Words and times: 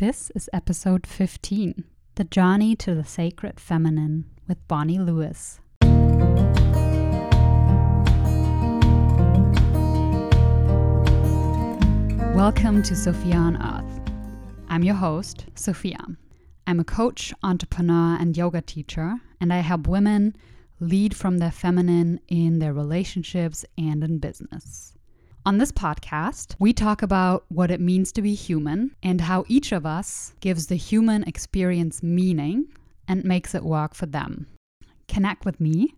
This 0.00 0.32
is 0.34 0.48
episode 0.54 1.06
15 1.06 1.84
The 2.14 2.24
Journey 2.24 2.74
to 2.74 2.94
the 2.94 3.04
Sacred 3.04 3.60
Feminine 3.60 4.24
with 4.48 4.66
Bonnie 4.66 4.98
Lewis. 4.98 5.60
Welcome 12.34 12.82
to 12.84 12.96
Sophia 12.96 13.36
on 13.36 13.60
Earth. 13.60 14.00
I'm 14.70 14.82
your 14.82 14.94
host, 14.94 15.44
Sophia. 15.54 16.02
I'm 16.66 16.80
a 16.80 16.84
coach, 16.84 17.34
entrepreneur, 17.42 18.16
and 18.18 18.34
yoga 18.34 18.62
teacher, 18.62 19.16
and 19.38 19.52
I 19.52 19.58
help 19.58 19.86
women 19.86 20.34
lead 20.80 21.14
from 21.14 21.36
their 21.36 21.50
feminine 21.50 22.20
in 22.26 22.58
their 22.58 22.72
relationships 22.72 23.66
and 23.76 24.02
in 24.02 24.16
business. 24.16 24.94
On 25.46 25.56
this 25.56 25.72
podcast, 25.72 26.54
we 26.58 26.74
talk 26.74 27.00
about 27.00 27.46
what 27.48 27.70
it 27.70 27.80
means 27.80 28.12
to 28.12 28.20
be 28.20 28.34
human 28.34 28.94
and 29.02 29.22
how 29.22 29.44
each 29.48 29.72
of 29.72 29.86
us 29.86 30.34
gives 30.40 30.66
the 30.66 30.76
human 30.76 31.22
experience 31.24 32.02
meaning 32.02 32.66
and 33.08 33.24
makes 33.24 33.54
it 33.54 33.64
work 33.64 33.94
for 33.94 34.04
them. 34.04 34.46
Connect 35.08 35.46
with 35.46 35.58
me 35.58 35.94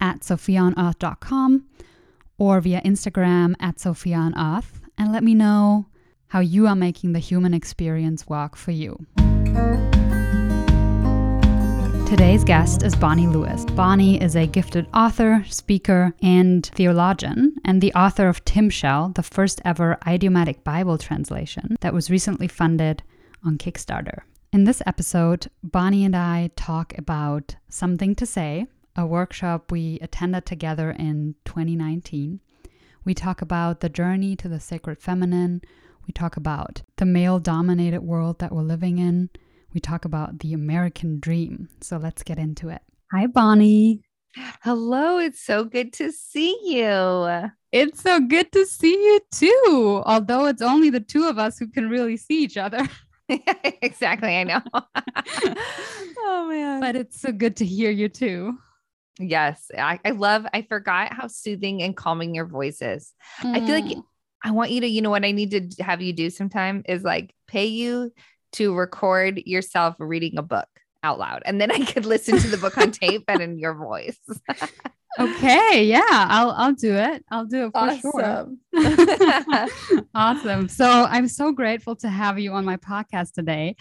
at 0.00 0.20
sophiaonearth.com 0.20 1.66
or 2.38 2.60
via 2.62 2.80
Instagram 2.80 3.54
at 3.60 3.76
sophiaonearth 3.76 4.80
and 4.96 5.12
let 5.12 5.22
me 5.22 5.34
know 5.34 5.86
how 6.28 6.40
you 6.40 6.66
are 6.66 6.74
making 6.74 7.12
the 7.12 7.18
human 7.18 7.52
experience 7.52 8.26
work 8.26 8.56
for 8.56 8.70
you. 8.70 8.96
Today's 12.12 12.44
guest 12.44 12.82
is 12.82 12.94
Bonnie 12.94 13.26
Lewis. 13.26 13.64
Bonnie 13.64 14.20
is 14.20 14.36
a 14.36 14.46
gifted 14.46 14.86
author, 14.92 15.42
speaker, 15.48 16.12
and 16.20 16.66
theologian, 16.74 17.56
and 17.64 17.80
the 17.80 17.94
author 17.94 18.28
of 18.28 18.44
Timshel, 18.44 19.14
the 19.14 19.22
first 19.22 19.62
ever 19.64 19.96
idiomatic 20.06 20.62
Bible 20.62 20.98
translation 20.98 21.78
that 21.80 21.94
was 21.94 22.10
recently 22.10 22.48
funded 22.48 23.02
on 23.46 23.56
Kickstarter. 23.56 24.24
In 24.52 24.64
this 24.64 24.82
episode, 24.84 25.48
Bonnie 25.62 26.04
and 26.04 26.14
I 26.14 26.50
talk 26.54 26.92
about 26.98 27.56
Something 27.70 28.14
to 28.16 28.26
Say, 28.26 28.66
a 28.94 29.06
workshop 29.06 29.72
we 29.72 29.98
attended 30.02 30.44
together 30.44 30.90
in 30.90 31.34
2019. 31.46 32.40
We 33.06 33.14
talk 33.14 33.40
about 33.40 33.80
the 33.80 33.88
journey 33.88 34.36
to 34.36 34.48
the 34.50 34.60
sacred 34.60 35.00
feminine. 35.00 35.62
We 36.06 36.12
talk 36.12 36.36
about 36.36 36.82
the 36.96 37.06
male 37.06 37.38
dominated 37.38 38.02
world 38.02 38.38
that 38.40 38.52
we're 38.52 38.60
living 38.60 38.98
in 38.98 39.30
we 39.74 39.80
talk 39.80 40.04
about 40.04 40.40
the 40.40 40.52
American 40.52 41.20
dream. 41.20 41.68
So 41.80 41.96
let's 41.96 42.22
get 42.22 42.38
into 42.38 42.68
it. 42.68 42.82
Hi, 43.12 43.26
Bonnie. 43.26 44.02
Hello, 44.62 45.18
it's 45.18 45.42
so 45.42 45.64
good 45.64 45.92
to 45.94 46.10
see 46.10 46.58
you. 46.64 47.50
It's 47.70 48.02
so 48.02 48.20
good 48.20 48.50
to 48.52 48.64
see 48.66 48.92
you 48.92 49.20
too, 49.30 50.02
although 50.06 50.46
it's 50.46 50.62
only 50.62 50.90
the 50.90 51.00
two 51.00 51.28
of 51.28 51.38
us 51.38 51.58
who 51.58 51.66
can 51.66 51.90
really 51.90 52.16
see 52.16 52.42
each 52.42 52.56
other. 52.56 52.88
exactly, 53.82 54.36
I 54.36 54.44
know. 54.44 54.60
oh 56.18 56.46
man. 56.48 56.80
But 56.80 56.96
it's 56.96 57.20
so 57.20 57.32
good 57.32 57.56
to 57.56 57.64
hear 57.64 57.90
you 57.90 58.08
too. 58.08 58.58
Yes, 59.18 59.70
I, 59.76 60.00
I 60.04 60.10
love, 60.10 60.46
I 60.52 60.62
forgot 60.62 61.12
how 61.12 61.26
soothing 61.26 61.82
and 61.82 61.96
calming 61.96 62.34
your 62.34 62.46
voice 62.46 62.80
is. 62.82 63.12
Mm. 63.42 63.56
I 63.56 63.66
feel 63.66 63.74
like 63.74 63.96
mm. 63.96 64.02
I 64.42 64.50
want 64.50 64.70
you 64.70 64.80
to, 64.80 64.88
you 64.88 65.02
know, 65.02 65.10
what 65.10 65.24
I 65.24 65.32
need 65.32 65.76
to 65.76 65.82
have 65.84 66.00
you 66.00 66.12
do 66.12 66.30
sometime 66.30 66.82
is 66.88 67.02
like 67.02 67.34
pay 67.46 67.66
you 67.66 68.12
to 68.52 68.74
record 68.74 69.42
yourself 69.46 69.96
reading 69.98 70.38
a 70.38 70.42
book 70.42 70.68
out 71.02 71.18
loud 71.18 71.42
and 71.46 71.60
then 71.60 71.70
I 71.70 71.84
could 71.84 72.06
listen 72.06 72.38
to 72.38 72.48
the 72.48 72.56
book 72.56 72.78
on 72.78 72.92
tape 72.92 73.24
and 73.28 73.42
in 73.42 73.58
your 73.58 73.74
voice. 73.74 74.18
okay, 75.18 75.84
yeah, 75.84 76.00
I'll 76.08 76.50
I'll 76.52 76.72
do 76.72 76.94
it. 76.94 77.24
I'll 77.30 77.44
do 77.44 77.66
it 77.66 77.72
for 77.72 78.22
awesome. 78.22 78.60
sure. 78.74 80.04
awesome. 80.14 80.68
So 80.68 80.86
I'm 80.86 81.28
so 81.28 81.52
grateful 81.52 81.96
to 81.96 82.08
have 82.08 82.38
you 82.38 82.52
on 82.52 82.64
my 82.64 82.76
podcast 82.76 83.32
today. 83.32 83.76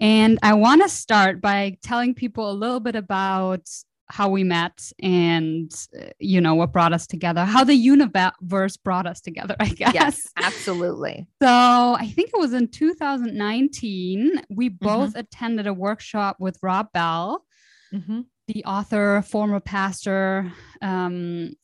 And 0.00 0.38
I 0.42 0.54
want 0.54 0.82
to 0.82 0.88
start 0.88 1.40
by 1.40 1.78
telling 1.82 2.14
people 2.14 2.50
a 2.50 2.52
little 2.52 2.80
bit 2.80 2.96
about 2.96 3.68
how 4.08 4.28
we 4.28 4.44
met 4.44 4.92
and 5.02 5.72
uh, 5.98 6.06
you 6.18 6.40
know 6.40 6.54
what 6.54 6.72
brought 6.72 6.92
us 6.92 7.06
together 7.06 7.44
how 7.44 7.64
the 7.64 7.74
universe 7.74 8.76
brought 8.76 9.06
us 9.06 9.20
together 9.20 9.56
i 9.60 9.68
guess 9.68 9.94
yes 9.94 10.28
absolutely 10.36 11.26
so 11.42 11.48
i 11.48 12.12
think 12.14 12.30
it 12.32 12.38
was 12.38 12.52
in 12.52 12.68
2019 12.68 14.42
we 14.50 14.68
mm-hmm. 14.68 14.86
both 14.86 15.10
mm-hmm. 15.10 15.18
attended 15.20 15.66
a 15.66 15.74
workshop 15.74 16.36
with 16.38 16.58
rob 16.62 16.92
bell 16.92 17.44
mm-hmm. 17.92 18.20
the 18.48 18.64
author 18.64 19.22
former 19.22 19.60
pastor 19.60 20.52
um, 20.82 21.54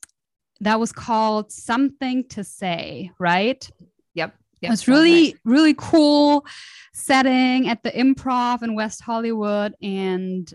that 0.60 0.80
was 0.80 0.92
called 0.92 1.52
something 1.52 2.26
to 2.28 2.42
say 2.42 3.10
right 3.18 3.70
yep 4.14 4.34
Yep, 4.62 4.72
it's 4.72 4.88
really, 4.88 5.24
right. 5.24 5.40
really 5.44 5.74
cool 5.76 6.44
setting 6.92 7.68
at 7.68 7.82
the 7.82 7.90
improv 7.90 8.62
in 8.62 8.74
West 8.74 9.00
Hollywood. 9.00 9.74
And 9.80 10.52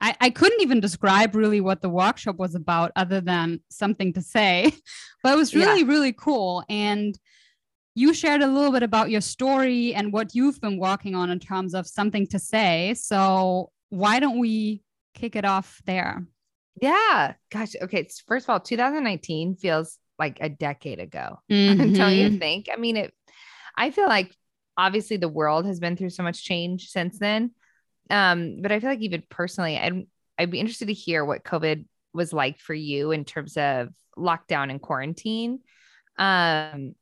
I, 0.00 0.14
I 0.20 0.30
couldn't 0.30 0.60
even 0.60 0.80
describe 0.80 1.34
really 1.34 1.60
what 1.60 1.82
the 1.82 1.88
workshop 1.88 2.36
was 2.36 2.54
about 2.54 2.92
other 2.94 3.20
than 3.20 3.60
something 3.68 4.12
to 4.12 4.22
say, 4.22 4.72
but 5.22 5.32
it 5.32 5.36
was 5.36 5.54
really, 5.54 5.80
yeah. 5.80 5.88
really 5.88 6.12
cool. 6.12 6.64
And 6.68 7.18
you 7.94 8.14
shared 8.14 8.42
a 8.42 8.46
little 8.46 8.70
bit 8.70 8.84
about 8.84 9.10
your 9.10 9.20
story 9.20 9.92
and 9.94 10.12
what 10.12 10.34
you've 10.34 10.60
been 10.60 10.78
working 10.78 11.16
on 11.16 11.30
in 11.30 11.40
terms 11.40 11.74
of 11.74 11.86
something 11.86 12.28
to 12.28 12.38
say. 12.38 12.94
So 12.94 13.70
why 13.88 14.20
don't 14.20 14.38
we 14.38 14.82
kick 15.14 15.34
it 15.34 15.44
off 15.44 15.80
there? 15.84 16.24
Yeah. 16.80 17.34
Gosh. 17.50 17.74
Okay. 17.82 18.08
First 18.26 18.46
of 18.46 18.50
all, 18.50 18.60
2019 18.60 19.56
feels 19.56 19.98
like 20.16 20.38
a 20.40 20.48
decade 20.48 21.00
ago. 21.00 21.40
Mm-hmm. 21.50 21.92
Don't 21.94 22.14
you 22.14 22.38
think? 22.38 22.68
I 22.72 22.76
mean, 22.76 22.96
it, 22.96 23.12
I 23.76 23.90
feel 23.90 24.06
like 24.06 24.32
obviously 24.76 25.16
the 25.16 25.28
world 25.28 25.66
has 25.66 25.80
been 25.80 25.96
through 25.96 26.10
so 26.10 26.22
much 26.22 26.44
change 26.44 26.90
since 26.90 27.18
then. 27.18 27.52
Um, 28.10 28.62
but 28.62 28.72
I 28.72 28.80
feel 28.80 28.90
like 28.90 29.00
even 29.00 29.22
personally, 29.28 29.78
I'd, 29.78 30.06
I'd 30.38 30.50
be 30.50 30.60
interested 30.60 30.86
to 30.86 30.94
hear 30.94 31.24
what 31.24 31.44
COVID 31.44 31.84
was 32.12 32.32
like 32.32 32.58
for 32.58 32.74
you 32.74 33.10
in 33.10 33.24
terms 33.24 33.56
of 33.56 33.90
lockdown 34.16 34.70
and 34.70 34.80
quarantine. 34.80 35.60
Um, 36.18 36.94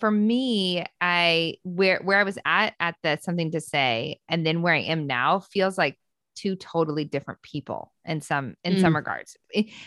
for 0.00 0.10
me, 0.10 0.84
I 1.00 1.56
where 1.62 2.00
where 2.02 2.18
I 2.18 2.24
was 2.24 2.38
at 2.44 2.74
at 2.80 2.96
the 3.02 3.18
something 3.22 3.52
to 3.52 3.60
say, 3.60 4.20
and 4.28 4.44
then 4.44 4.62
where 4.62 4.74
I 4.74 4.80
am 4.80 5.06
now 5.06 5.40
feels 5.40 5.78
like 5.78 5.96
two 6.34 6.56
totally 6.56 7.04
different 7.04 7.40
people 7.42 7.92
in 8.04 8.20
some 8.20 8.56
in 8.64 8.74
mm. 8.74 8.80
some 8.80 8.96
regards, 8.96 9.36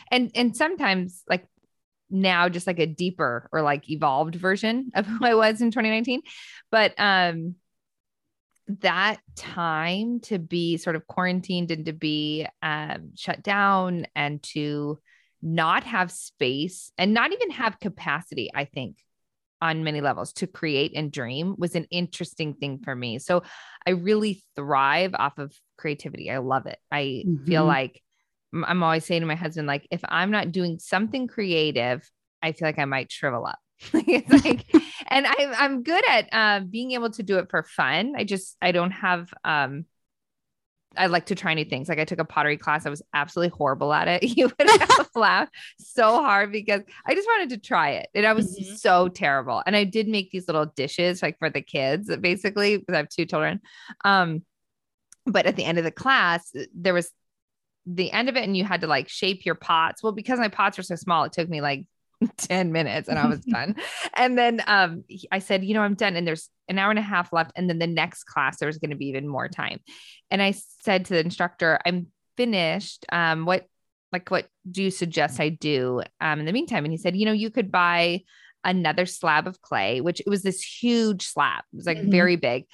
and 0.10 0.32
and 0.34 0.56
sometimes 0.56 1.24
like 1.30 1.46
now 2.10 2.50
just 2.50 2.66
like 2.66 2.80
a 2.80 2.88
deeper 2.88 3.50
or 3.52 3.62
like 3.62 3.90
evolved 3.90 4.36
version 4.36 4.92
of 4.96 5.06
who 5.06 5.26
I 5.26 5.36
was 5.36 5.62
in 5.62 5.72
2019. 5.72 6.22
But 6.72 6.94
um 6.98 7.56
that 8.82 9.18
time 9.36 10.20
to 10.22 10.38
be 10.38 10.78
sort 10.78 10.96
of 10.96 11.08
quarantined 11.08 11.72
and 11.72 11.86
to 11.88 11.94
be 11.94 12.46
um, 12.62 13.12
shut 13.16 13.42
down 13.42 14.06
and 14.16 14.42
to 14.44 15.00
not 15.42 15.84
have 15.84 16.12
space 16.12 16.92
and 16.98 17.14
not 17.14 17.32
even 17.32 17.50
have 17.52 17.80
capacity, 17.80 18.50
I 18.54 18.66
think, 18.66 18.98
on 19.62 19.84
many 19.84 20.02
levels 20.02 20.34
to 20.34 20.48
create 20.48 20.94
and 20.96 21.12
dream 21.12 21.56
was 21.58 21.76
an 21.76 21.88
interesting 21.92 22.54
thing 22.54 22.80
for 22.84 22.96
me. 22.96 23.20
So 23.20 23.44
I 23.86 23.92
really 23.92 24.44
thrive 24.56 25.14
off 25.18 25.38
of 25.38 25.54
creativity. 25.78 26.30
I 26.30 26.38
love 26.38 26.66
it. 26.66 26.78
I 26.92 27.24
mm-hmm. 27.26 27.46
feel 27.46 27.66
like 27.66 28.02
I'm 28.54 28.84
always 28.84 29.06
saying 29.06 29.22
to 29.22 29.28
my 29.28 29.36
husband, 29.36 29.68
like, 29.68 29.88
if 29.92 30.02
I'm 30.08 30.32
not 30.32 30.52
doing 30.52 30.80
something 30.80 31.28
creative, 31.28 32.10
I 32.42 32.52
feel 32.52 32.68
like 32.68 32.80
I 32.80 32.86
might 32.86 33.12
shrivel 33.12 33.46
up. 33.46 33.60
it's 33.94 34.44
like, 34.46 34.66
and 35.08 35.26
I, 35.28 35.54
I'm 35.58 35.84
good 35.84 36.04
at 36.08 36.28
uh, 36.32 36.60
being 36.66 36.92
able 36.92 37.12
to 37.12 37.24
do 37.24 37.38
it 37.38 37.50
for 37.50 37.64
fun. 37.64 38.14
I 38.18 38.24
just, 38.24 38.58
I 38.62 38.72
don't 38.72 38.92
have, 38.92 39.34
um, 39.44 39.86
I 40.98 41.06
like 41.06 41.28
to 41.28 41.36
try 41.36 41.54
new 41.54 41.66
things. 41.66 41.88
Like 41.88 42.00
I 42.00 42.06
took 42.06 42.20
a 42.20 42.26
pottery 42.26 42.58
class. 42.58 42.86
I 42.86 42.90
was 42.90 43.02
absolutely 43.14 43.56
horrible 43.56 43.94
at 43.94 44.08
it. 44.08 44.24
You 44.38 44.48
would 44.48 44.70
have 44.70 45.10
laughed 45.16 45.54
so 45.78 46.22
hard 46.22 46.52
because 46.52 46.82
I 47.06 47.14
just 47.14 47.28
wanted 47.28 47.50
to 47.50 47.58
try 47.58 47.92
it. 47.92 48.10
And 48.16 48.26
I 48.26 48.34
was 48.34 48.60
mm-hmm. 48.60 48.76
so 48.76 49.08
terrible. 49.08 49.62
And 49.66 49.76
I 49.76 49.84
did 49.84 50.08
make 50.08 50.32
these 50.32 50.48
little 50.48 50.66
dishes 50.66 51.22
like 51.22 51.38
for 51.38 51.50
the 51.50 51.62
kids, 51.62 52.14
basically, 52.18 52.78
because 52.78 52.94
I 52.94 52.98
have 52.98 53.10
two 53.10 53.26
children. 53.26 53.62
Um, 54.04 54.44
but 55.26 55.46
at 55.46 55.56
the 55.56 55.66
end 55.66 55.78
of 55.78 55.84
the 55.84 55.92
class, 55.92 56.52
there 56.74 56.94
was 56.94 57.12
the 57.86 58.12
end 58.12 58.30
of 58.30 58.36
it, 58.36 58.44
and 58.44 58.56
you 58.56 58.64
had 58.64 58.82
to 58.82 58.88
like 58.88 59.10
shape 59.10 59.46
your 59.46 59.56
pots. 59.56 60.02
Well, 60.02 60.12
because 60.12 60.40
my 60.40 60.48
pots 60.48 60.78
were 60.78 60.84
so 60.84 60.96
small, 60.96 61.24
it 61.24 61.34
took 61.34 61.50
me 61.50 61.62
like 61.62 61.86
10 62.38 62.72
minutes 62.72 63.08
and 63.08 63.18
I 63.18 63.28
was 63.28 63.40
done. 63.46 63.76
And 64.16 64.38
then 64.38 64.62
um, 64.68 65.04
I 65.32 65.40
said, 65.40 65.64
you 65.64 65.74
know, 65.74 65.82
I'm 65.82 65.96
done. 65.96 66.16
And 66.16 66.28
there's 66.28 66.50
an 66.68 66.78
hour 66.80 66.90
and 66.90 67.00
a 67.00 67.04
half 67.04 67.32
left. 67.32 67.52
And 67.56 67.70
then 67.70 67.80
the 67.80 67.88
next 67.88 68.26
class, 68.26 68.58
there's 68.58 68.78
going 68.78 68.92
to 68.92 68.98
be 68.98 69.08
even 69.08 69.28
more 69.28 69.48
time. 69.48 69.80
And 70.30 70.42
I 70.42 70.52
said 70.52 71.06
to 71.06 71.14
the 71.14 71.20
instructor, 71.20 71.80
I'm 71.86 72.08
finished. 72.38 73.06
Um, 73.12 73.46
what, 73.46 73.66
like, 74.12 74.30
what 74.30 74.48
do 74.70 74.84
you 74.84 74.92
suggest 74.92 75.40
I 75.40 75.50
do 75.50 76.02
um, 76.20 76.40
in 76.40 76.46
the 76.46 76.54
meantime? 76.54 76.86
And 76.86 76.92
he 76.92 76.98
said, 76.98 77.16
you 77.16 77.26
know, 77.26 77.32
you 77.32 77.50
could 77.50 77.72
buy 77.72 78.24
another 78.64 79.06
slab 79.06 79.48
of 79.48 79.62
clay, 79.62 80.02
which 80.02 80.20
it 80.20 80.28
was 80.28 80.44
this 80.44 80.62
huge 80.62 81.26
slab. 81.26 81.64
It 81.72 81.78
was 81.78 81.86
like 81.86 81.98
mm-hmm. 81.98 82.12
very 82.12 82.36
big. 82.36 82.66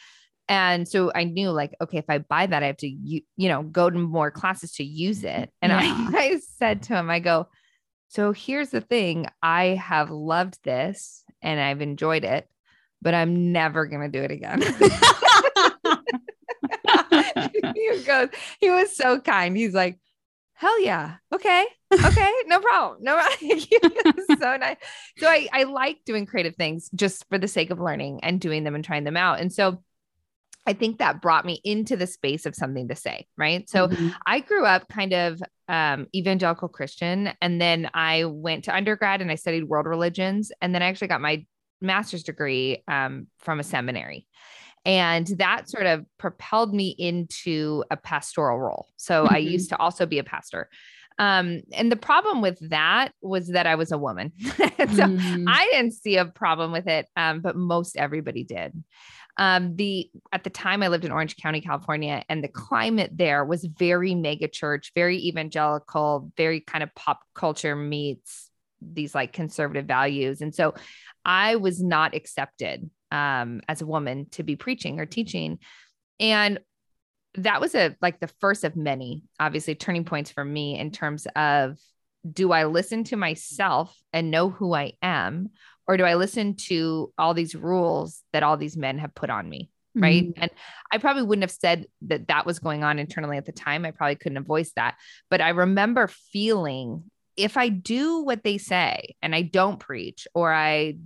And 0.48 0.88
so 0.88 1.12
I 1.14 1.24
knew 1.24 1.50
like, 1.50 1.76
okay, 1.82 1.98
if 1.98 2.06
I 2.08 2.20
buy 2.20 2.46
that, 2.46 2.62
I 2.62 2.68
have 2.68 2.78
to, 2.78 2.88
you, 2.88 3.22
you 3.36 3.50
know, 3.50 3.64
go 3.64 3.90
to 3.90 3.98
more 3.98 4.30
classes 4.30 4.74
to 4.74 4.84
use 4.84 5.24
it. 5.24 5.52
And 5.62 5.72
yeah. 5.72 6.10
I, 6.14 6.18
I 6.18 6.40
said 6.58 6.84
to 6.84 6.96
him, 6.96 7.10
I 7.10 7.20
go, 7.20 7.48
so 8.08 8.32
here's 8.32 8.70
the 8.70 8.82
thing 8.82 9.28
I 9.42 9.80
have 9.82 10.10
loved 10.10 10.60
this 10.64 11.24
and 11.42 11.60
I've 11.60 11.82
enjoyed 11.82 12.24
it, 12.24 12.48
but 13.02 13.14
I'm 13.14 13.52
never 13.52 13.86
going 13.86 14.10
to 14.10 14.20
do 14.20 14.24
it 14.24 14.32
again. 14.32 14.62
he 17.76 18.04
goes, 18.06 18.30
he 18.60 18.70
was 18.70 18.96
so 18.96 19.20
kind. 19.20 19.58
He's 19.58 19.74
like, 19.74 20.00
hell 20.54 20.82
yeah. 20.82 21.16
Okay. 21.34 21.66
Okay. 21.94 22.32
No 22.48 22.60
problem. 22.60 23.04
No 23.04 23.16
problem. 23.16 23.60
so 24.40 24.58
nice. 24.58 24.78
So 25.18 25.28
I, 25.28 25.48
I 25.52 25.64
like 25.64 26.00
doing 26.06 26.26
creative 26.26 26.56
things 26.56 26.90
just 26.96 27.26
for 27.30 27.38
the 27.38 27.48
sake 27.48 27.70
of 27.70 27.80
learning 27.80 28.22
and 28.24 28.40
doing 28.40 28.64
them 28.64 28.76
and 28.76 28.84
trying 28.84 29.04
them 29.04 29.18
out. 29.18 29.40
And 29.40 29.52
so 29.52 29.84
I 30.66 30.74
think 30.74 30.98
that 30.98 31.22
brought 31.22 31.46
me 31.46 31.62
into 31.64 31.96
the 31.96 32.08
space 32.08 32.46
of 32.46 32.56
something 32.56 32.88
to 32.88 32.96
say. 32.96 33.28
Right. 33.38 33.70
So 33.70 33.88
mm-hmm. 33.88 34.10
I 34.26 34.40
grew 34.40 34.66
up 34.66 34.88
kind 34.88 35.14
of 35.14 35.42
um, 35.68 36.08
evangelical 36.16 36.68
Christian. 36.68 37.32
And 37.42 37.60
then 37.60 37.90
I 37.94 38.26
went 38.26 38.66
to 38.66 38.76
undergrad 38.76 39.22
and 39.22 39.32
I 39.32 39.36
studied 39.36 39.66
world 39.66 39.86
religions. 39.86 40.52
And 40.62 40.74
then 40.74 40.82
I 40.82 40.88
actually 40.88 41.08
got 41.08 41.22
my 41.22 41.46
master's 41.82 42.24
degree 42.24 42.84
um, 42.88 43.28
from 43.40 43.60
a 43.60 43.64
seminary. 43.64 44.28
And 44.86 45.26
that 45.40 45.68
sort 45.70 45.88
of 45.88 46.06
propelled 46.20 46.74
me 46.74 46.90
into 46.90 47.84
a 47.90 47.98
pastoral 47.98 48.60
role. 48.60 48.88
So 48.98 49.26
mm-hmm. 49.26 49.34
I 49.34 49.40
used 49.40 49.70
to 49.70 49.78
also 49.78 50.06
be 50.06 50.20
a 50.20 50.24
pastor. 50.24 50.70
Um, 51.18 51.62
and 51.74 51.92
the 51.92 51.96
problem 51.96 52.42
with 52.42 52.60
that 52.70 53.14
was 53.22 53.48
that 53.50 53.66
I 53.66 53.76
was 53.76 53.92
a 53.92 53.98
woman. 53.98 54.34
so 54.42 54.52
mm. 54.58 55.46
I 55.48 55.68
didn't 55.72 55.94
see 55.94 56.18
a 56.18 56.26
problem 56.26 56.72
with 56.72 56.88
it, 56.88 57.08
um, 57.16 57.42
but 57.42 57.56
most 57.56 57.96
everybody 57.96 58.44
did. 58.44 58.74
Um, 59.38 59.76
the 59.76 60.10
at 60.32 60.44
the 60.44 60.50
time 60.50 60.82
I 60.82 60.88
lived 60.88 61.06
in 61.06 61.12
Orange 61.12 61.36
County, 61.38 61.62
California, 61.62 62.24
and 62.30 62.44
the 62.44 62.48
climate 62.48 63.12
there 63.14 63.44
was 63.44 63.66
very 63.66 64.16
mega 64.16 64.48
church, 64.48 64.92
very 64.96 65.18
evangelical, 65.28 66.32
very 66.38 66.62
kind 66.62 66.84
of 66.84 66.94
pop 66.96 67.22
culture 67.34 67.76
meets 67.76 68.50
these 68.82 69.16
like 69.16 69.34
conservative 69.34 69.86
values. 69.86 70.42
And 70.42 70.54
so 70.54 70.76
I 71.26 71.56
was 71.56 71.82
not 71.82 72.16
accepted 72.16 72.90
um, 73.12 73.62
as 73.68 73.82
a 73.82 73.86
woman 73.86 74.28
to 74.32 74.44
be 74.44 74.56
preaching 74.56 75.00
or 75.00 75.06
teaching. 75.06 75.60
And 76.20 76.60
that 77.36 77.60
was 77.60 77.76
a 77.76 77.96
like 78.02 78.20
the 78.20 78.30
first 78.40 78.64
of 78.64 78.76
many, 78.76 79.24
obviously, 79.40 79.76
turning 79.76 80.06
points 80.06 80.32
for 80.32 80.46
me 80.46 80.80
in 80.80 80.92
terms 80.92 81.28
of 81.36 81.78
do 82.30 82.52
I 82.52 82.66
listen 82.66 83.04
to 83.06 83.18
myself 83.18 83.96
and 84.12 84.32
know 84.32 84.50
who 84.50 84.74
I 84.74 84.94
am, 85.02 85.50
or 85.88 85.98
do 85.98 86.04
I 86.04 86.16
listen 86.16 86.56
to 86.68 87.14
all 87.18 87.34
these 87.34 87.56
rules 87.56 88.22
that 88.34 88.44
all 88.44 88.58
these 88.58 88.78
men 88.78 88.98
have 89.00 89.14
put 89.16 89.30
on 89.30 89.50
me? 89.50 89.70
Right. 89.98 90.24
Mm-hmm. 90.24 90.44
And 90.44 90.52
I 90.92 90.98
probably 90.98 91.24
wouldn't 91.24 91.44
have 91.44 91.52
said 91.52 91.88
that 92.08 92.28
that 92.28 92.46
was 92.46 92.60
going 92.60 92.84
on 92.84 93.00
internally 93.00 93.38
at 93.38 93.46
the 93.46 93.54
time. 93.54 93.86
I 93.86 93.92
probably 93.92 94.16
couldn't 94.16 94.36
have 94.36 94.46
voiced 94.46 94.76
that. 94.76 94.98
But 95.30 95.40
I 95.40 95.50
remember 95.50 96.08
feeling 96.08 97.04
if 97.38 97.56
I 97.56 97.70
do 97.70 98.20
what 98.20 98.44
they 98.44 98.58
say 98.58 99.16
and 99.22 99.34
I 99.34 99.42
don't 99.44 99.80
preach 99.80 100.28
or 100.34 100.54
I 100.54 100.98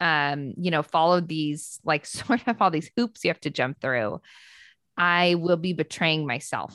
um, 0.00 0.54
you 0.58 0.70
know, 0.70 0.82
follow 0.82 1.20
these 1.20 1.80
like 1.84 2.06
sort 2.06 2.46
of 2.46 2.60
all 2.60 2.70
these 2.70 2.90
hoops 2.96 3.24
you 3.24 3.30
have 3.30 3.40
to 3.40 3.50
jump 3.50 3.80
through, 3.80 4.20
I 4.96 5.34
will 5.36 5.56
be 5.56 5.72
betraying 5.72 6.26
myself. 6.26 6.74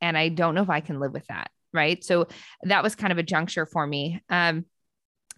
And 0.00 0.16
I 0.16 0.28
don't 0.28 0.54
know 0.54 0.62
if 0.62 0.70
I 0.70 0.80
can 0.80 1.00
live 1.00 1.12
with 1.12 1.26
that. 1.26 1.50
Right. 1.72 2.02
So 2.02 2.26
that 2.64 2.82
was 2.82 2.96
kind 2.96 3.12
of 3.12 3.18
a 3.18 3.22
juncture 3.22 3.64
for 3.64 3.86
me. 3.86 4.20
Um, 4.28 4.64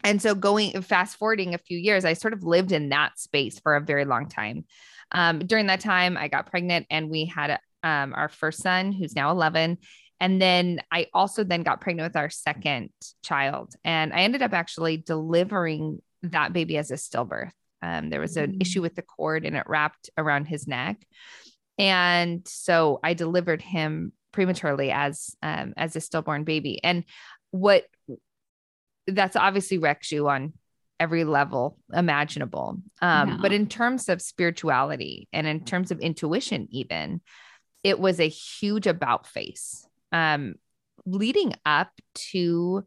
and 0.04 0.20
so 0.20 0.34
going 0.34 0.82
fast 0.82 1.16
forwarding 1.16 1.54
a 1.54 1.58
few 1.58 1.78
years, 1.78 2.04
I 2.04 2.14
sort 2.14 2.34
of 2.34 2.42
lived 2.42 2.72
in 2.72 2.90
that 2.90 3.18
space 3.18 3.58
for 3.60 3.76
a 3.76 3.80
very 3.80 4.04
long 4.04 4.28
time. 4.28 4.64
Um, 5.12 5.40
during 5.40 5.66
that 5.66 5.80
time, 5.80 6.16
I 6.16 6.28
got 6.28 6.50
pregnant 6.50 6.86
and 6.90 7.10
we 7.10 7.26
had 7.26 7.58
um, 7.82 8.14
our 8.14 8.28
first 8.28 8.62
son, 8.62 8.92
who's 8.92 9.14
now 9.14 9.30
11. 9.30 9.78
And 10.20 10.40
then 10.40 10.80
I 10.90 11.08
also 11.12 11.44
then 11.44 11.62
got 11.62 11.80
pregnant 11.80 12.10
with 12.10 12.16
our 12.16 12.30
second 12.30 12.90
child. 13.24 13.74
And 13.84 14.12
I 14.12 14.20
ended 14.20 14.42
up 14.42 14.52
actually 14.52 14.96
delivering 14.96 16.00
that 16.22 16.52
baby 16.52 16.78
as 16.78 16.90
a 16.90 16.94
stillbirth. 16.94 17.50
Um, 17.82 18.10
there 18.10 18.20
was 18.20 18.36
an 18.36 18.52
mm. 18.52 18.62
issue 18.62 18.80
with 18.80 18.94
the 18.94 19.02
cord 19.02 19.44
and 19.44 19.56
it 19.56 19.64
wrapped 19.66 20.10
around 20.16 20.46
his 20.46 20.68
neck. 20.68 21.04
And 21.78 22.46
so 22.46 23.00
I 23.02 23.14
delivered 23.14 23.60
him 23.60 24.12
prematurely 24.30 24.90
as 24.90 25.34
um, 25.42 25.74
as 25.76 25.96
a 25.96 26.00
stillborn 26.00 26.44
baby. 26.44 26.82
And 26.82 27.04
what 27.50 27.84
that's 29.06 29.36
obviously 29.36 29.78
wrecks 29.78 30.12
you 30.12 30.28
on 30.28 30.52
every 31.00 31.24
level 31.24 31.78
imaginable. 31.92 32.78
Um, 33.00 33.28
yeah. 33.28 33.38
But 33.40 33.52
in 33.52 33.66
terms 33.66 34.08
of 34.08 34.22
spirituality 34.22 35.28
and 35.32 35.46
in 35.46 35.64
terms 35.64 35.90
of 35.90 36.00
intuition, 36.00 36.68
even, 36.70 37.20
it 37.82 37.98
was 37.98 38.20
a 38.20 38.28
huge 38.28 38.86
about 38.86 39.26
face. 39.26 39.86
Um, 40.12 40.54
leading 41.04 41.54
up 41.64 41.90
to 42.14 42.84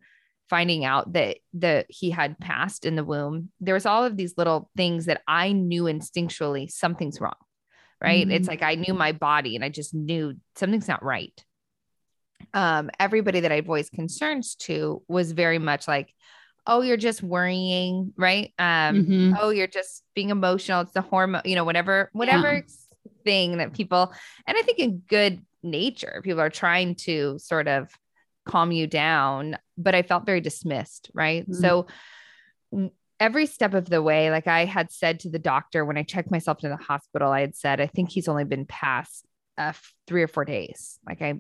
finding 0.50 0.86
out 0.86 1.14
that 1.14 1.38
that 1.54 1.86
he 1.90 2.12
had 2.12 2.40
passed 2.40 2.86
in 2.86 2.96
the 2.96 3.04
womb 3.04 3.50
there 3.60 3.74
was 3.74 3.86
all 3.86 4.04
of 4.04 4.16
these 4.16 4.36
little 4.38 4.70
things 4.78 5.06
that 5.06 5.22
i 5.28 5.52
knew 5.52 5.84
instinctually 5.84 6.70
something's 6.70 7.20
wrong 7.20 7.34
right 8.00 8.28
mm-hmm. 8.28 8.32
it's 8.32 8.48
like 8.48 8.62
i 8.62 8.76
knew 8.76 8.94
my 8.94 9.12
body 9.12 9.56
and 9.56 9.66
i 9.66 9.70
just 9.70 9.94
knew 9.94 10.36
something's 10.56 10.88
not 10.88 11.04
right 11.04 11.44
um 12.54 12.90
everybody 13.00 13.42
that 13.42 13.52
i 13.52 13.62
voiced 13.62 13.92
concerns 13.92 14.56
to 14.56 15.02
was 15.08 15.32
very 15.32 15.60
much 15.60 15.88
like 15.88 16.14
oh 16.68 16.82
you're 16.82 16.98
just 16.98 17.22
worrying 17.22 18.14
right 18.18 18.54
um 18.60 18.96
mm-hmm. 18.96 19.34
oh 19.40 19.50
you're 19.50 19.68
just 19.68 20.04
being 20.14 20.30
emotional 20.30 20.82
it's 20.82 20.92
the 20.92 21.02
hormone 21.02 21.42
you 21.46 21.56
know 21.56 21.64
whatever 21.64 22.10
whatever 22.14 22.54
yeah. 22.54 22.62
thing 23.24 23.58
that 23.58 23.74
people 23.74 24.14
and 24.48 24.58
i 24.58 24.62
think 24.62 24.80
in 24.80 24.98
good 25.08 25.42
nature 25.64 26.22
people 26.24 26.42
are 26.42 26.50
trying 26.50 26.96
to 26.96 27.38
sort 27.40 27.68
of 27.68 27.90
calm 28.46 28.72
you 28.72 28.88
down 28.88 29.58
but 29.78 29.96
i 29.96 30.02
felt 30.02 30.26
very 30.26 30.42
dismissed 30.42 31.10
right 31.14 31.44
mm-hmm. 31.44 31.62
so 31.62 31.88
every 33.20 33.46
step 33.46 33.74
of 33.74 33.90
the 33.90 34.02
way 34.02 34.30
like 34.30 34.48
i 34.48 34.66
had 34.66 34.92
said 34.92 35.20
to 35.20 35.30
the 35.30 35.40
doctor 35.40 35.86
when 35.86 35.98
i 35.98 36.04
checked 36.04 36.32
myself 36.32 36.64
in 36.64 36.70
the 36.70 36.78
hospital 36.78 37.32
i 37.32 37.42
had 37.42 37.56
said 37.56 37.82
i 37.82 37.88
think 37.88 38.10
he's 38.10 38.28
only 38.28 38.44
been 38.44 38.66
past 38.66 39.26
uh, 39.58 39.72
three 40.06 40.22
or 40.22 40.28
four 40.28 40.46
days 40.46 41.00
like 41.08 41.22
i 41.22 41.34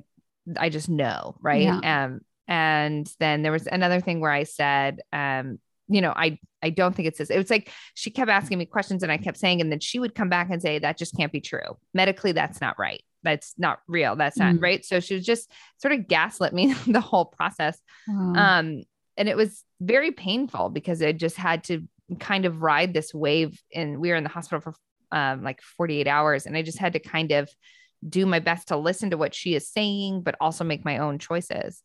i 0.57 0.69
just 0.69 0.89
know 0.89 1.35
right 1.41 1.63
yeah. 1.63 2.05
um 2.05 2.21
and 2.47 3.11
then 3.19 3.41
there 3.41 3.51
was 3.51 3.67
another 3.67 3.99
thing 3.99 4.19
where 4.19 4.31
i 4.31 4.43
said 4.43 5.01
um 5.13 5.59
you 5.87 6.01
know 6.01 6.13
i 6.15 6.37
i 6.61 6.69
don't 6.69 6.95
think 6.95 7.07
it's 7.07 7.17
this 7.17 7.29
it 7.29 7.37
was 7.37 7.49
like 7.49 7.71
she 7.93 8.09
kept 8.09 8.29
asking 8.29 8.57
me 8.57 8.65
questions 8.65 9.03
and 9.03 9.11
i 9.11 9.17
kept 9.17 9.37
saying 9.37 9.61
and 9.61 9.71
then 9.71 9.79
she 9.79 9.99
would 9.99 10.15
come 10.15 10.29
back 10.29 10.49
and 10.51 10.61
say 10.61 10.79
that 10.79 10.97
just 10.97 11.15
can't 11.15 11.31
be 11.31 11.41
true 11.41 11.77
medically 11.93 12.31
that's 12.31 12.61
not 12.61 12.77
right 12.79 13.03
that's 13.25 13.53
not 13.57 13.79
real. 13.87 14.15
That's 14.15 14.37
not 14.37 14.55
mm. 14.55 14.61
right. 14.61 14.85
So 14.85 15.01
she 15.01 15.15
was 15.15 15.25
just 15.25 15.51
sort 15.81 15.93
of 15.93 16.07
gaslit 16.07 16.53
me 16.53 16.73
the 16.87 17.01
whole 17.01 17.25
process. 17.25 17.77
Um, 18.37 18.83
and 19.17 19.27
it 19.27 19.35
was 19.35 19.63
very 19.81 20.11
painful 20.11 20.69
because 20.69 21.01
I 21.01 21.11
just 21.11 21.35
had 21.35 21.65
to 21.65 21.85
kind 22.19 22.45
of 22.45 22.61
ride 22.61 22.93
this 22.93 23.13
wave. 23.13 23.61
And 23.73 23.99
we 23.99 24.09
were 24.09 24.15
in 24.15 24.23
the 24.23 24.29
hospital 24.29 24.61
for 24.61 24.73
um, 25.11 25.43
like 25.43 25.61
48 25.61 26.07
hours. 26.07 26.45
And 26.45 26.55
I 26.55 26.61
just 26.61 26.77
had 26.77 26.93
to 26.93 26.99
kind 26.99 27.31
of 27.31 27.49
do 28.07 28.25
my 28.25 28.39
best 28.39 28.69
to 28.69 28.77
listen 28.77 29.11
to 29.11 29.17
what 29.17 29.33
she 29.33 29.55
is 29.55 29.69
saying, 29.69 30.21
but 30.21 30.35
also 30.39 30.63
make 30.63 30.85
my 30.85 30.99
own 30.99 31.19
choices. 31.19 31.81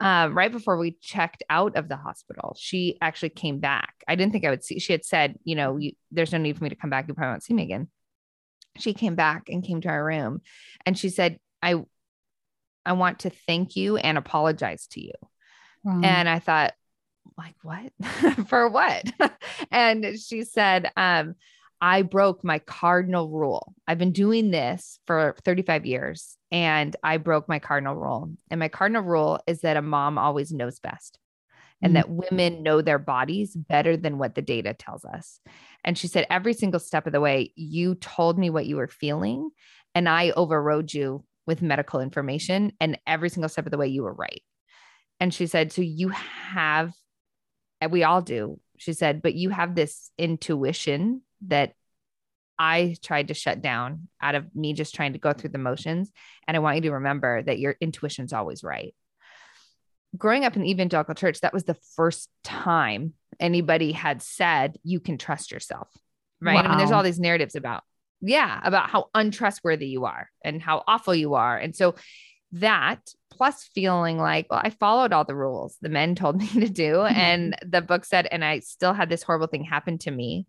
Um, 0.00 0.36
right 0.36 0.52
before 0.52 0.78
we 0.78 0.96
checked 1.00 1.42
out 1.50 1.76
of 1.76 1.88
the 1.88 1.96
hospital, 1.96 2.56
she 2.58 2.96
actually 3.00 3.30
came 3.30 3.58
back. 3.58 3.94
I 4.06 4.14
didn't 4.14 4.32
think 4.32 4.44
I 4.44 4.50
would 4.50 4.62
see. 4.62 4.78
She 4.78 4.92
had 4.92 5.04
said, 5.04 5.38
you 5.42 5.56
know, 5.56 5.76
you, 5.76 5.92
there's 6.12 6.32
no 6.32 6.38
need 6.38 6.56
for 6.56 6.64
me 6.64 6.70
to 6.70 6.76
come 6.76 6.90
back. 6.90 7.08
You 7.08 7.14
probably 7.14 7.32
won't 7.32 7.42
see 7.42 7.54
me 7.54 7.64
again 7.64 7.88
she 8.80 8.94
came 8.94 9.14
back 9.14 9.48
and 9.48 9.64
came 9.64 9.80
to 9.82 9.88
our 9.88 10.04
room 10.04 10.40
and 10.86 10.98
she 10.98 11.08
said, 11.08 11.38
I 11.62 11.82
I 12.84 12.92
want 12.92 13.20
to 13.20 13.30
thank 13.30 13.76
you 13.76 13.96
and 13.96 14.16
apologize 14.16 14.86
to 14.92 15.00
you. 15.04 15.12
Wow. 15.84 16.00
And 16.02 16.28
I 16.28 16.38
thought, 16.38 16.72
like, 17.36 17.54
what? 17.62 17.92
For 18.48 18.68
what? 18.68 19.04
and 19.70 20.18
she 20.18 20.44
said, 20.44 20.90
um, 20.96 21.34
I 21.80 22.02
broke 22.02 22.42
my 22.42 22.58
cardinal 22.58 23.28
rule. 23.28 23.74
I've 23.86 23.98
been 23.98 24.12
doing 24.12 24.50
this 24.50 24.98
for 25.06 25.36
35 25.44 25.86
years 25.86 26.36
and 26.50 26.94
I 27.02 27.18
broke 27.18 27.48
my 27.48 27.58
cardinal 27.58 27.94
rule. 27.94 28.32
And 28.50 28.58
my 28.58 28.68
cardinal 28.68 29.02
rule 29.02 29.40
is 29.46 29.60
that 29.60 29.76
a 29.76 29.82
mom 29.82 30.18
always 30.18 30.52
knows 30.52 30.80
best 30.80 31.18
and 31.80 31.94
mm-hmm. 31.94 31.94
that 31.94 32.30
women 32.30 32.62
know 32.62 32.82
their 32.82 32.98
bodies 32.98 33.54
better 33.54 33.96
than 33.96 34.18
what 34.18 34.34
the 34.34 34.42
data 34.42 34.74
tells 34.74 35.04
us. 35.04 35.40
And 35.84 35.96
she 35.96 36.08
said, 36.08 36.26
every 36.30 36.52
single 36.52 36.80
step 36.80 37.06
of 37.06 37.12
the 37.12 37.20
way, 37.20 37.52
you 37.54 37.94
told 37.94 38.38
me 38.38 38.50
what 38.50 38.66
you 38.66 38.76
were 38.76 38.88
feeling, 38.88 39.50
and 39.94 40.08
I 40.08 40.30
overrode 40.30 40.92
you 40.92 41.24
with 41.46 41.62
medical 41.62 42.00
information. 42.00 42.72
And 42.80 42.98
every 43.06 43.30
single 43.30 43.48
step 43.48 43.66
of 43.66 43.70
the 43.70 43.78
way, 43.78 43.88
you 43.88 44.02
were 44.02 44.12
right. 44.12 44.42
And 45.20 45.32
she 45.32 45.46
said, 45.46 45.72
so 45.72 45.82
you 45.82 46.08
have, 46.08 46.92
and 47.80 47.90
we 47.90 48.04
all 48.04 48.22
do, 48.22 48.60
she 48.76 48.92
said, 48.92 49.22
but 49.22 49.34
you 49.34 49.50
have 49.50 49.74
this 49.74 50.10
intuition 50.18 51.22
that 51.46 51.72
I 52.58 52.96
tried 53.02 53.28
to 53.28 53.34
shut 53.34 53.62
down 53.62 54.08
out 54.20 54.34
of 54.34 54.54
me 54.54 54.72
just 54.72 54.94
trying 54.94 55.12
to 55.12 55.18
go 55.18 55.32
through 55.32 55.50
the 55.50 55.58
motions. 55.58 56.10
And 56.46 56.56
I 56.56 56.60
want 56.60 56.76
you 56.76 56.82
to 56.82 56.92
remember 56.92 57.42
that 57.42 57.58
your 57.58 57.76
intuition 57.80 58.24
is 58.24 58.32
always 58.32 58.64
right 58.64 58.94
growing 60.16 60.44
up 60.44 60.56
in 60.56 60.62
the 60.62 60.70
evangelical 60.70 61.14
church, 61.14 61.40
that 61.40 61.52
was 61.52 61.64
the 61.64 61.76
first 61.96 62.30
time 62.44 63.14
anybody 63.38 63.92
had 63.92 64.22
said 64.22 64.78
you 64.82 65.00
can 65.00 65.18
trust 65.18 65.52
yourself. 65.52 65.88
Right. 66.40 66.54
Wow. 66.54 66.62
I 66.62 66.68
mean, 66.68 66.78
there's 66.78 66.92
all 66.92 67.02
these 67.02 67.20
narratives 67.20 67.56
about, 67.56 67.82
yeah, 68.20 68.60
about 68.62 68.88
how 68.88 69.10
untrustworthy 69.14 69.88
you 69.88 70.06
are 70.06 70.30
and 70.44 70.62
how 70.62 70.84
awful 70.86 71.14
you 71.14 71.34
are. 71.34 71.56
And 71.56 71.74
so 71.74 71.96
that 72.52 73.00
plus 73.30 73.64
feeling 73.74 74.18
like, 74.18 74.46
well, 74.48 74.60
I 74.62 74.70
followed 74.70 75.12
all 75.12 75.24
the 75.24 75.34
rules 75.34 75.76
the 75.82 75.88
men 75.88 76.14
told 76.14 76.36
me 76.40 76.48
to 76.48 76.68
do. 76.68 77.02
And 77.06 77.56
the 77.66 77.82
book 77.82 78.04
said, 78.04 78.26
and 78.30 78.44
I 78.44 78.60
still 78.60 78.92
had 78.92 79.10
this 79.10 79.22
horrible 79.22 79.48
thing 79.48 79.64
happen 79.64 79.98
to 79.98 80.10
me. 80.10 80.46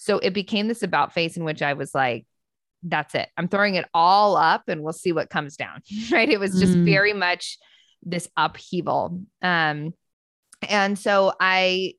So 0.00 0.18
it 0.18 0.32
became 0.32 0.66
this 0.66 0.82
about 0.82 1.12
face 1.12 1.36
in 1.36 1.44
which 1.44 1.60
I 1.60 1.74
was 1.74 1.94
like, 1.94 2.24
that's 2.82 3.14
it. 3.14 3.28
I'm 3.36 3.48
throwing 3.48 3.74
it 3.74 3.84
all 3.92 4.34
up 4.34 4.62
and 4.66 4.82
we'll 4.82 4.94
see 4.94 5.12
what 5.12 5.28
comes 5.28 5.58
down. 5.58 5.82
Right. 6.10 6.30
It 6.30 6.40
was 6.40 6.58
just 6.58 6.72
mm. 6.72 6.86
very 6.86 7.12
much 7.12 7.58
this 8.02 8.26
upheaval. 8.34 9.20
Um, 9.42 9.92
and 10.66 10.98
so 10.98 11.34
I 11.38 11.94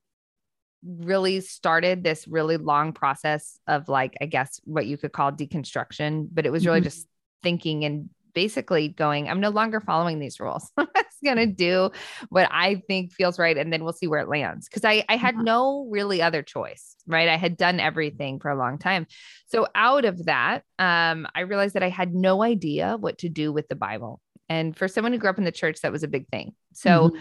really 0.83 1.41
started 1.41 2.03
this 2.03 2.27
really 2.27 2.57
long 2.57 2.91
process 2.91 3.59
of 3.67 3.87
like, 3.87 4.17
I 4.19 4.25
guess 4.25 4.59
what 4.63 4.87
you 4.87 4.97
could 4.97 5.13
call 5.13 5.31
deconstruction, 5.31 6.27
but 6.33 6.47
it 6.47 6.51
was 6.51 6.65
really 6.65 6.79
mm-hmm. 6.79 6.85
just 6.85 7.07
thinking 7.43 7.85
and 7.85 8.09
basically 8.33 8.89
going, 8.89 9.29
I'm 9.29 9.39
no 9.39 9.49
longer 9.49 9.79
following 9.79 10.19
these 10.19 10.39
rules. 10.39 10.71
I'm 10.77 10.87
just 10.95 11.23
going 11.23 11.37
to 11.37 11.45
do 11.45 11.91
what 12.29 12.47
I 12.51 12.81
think 12.87 13.11
feels 13.11 13.39
right. 13.39 13.57
And 13.57 13.71
then 13.71 13.83
we'll 13.83 13.93
see 13.93 14.07
where 14.07 14.19
it 14.19 14.29
lands. 14.29 14.67
Cause 14.69 14.85
I, 14.85 15.03
I 15.09 15.17
had 15.17 15.35
no 15.35 15.87
really 15.89 16.21
other 16.21 16.41
choice, 16.41 16.95
right? 17.07 17.29
I 17.29 17.37
had 17.37 17.57
done 17.57 17.79
everything 17.79 18.39
for 18.39 18.49
a 18.49 18.57
long 18.57 18.77
time. 18.77 19.07
So 19.47 19.67
out 19.75 20.05
of 20.05 20.25
that, 20.25 20.63
um, 20.79 21.27
I 21.35 21.41
realized 21.41 21.75
that 21.75 21.83
I 21.83 21.89
had 21.89 22.13
no 22.13 22.43
idea 22.43 22.97
what 22.97 23.19
to 23.19 23.29
do 23.29 23.51
with 23.51 23.67
the 23.67 23.75
Bible. 23.75 24.21
And 24.49 24.75
for 24.75 24.87
someone 24.87 25.13
who 25.13 25.19
grew 25.19 25.29
up 25.29 25.37
in 25.37 25.45
the 25.45 25.51
church, 25.51 25.81
that 25.81 25.91
was 25.91 26.03
a 26.03 26.07
big 26.07 26.27
thing. 26.27 26.53
So 26.73 27.09
mm-hmm. 27.09 27.17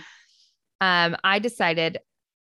um, 0.81 1.17
I 1.23 1.38
decided 1.38 1.99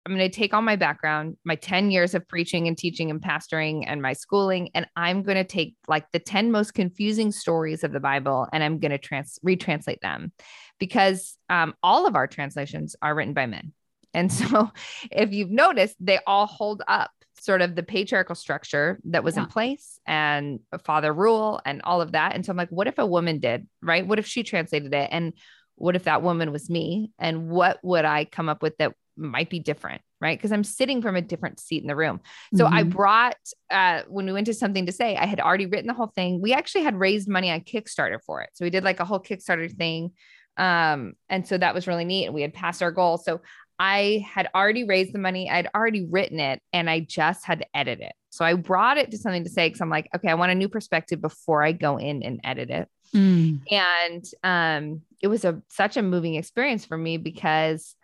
I'm 0.07 0.15
going 0.15 0.31
to 0.31 0.35
take 0.35 0.53
all 0.53 0.61
my 0.61 0.77
background, 0.77 1.35
my 1.43 1.55
10 1.55 1.91
years 1.91 2.15
of 2.15 2.25
preaching 2.29 2.65
and 2.69 2.77
teaching 2.77 3.11
and 3.11 3.21
pastoring 3.21 3.83
and 3.87 4.01
my 4.01 4.13
schooling, 4.13 4.69
and 4.73 4.87
I'm 4.95 5.21
going 5.21 5.35
to 5.35 5.43
take 5.43 5.75
like 5.89 6.09
the 6.13 6.19
10 6.19 6.49
most 6.49 6.73
confusing 6.73 7.33
stories 7.33 7.83
of 7.83 7.91
the 7.91 7.99
Bible 7.99 8.47
and 8.53 8.63
I'm 8.63 8.79
going 8.79 8.91
to 8.91 8.97
trans 8.97 9.37
retranslate 9.45 9.99
them 9.99 10.31
because 10.79 11.37
um, 11.49 11.73
all 11.83 12.07
of 12.07 12.15
our 12.15 12.25
translations 12.25 12.95
are 13.01 13.13
written 13.13 13.33
by 13.33 13.47
men. 13.47 13.73
And 14.13 14.31
so 14.33 14.71
if 15.11 15.33
you've 15.33 15.51
noticed, 15.51 15.97
they 15.99 16.19
all 16.25 16.45
hold 16.45 16.83
up 16.87 17.11
sort 17.41 17.61
of 17.61 17.75
the 17.75 17.83
patriarchal 17.83 18.35
structure 18.35 18.99
that 19.03 19.25
was 19.25 19.35
yeah. 19.35 19.43
in 19.43 19.49
place 19.49 19.99
and 20.07 20.61
father 20.85 21.11
rule 21.11 21.59
and 21.65 21.81
all 21.83 21.99
of 21.99 22.13
that. 22.13 22.33
And 22.33 22.45
so 22.45 22.51
I'm 22.51 22.57
like, 22.57 22.69
what 22.69 22.87
if 22.87 22.97
a 22.97 23.05
woman 23.05 23.39
did, 23.39 23.67
right? 23.81 24.07
What 24.07 24.19
if 24.19 24.25
she 24.25 24.43
translated 24.43 24.93
it? 24.93 25.09
And 25.11 25.33
what 25.75 25.97
if 25.97 26.05
that 26.05 26.21
woman 26.21 26.53
was 26.53 26.69
me? 26.69 27.11
And 27.19 27.49
what 27.49 27.77
would 27.83 28.05
I 28.05 28.23
come 28.23 28.47
up 28.47 28.63
with 28.63 28.77
that 28.77 28.93
might 29.17 29.49
be 29.49 29.59
different, 29.59 30.01
right? 30.21 30.37
Because 30.37 30.51
I'm 30.51 30.63
sitting 30.63 31.01
from 31.01 31.15
a 31.15 31.21
different 31.21 31.59
seat 31.59 31.81
in 31.81 31.87
the 31.87 31.95
room. 31.95 32.21
So 32.55 32.65
mm-hmm. 32.65 32.73
I 32.73 32.83
brought, 32.83 33.37
uh, 33.71 34.01
when 34.07 34.25
we 34.25 34.33
went 34.33 34.47
to 34.47 34.53
something 34.53 34.85
to 34.85 34.91
say, 34.91 35.15
I 35.15 35.25
had 35.25 35.39
already 35.39 35.65
written 35.65 35.87
the 35.87 35.93
whole 35.93 36.11
thing. 36.15 36.41
We 36.41 36.53
actually 36.53 36.83
had 36.83 36.99
raised 36.99 37.27
money 37.27 37.51
on 37.51 37.61
Kickstarter 37.61 38.19
for 38.25 38.41
it. 38.41 38.49
So 38.53 38.65
we 38.65 38.69
did 38.69 38.83
like 38.83 38.99
a 38.99 39.05
whole 39.05 39.19
Kickstarter 39.19 39.71
thing. 39.71 40.11
Um, 40.57 41.13
and 41.29 41.47
so 41.47 41.57
that 41.57 41.75
was 41.75 41.87
really 41.87 42.05
neat. 42.05 42.25
And 42.25 42.33
we 42.33 42.41
had 42.41 42.53
passed 42.53 42.81
our 42.81 42.91
goal. 42.91 43.17
So 43.17 43.41
I 43.79 44.25
had 44.27 44.49
already 44.55 44.83
raised 44.85 45.13
the 45.13 45.19
money, 45.19 45.49
I'd 45.49 45.69
already 45.75 46.05
written 46.05 46.39
it, 46.39 46.61
and 46.73 46.89
I 46.89 47.01
just 47.01 47.45
had 47.45 47.59
to 47.59 47.77
edit 47.77 47.99
it. 47.99 48.13
So 48.31 48.43
I 48.43 48.53
brought 48.55 48.97
it 48.97 49.11
to 49.11 49.17
something 49.17 49.43
to 49.43 49.49
say 49.49 49.67
because 49.67 49.81
I'm 49.81 49.89
like, 49.89 50.09
okay, 50.15 50.29
I 50.29 50.33
want 50.33 50.51
a 50.51 50.55
new 50.55 50.69
perspective 50.69 51.21
before 51.21 51.63
I 51.63 51.71
go 51.71 51.97
in 51.97 52.23
and 52.23 52.39
edit 52.43 52.69
it. 52.69 52.89
Mm. 53.15 53.61
And 53.71 54.25
um, 54.43 55.01
it 55.21 55.27
was 55.27 55.45
a 55.45 55.61
such 55.69 55.97
a 55.97 56.01
moving 56.01 56.35
experience 56.35 56.85
for 56.85 56.97
me 56.97 57.17
because 57.17 57.95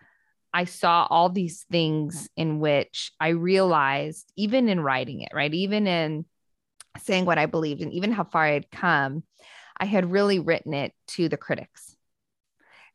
I 0.53 0.65
saw 0.65 1.07
all 1.09 1.29
these 1.29 1.65
things 1.71 2.29
in 2.37 2.59
which 2.59 3.11
I 3.19 3.29
realized, 3.29 4.31
even 4.35 4.69
in 4.69 4.79
writing 4.79 5.21
it, 5.21 5.31
right? 5.33 5.53
Even 5.53 5.87
in 5.87 6.25
saying 6.99 7.25
what 7.25 7.39
I 7.39 7.47
believed 7.47 7.81
and 7.81 7.91
even 7.93 8.11
how 8.11 8.23
far 8.23 8.45
I 8.45 8.51
had 8.51 8.69
come, 8.69 9.23
I 9.77 9.85
had 9.85 10.11
really 10.11 10.39
written 10.39 10.73
it 10.73 10.93
to 11.09 11.27
the 11.27 11.37
critics. 11.37 11.95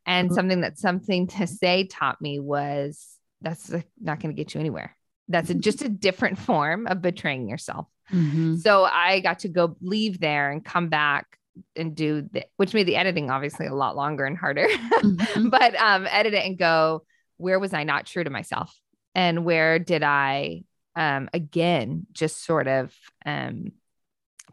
And 0.05 0.29
mm-hmm. 0.29 0.35
something 0.35 0.61
that 0.61 0.77
something 0.77 1.27
to 1.27 1.47
say 1.47 1.85
taught 1.85 2.21
me 2.21 2.39
was 2.39 3.05
that's 3.41 3.69
not 3.99 4.19
going 4.19 4.33
to 4.33 4.41
get 4.41 4.53
you 4.53 4.59
anywhere. 4.59 4.95
That's 5.27 5.49
a, 5.49 5.53
just 5.53 5.81
a 5.81 5.89
different 5.89 6.39
form 6.39 6.87
of 6.87 7.01
betraying 7.01 7.49
yourself. 7.49 7.87
Mm-hmm. 8.11 8.55
So 8.57 8.85
I 8.85 9.19
got 9.19 9.39
to 9.39 9.49
go 9.49 9.75
leave 9.81 10.19
there 10.19 10.49
and 10.49 10.65
come 10.65 10.89
back 10.89 11.37
and 11.75 11.95
do 11.95 12.27
the, 12.31 12.45
which 12.55 12.73
made 12.73 12.87
the 12.87 12.95
editing 12.95 13.29
obviously 13.29 13.67
a 13.67 13.75
lot 13.75 13.95
longer 13.95 14.25
and 14.25 14.37
harder, 14.37 14.67
mm-hmm. 14.67 15.49
but 15.49 15.75
um, 15.75 16.07
edit 16.09 16.33
it 16.33 16.45
and 16.45 16.57
go, 16.57 17.03
where 17.39 17.59
was 17.59 17.73
I 17.73 17.83
not 17.83 18.05
true 18.05 18.23
to 18.23 18.29
myself? 18.29 18.79
And 19.15 19.43
where 19.43 19.79
did 19.79 20.03
I, 20.03 20.63
um, 20.95 21.29
again, 21.33 22.05
just 22.11 22.43
sort 22.43 22.67
of 22.67 22.93
um, 23.25 23.71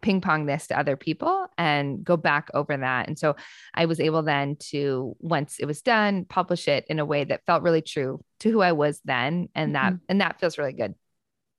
ping 0.01 0.21
pong 0.21 0.47
this 0.47 0.69
to 0.69 0.79
other 0.79 0.97
people 0.97 1.47
and 1.59 2.05
go 2.05 2.17
back 2.17 2.49
over 2.55 2.77
that. 2.77 3.09
And 3.09 3.19
so 3.19 3.37
I 3.75 3.87
was 3.87 4.01
able 4.01 4.23
then 4.23 4.57
to, 4.71 5.17
once 5.21 5.59
it 5.59 5.67
was 5.67 5.83
done, 5.83 6.25
publish 6.25 6.69
it 6.69 6.87
in 6.89 6.99
a 6.99 7.05
way 7.05 7.25
that 7.25 7.45
felt 7.45 7.63
really 7.63 7.83
true 7.83 8.21
to 8.41 8.51
who 8.51 8.63
I 8.63 8.73
was 8.73 9.01
then. 9.05 9.49
And 9.55 9.75
that, 9.75 9.93
mm-hmm. 9.93 10.05
and 10.09 10.21
that 10.21 10.41
feels 10.41 10.59
really 10.59 10.73
good. 10.73 10.95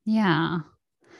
Yeah. 0.05 0.59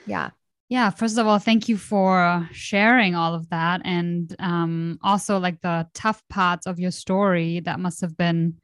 Yeah. 0.05 0.29
Yeah, 0.69 0.89
first 0.89 1.17
of 1.17 1.25
all, 1.25 1.39
thank 1.39 1.69
you 1.69 1.77
for 1.77 2.49
sharing 2.51 3.15
all 3.15 3.33
of 3.33 3.49
that. 3.51 3.81
And 3.85 4.35
um, 4.37 4.99
also, 5.01 5.37
like 5.37 5.61
the 5.61 5.87
tough 5.93 6.21
parts 6.27 6.67
of 6.67 6.77
your 6.77 6.91
story 6.91 7.61
that 7.61 7.79
must 7.79 8.01
have 8.01 8.17
been 8.17 8.59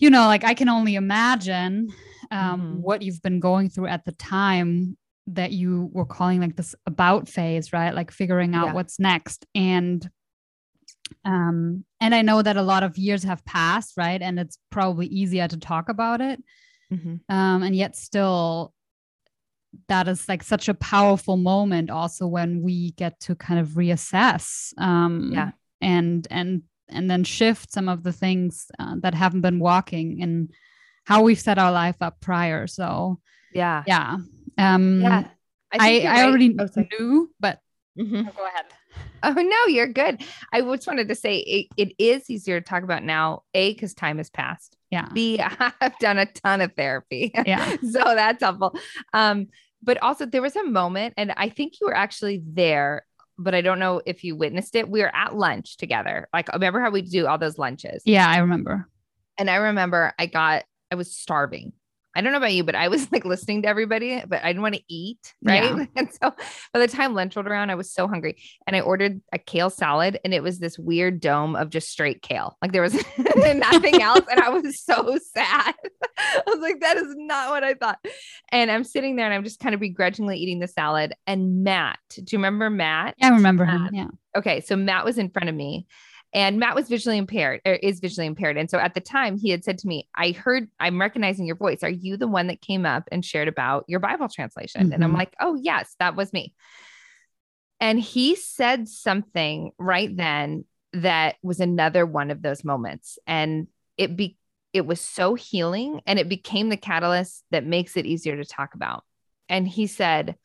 you 0.00 0.10
know, 0.10 0.26
like 0.26 0.44
I 0.44 0.54
can 0.54 0.68
only 0.68 0.96
imagine 0.96 1.88
um, 2.30 2.60
mm-hmm. 2.60 2.82
what 2.82 3.02
you've 3.02 3.22
been 3.22 3.38
going 3.38 3.68
through 3.68 3.86
at 3.86 4.04
the 4.04 4.12
time 4.12 4.96
that 5.28 5.52
you 5.52 5.90
were 5.92 6.06
calling 6.06 6.40
like 6.40 6.56
this 6.56 6.74
about 6.86 7.28
phase, 7.28 7.72
right? 7.72 7.94
Like 7.94 8.10
figuring 8.10 8.54
out 8.54 8.68
yeah. 8.68 8.72
what's 8.72 8.98
next. 8.98 9.46
And 9.54 10.08
um 11.24 11.84
and 12.00 12.14
I 12.14 12.22
know 12.22 12.40
that 12.40 12.56
a 12.56 12.62
lot 12.62 12.82
of 12.82 12.96
years 12.96 13.24
have 13.24 13.44
passed, 13.44 13.96
right? 13.96 14.20
And 14.20 14.38
it's 14.38 14.58
probably 14.70 15.06
easier 15.06 15.46
to 15.46 15.56
talk 15.56 15.88
about 15.88 16.20
it. 16.20 16.42
Mm-hmm. 16.92 17.34
Um, 17.34 17.62
and 17.62 17.76
yet 17.76 17.94
still 17.94 18.72
that 19.86 20.08
is 20.08 20.28
like 20.28 20.42
such 20.42 20.68
a 20.68 20.74
powerful 20.74 21.36
moment 21.36 21.90
also 21.90 22.26
when 22.26 22.62
we 22.62 22.90
get 22.92 23.20
to 23.20 23.36
kind 23.36 23.60
of 23.60 23.68
reassess 23.68 24.76
um 24.78 25.30
yeah 25.32 25.52
and 25.80 26.26
and 26.28 26.62
and 26.92 27.10
then 27.10 27.24
shift 27.24 27.72
some 27.72 27.88
of 27.88 28.02
the 28.02 28.12
things 28.12 28.70
uh, 28.78 28.96
that 29.00 29.14
haven't 29.14 29.40
been 29.40 29.58
walking 29.58 30.22
and 30.22 30.50
how 31.04 31.22
we've 31.22 31.40
set 31.40 31.58
our 31.58 31.72
life 31.72 31.96
up 32.00 32.20
prior. 32.20 32.66
So 32.66 33.20
yeah, 33.52 33.82
yeah, 33.86 34.16
um, 34.58 35.00
yeah. 35.00 35.28
I 35.72 35.78
I, 35.78 36.00
I 36.06 36.24
already 36.24 36.56
oh, 36.58 36.68
knew, 36.76 37.30
but 37.40 37.60
mm-hmm. 37.98 38.28
oh, 38.28 38.32
go 38.36 38.46
ahead. 38.46 38.66
Oh 39.22 39.32
no, 39.32 39.72
you're 39.72 39.86
good. 39.86 40.22
I 40.52 40.60
just 40.62 40.86
wanted 40.86 41.08
to 41.08 41.14
say 41.14 41.38
it, 41.38 41.66
it 41.76 41.94
is 41.98 42.28
easier 42.30 42.60
to 42.60 42.64
talk 42.64 42.82
about 42.82 43.02
now. 43.02 43.42
A 43.54 43.72
because 43.72 43.94
time 43.94 44.18
has 44.18 44.30
passed. 44.30 44.76
Yeah. 44.90 45.08
B 45.12 45.40
I've 45.80 45.98
done 45.98 46.18
a 46.18 46.26
ton 46.26 46.60
of 46.60 46.72
therapy. 46.74 47.32
Yeah. 47.46 47.76
so 47.90 48.02
that's 48.02 48.42
helpful. 48.42 48.76
Um, 49.12 49.48
but 49.82 50.02
also 50.02 50.26
there 50.26 50.42
was 50.42 50.56
a 50.56 50.64
moment, 50.64 51.14
and 51.16 51.32
I 51.36 51.48
think 51.48 51.74
you 51.80 51.86
were 51.86 51.96
actually 51.96 52.42
there 52.44 53.04
but 53.40 53.54
I 53.54 53.60
don't 53.60 53.78
know 53.78 54.02
if 54.04 54.22
you 54.22 54.36
witnessed 54.36 54.76
it. 54.76 54.88
We 54.88 55.00
were 55.00 55.14
at 55.14 55.34
lunch 55.34 55.76
together. 55.76 56.28
Like, 56.32 56.52
remember 56.52 56.80
how 56.80 56.90
we 56.90 57.02
do 57.02 57.26
all 57.26 57.38
those 57.38 57.58
lunches? 57.58 58.02
Yeah, 58.04 58.28
I 58.28 58.38
remember. 58.38 58.86
And 59.38 59.48
I 59.48 59.56
remember 59.56 60.12
I 60.18 60.26
got, 60.26 60.64
I 60.92 60.94
was 60.94 61.14
starving. 61.14 61.72
I 62.14 62.20
don't 62.20 62.32
know 62.32 62.38
about 62.38 62.52
you, 62.52 62.64
but 62.64 62.74
I 62.74 62.88
was 62.88 63.10
like 63.12 63.24
listening 63.24 63.62
to 63.62 63.68
everybody, 63.68 64.22
but 64.26 64.42
I 64.42 64.48
didn't 64.48 64.62
want 64.62 64.74
to 64.74 64.82
eat. 64.88 65.34
Right. 65.42 65.64
Yeah. 65.64 65.84
And 65.96 66.08
so 66.10 66.32
by 66.72 66.80
the 66.80 66.88
time 66.88 67.14
lunch 67.14 67.36
rolled 67.36 67.46
around, 67.46 67.70
I 67.70 67.74
was 67.74 67.92
so 67.92 68.08
hungry 68.08 68.36
and 68.66 68.74
I 68.74 68.80
ordered 68.80 69.20
a 69.32 69.38
kale 69.38 69.70
salad 69.70 70.18
and 70.24 70.32
it 70.32 70.42
was 70.42 70.58
this 70.58 70.78
weird 70.78 71.20
dome 71.20 71.56
of 71.56 71.70
just 71.70 71.90
straight 71.90 72.22
kale. 72.22 72.56
Like 72.62 72.72
there 72.72 72.82
was 72.82 72.94
nothing 73.18 74.00
else. 74.00 74.24
And 74.30 74.40
I 74.40 74.48
was 74.48 74.80
so 74.80 75.18
sad. 75.32 75.74
I 76.18 76.42
was 76.46 76.60
like, 76.60 76.80
that 76.80 76.96
is 76.96 77.14
not 77.16 77.50
what 77.50 77.64
I 77.64 77.74
thought. 77.74 77.98
And 78.50 78.70
I'm 78.70 78.84
sitting 78.84 79.16
there 79.16 79.26
and 79.26 79.34
I'm 79.34 79.44
just 79.44 79.60
kind 79.60 79.74
of 79.74 79.80
begrudgingly 79.80 80.38
eating 80.38 80.58
the 80.58 80.68
salad. 80.68 81.14
And 81.26 81.62
Matt, 81.64 81.98
do 82.14 82.22
you 82.22 82.38
remember 82.38 82.70
Matt? 82.70 83.14
Yeah, 83.18 83.28
I 83.28 83.30
remember 83.30 83.64
him. 83.64 83.82
Um, 83.82 83.90
yeah. 83.92 84.08
Okay. 84.36 84.60
So 84.60 84.76
Matt 84.76 85.04
was 85.04 85.18
in 85.18 85.30
front 85.30 85.48
of 85.48 85.54
me 85.54 85.86
and 86.32 86.58
Matt 86.58 86.76
was 86.76 86.88
visually 86.88 87.18
impaired 87.18 87.60
or 87.64 87.72
is 87.72 87.98
visually 87.98 88.26
impaired. 88.26 88.56
And 88.56 88.70
so 88.70 88.78
at 88.78 88.94
the 88.94 89.00
time 89.00 89.36
he 89.36 89.50
had 89.50 89.64
said 89.64 89.78
to 89.78 89.88
me, 89.88 90.08
I 90.14 90.30
heard, 90.30 90.68
I'm 90.78 91.00
recognizing 91.00 91.44
your 91.44 91.56
voice. 91.56 91.82
Are 91.82 91.90
you 91.90 92.16
the 92.16 92.28
one 92.28 92.46
that 92.46 92.60
came 92.60 92.86
up 92.86 93.08
and 93.10 93.24
shared 93.24 93.48
about 93.48 93.84
your 93.88 93.98
Bible 93.98 94.28
translation? 94.28 94.84
Mm-hmm. 94.84 94.92
And 94.92 95.04
I'm 95.04 95.10
mm-hmm. 95.10 95.18
like, 95.18 95.34
oh, 95.40 95.58
yes, 95.60 95.94
that 95.98 96.14
was 96.14 96.32
me. 96.32 96.54
And 97.80 97.98
he 97.98 98.36
said 98.36 98.88
something 98.88 99.72
right 99.78 100.14
then 100.14 100.66
that 100.92 101.36
was 101.42 101.60
another 101.60 102.06
one 102.06 102.30
of 102.30 102.42
those 102.42 102.64
moments. 102.64 103.18
And 103.26 103.66
it 103.96 104.16
be 104.16 104.36
it 104.72 104.86
was 104.86 105.00
so 105.00 105.34
healing 105.34 106.00
and 106.06 106.20
it 106.20 106.28
became 106.28 106.68
the 106.68 106.76
catalyst 106.76 107.44
that 107.50 107.66
makes 107.66 107.96
it 107.96 108.06
easier 108.06 108.36
to 108.36 108.44
talk 108.44 108.74
about. 108.74 109.02
And 109.48 109.66
he 109.66 109.88
said, 109.88 110.36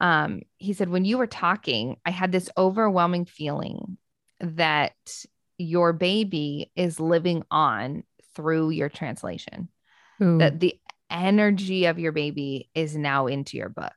um, 0.00 0.40
he 0.56 0.72
said, 0.72 0.88
when 0.88 1.04
you 1.04 1.18
were 1.18 1.26
talking, 1.26 1.96
I 2.06 2.10
had 2.10 2.32
this 2.32 2.48
overwhelming 2.56 3.26
feeling 3.26 3.98
that 4.40 4.94
your 5.58 5.92
baby 5.92 6.70
is 6.76 7.00
living 7.00 7.44
on 7.50 8.04
through 8.34 8.70
your 8.70 8.88
translation. 8.88 9.68
Ooh. 10.22 10.38
That 10.38 10.60
the 10.60 10.78
energy 11.10 11.86
of 11.86 11.98
your 11.98 12.12
baby 12.12 12.70
is 12.74 12.96
now 12.96 13.26
into 13.26 13.56
your 13.56 13.68
book. 13.68 13.92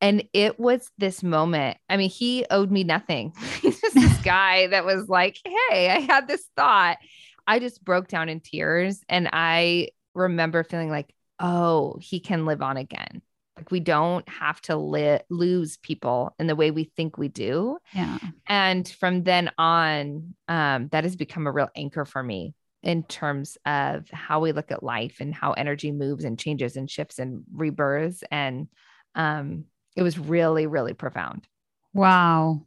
And 0.00 0.24
it 0.32 0.58
was 0.58 0.90
this 0.98 1.22
moment. 1.22 1.76
I 1.88 1.96
mean, 1.96 2.10
he 2.10 2.46
owed 2.50 2.70
me 2.70 2.84
nothing. 2.84 3.34
He's 3.60 3.80
just 3.80 3.94
this 3.94 4.18
guy 4.24 4.68
that 4.68 4.84
was 4.84 5.08
like, 5.08 5.36
Hey, 5.44 5.90
I 5.90 6.00
had 6.00 6.26
this 6.26 6.46
thought. 6.56 6.98
I 7.46 7.58
just 7.58 7.84
broke 7.84 8.08
down 8.08 8.28
in 8.28 8.40
tears. 8.40 9.00
And 9.08 9.28
I 9.32 9.88
remember 10.14 10.64
feeling 10.64 10.90
like, 10.90 11.12
Oh, 11.38 11.98
he 12.00 12.20
can 12.20 12.46
live 12.46 12.62
on 12.62 12.76
again 12.76 13.22
Like 13.60 13.70
we 13.70 13.80
don't 13.80 14.26
have 14.26 14.58
to 14.62 14.76
li- 14.76 15.20
lose 15.28 15.76
people 15.76 16.34
in 16.38 16.46
the 16.46 16.56
way 16.56 16.70
we 16.70 16.84
think 16.96 17.18
we 17.18 17.28
do. 17.28 17.76
Yeah. 17.92 18.16
And 18.46 18.88
from 18.88 19.22
then 19.22 19.50
on, 19.58 20.34
um, 20.48 20.88
that 20.92 21.04
has 21.04 21.14
become 21.14 21.46
a 21.46 21.52
real 21.52 21.68
anchor 21.76 22.06
for 22.06 22.22
me 22.22 22.54
in 22.82 23.02
terms 23.02 23.58
of 23.66 24.08
how 24.10 24.40
we 24.40 24.52
look 24.52 24.70
at 24.70 24.82
life 24.82 25.18
and 25.20 25.34
how 25.34 25.52
energy 25.52 25.92
moves 25.92 26.24
and 26.24 26.38
changes 26.38 26.76
and 26.76 26.90
shifts 26.90 27.18
and 27.18 27.42
rebirths. 27.52 28.24
And 28.30 28.68
um, 29.14 29.66
it 29.94 30.02
was 30.02 30.18
really, 30.18 30.66
really 30.66 30.94
profound. 30.94 31.46
Wow. 31.92 32.64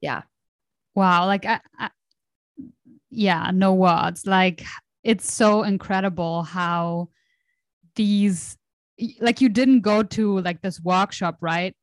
Yeah. 0.00 0.22
Wow. 0.94 1.26
Like, 1.26 1.46
I, 1.46 1.58
I, 1.76 1.90
yeah, 3.10 3.50
no 3.52 3.74
words. 3.74 4.24
Like, 4.24 4.62
it's 5.02 5.32
so 5.32 5.64
incredible 5.64 6.44
how 6.44 7.08
these, 7.96 8.56
like, 9.20 9.40
you 9.40 9.48
didn't 9.48 9.80
go 9.80 10.02
to 10.02 10.40
like 10.40 10.60
this 10.62 10.80
workshop, 10.80 11.38
right? 11.40 11.74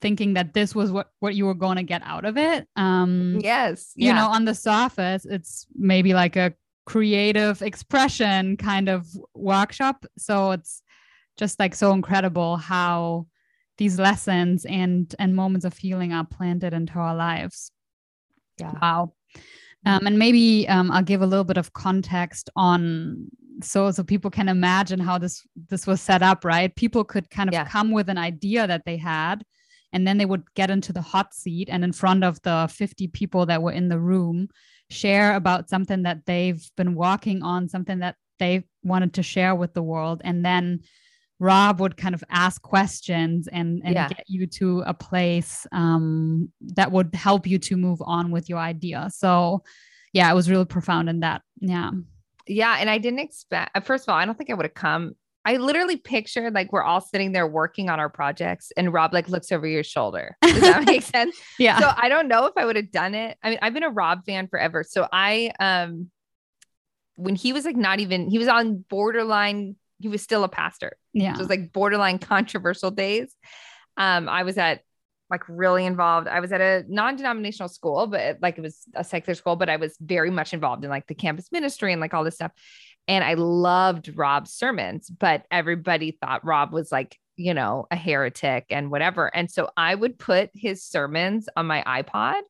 Thinking 0.00 0.34
that 0.34 0.52
this 0.52 0.74
was 0.74 0.90
what 0.90 1.10
what 1.20 1.34
you 1.34 1.46
were 1.46 1.54
going 1.54 1.76
to 1.76 1.84
get 1.84 2.02
out 2.04 2.24
of 2.24 2.36
it. 2.36 2.66
Um, 2.74 3.38
yes. 3.40 3.92
You 3.94 4.12
know, 4.12 4.28
on 4.28 4.44
the 4.44 4.54
surface, 4.54 5.24
it's 5.24 5.66
maybe 5.74 6.12
like 6.12 6.36
a 6.36 6.54
creative 6.86 7.62
expression 7.62 8.56
kind 8.56 8.88
of 8.88 9.06
workshop. 9.34 10.04
So 10.18 10.50
it's 10.50 10.82
just 11.38 11.60
like 11.60 11.74
so 11.74 11.92
incredible 11.92 12.56
how 12.56 13.26
these 13.78 13.98
lessons 13.98 14.64
and 14.64 15.14
and 15.18 15.36
moments 15.36 15.64
of 15.64 15.78
healing 15.78 16.12
are 16.12 16.26
planted 16.26 16.72
into 16.72 16.98
our 16.98 17.14
lives. 17.14 17.70
Yeah. 18.58 18.72
Wow. 18.82 19.14
Um, 19.86 20.06
and 20.06 20.18
maybe 20.18 20.68
um, 20.68 20.90
I'll 20.90 21.02
give 21.02 21.22
a 21.22 21.26
little 21.26 21.44
bit 21.44 21.56
of 21.56 21.72
context 21.72 22.50
on 22.54 23.28
so 23.64 23.90
so 23.90 24.02
people 24.04 24.30
can 24.30 24.48
imagine 24.48 24.98
how 25.00 25.18
this 25.18 25.42
this 25.68 25.86
was 25.86 26.00
set 26.00 26.22
up, 26.22 26.44
right? 26.44 26.74
People 26.76 27.04
could 27.04 27.30
kind 27.30 27.48
of 27.48 27.54
Yeah. 27.54 27.64
come 27.66 27.90
with 27.90 28.08
an 28.08 28.18
idea 28.18 28.66
that 28.66 28.84
they 28.84 28.96
had, 28.96 29.44
and 29.92 30.06
then 30.06 30.18
they 30.18 30.26
would 30.26 30.42
get 30.54 30.70
into 30.70 30.92
the 30.92 31.02
hot 31.02 31.34
seat 31.34 31.68
and 31.70 31.84
in 31.84 31.92
front 31.92 32.24
of 32.24 32.40
the 32.42 32.68
50 32.72 33.08
people 33.08 33.46
that 33.46 33.62
were 33.62 33.72
in 33.72 33.88
the 33.88 33.98
room, 34.00 34.48
share 34.90 35.34
about 35.36 35.68
something 35.68 36.02
that 36.04 36.26
they've 36.26 36.64
been 36.76 36.94
working 36.94 37.42
on, 37.42 37.68
something 37.68 38.00
that 38.00 38.16
they 38.38 38.64
wanted 38.82 39.12
to 39.14 39.22
share 39.22 39.54
with 39.54 39.72
the 39.74 39.82
world, 39.82 40.20
and 40.24 40.44
then 40.44 40.80
Rob 41.38 41.80
would 41.80 41.96
kind 41.96 42.14
of 42.14 42.22
ask 42.30 42.62
questions 42.62 43.48
and 43.48 43.80
and 43.84 43.94
Yeah. 43.94 44.08
get 44.08 44.24
you 44.28 44.46
to 44.58 44.82
a 44.86 44.94
place 44.94 45.66
um, 45.72 46.52
that 46.76 46.92
would 46.92 47.14
help 47.14 47.46
you 47.46 47.58
to 47.58 47.76
move 47.76 48.00
on 48.04 48.30
with 48.30 48.48
your 48.48 48.58
idea. 48.58 49.08
So, 49.12 49.64
yeah, 50.12 50.30
it 50.30 50.34
was 50.34 50.48
really 50.50 50.66
profound 50.66 51.08
in 51.10 51.20
that. 51.20 51.42
Yeah, 51.60 51.90
Yeah. 52.46 52.76
And 52.78 52.88
I 52.90 52.98
didn't 52.98 53.20
expect, 53.20 53.76
uh, 53.76 53.80
first 53.80 54.04
of 54.04 54.12
all, 54.12 54.18
I 54.18 54.24
don't 54.24 54.36
think 54.36 54.50
I 54.50 54.54
would 54.54 54.66
have 54.66 54.74
come. 54.74 55.14
I 55.44 55.56
literally 55.56 55.96
pictured 55.96 56.54
like 56.54 56.72
we're 56.72 56.84
all 56.84 57.00
sitting 57.00 57.32
there 57.32 57.48
working 57.48 57.88
on 57.90 57.98
our 57.98 58.08
projects 58.08 58.70
and 58.76 58.92
Rob 58.92 59.12
like 59.12 59.28
looks 59.28 59.50
over 59.50 59.66
your 59.66 59.82
shoulder. 59.82 60.36
Does 60.42 60.60
that 60.60 60.84
make 60.86 61.02
sense? 61.16 61.36
yeah, 61.58 61.80
So 61.80 61.92
I 61.96 62.08
don't 62.08 62.28
know 62.28 62.46
if 62.46 62.52
I 62.56 62.64
would 62.64 62.76
have 62.76 62.92
done 62.92 63.14
it. 63.14 63.36
I 63.42 63.50
mean, 63.50 63.58
I've 63.60 63.74
been 63.74 63.82
a 63.82 63.90
Rob 63.90 64.24
fan 64.24 64.46
forever. 64.46 64.84
So 64.88 65.08
I, 65.12 65.52
um, 65.58 66.10
when 67.16 67.34
he 67.34 67.52
was 67.52 67.64
like 67.64 67.76
not 67.76 67.98
even, 67.98 68.30
he 68.30 68.38
was 68.38 68.46
on 68.48 68.84
borderline, 68.88 69.74
he 69.98 70.06
was 70.08 70.22
still 70.22 70.44
a 70.44 70.48
pastor. 70.48 70.96
yeah, 71.12 71.32
So 71.32 71.38
it 71.40 71.42
was 71.42 71.48
like 71.50 71.72
borderline 71.72 72.18
controversial 72.20 72.90
days. 72.92 73.34
Um, 73.96 74.28
I 74.28 74.44
was 74.44 74.58
at 74.58 74.82
like 75.32 75.48
really 75.48 75.86
involved. 75.86 76.28
I 76.28 76.40
was 76.40 76.52
at 76.52 76.60
a 76.60 76.84
non-denominational 76.88 77.70
school, 77.70 78.06
but 78.06 78.38
like 78.42 78.58
it 78.58 78.60
was 78.60 78.84
a 78.94 79.02
secular 79.02 79.34
school, 79.34 79.56
but 79.56 79.70
I 79.70 79.76
was 79.76 79.96
very 79.98 80.30
much 80.30 80.52
involved 80.52 80.84
in 80.84 80.90
like 80.90 81.06
the 81.06 81.14
campus 81.14 81.50
ministry 81.50 81.90
and 81.90 82.00
like 82.02 82.12
all 82.12 82.22
this 82.22 82.34
stuff. 82.34 82.52
And 83.08 83.24
I 83.24 83.34
loved 83.34 84.12
Rob's 84.14 84.52
sermons, 84.52 85.08
but 85.08 85.46
everybody 85.50 86.18
thought 86.20 86.44
Rob 86.44 86.72
was 86.72 86.92
like, 86.92 87.18
you 87.36 87.54
know, 87.54 87.86
a 87.90 87.96
heretic 87.96 88.66
and 88.68 88.90
whatever. 88.90 89.34
And 89.34 89.50
so 89.50 89.70
I 89.74 89.94
would 89.94 90.18
put 90.18 90.50
his 90.52 90.84
sermons 90.84 91.48
on 91.56 91.66
my 91.66 91.82
iPod 91.82 92.42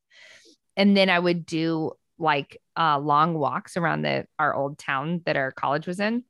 and 0.77 0.97
then 0.97 1.09
I 1.09 1.21
would 1.21 1.47
do 1.47 1.93
like 2.19 2.61
uh, 2.77 2.99
long 2.99 3.35
walks 3.35 3.77
around 3.77 4.03
the 4.03 4.27
our 4.41 4.53
old 4.53 4.77
town 4.77 5.23
that 5.25 5.37
our 5.37 5.53
college 5.53 5.87
was 5.87 6.01
in. 6.01 6.25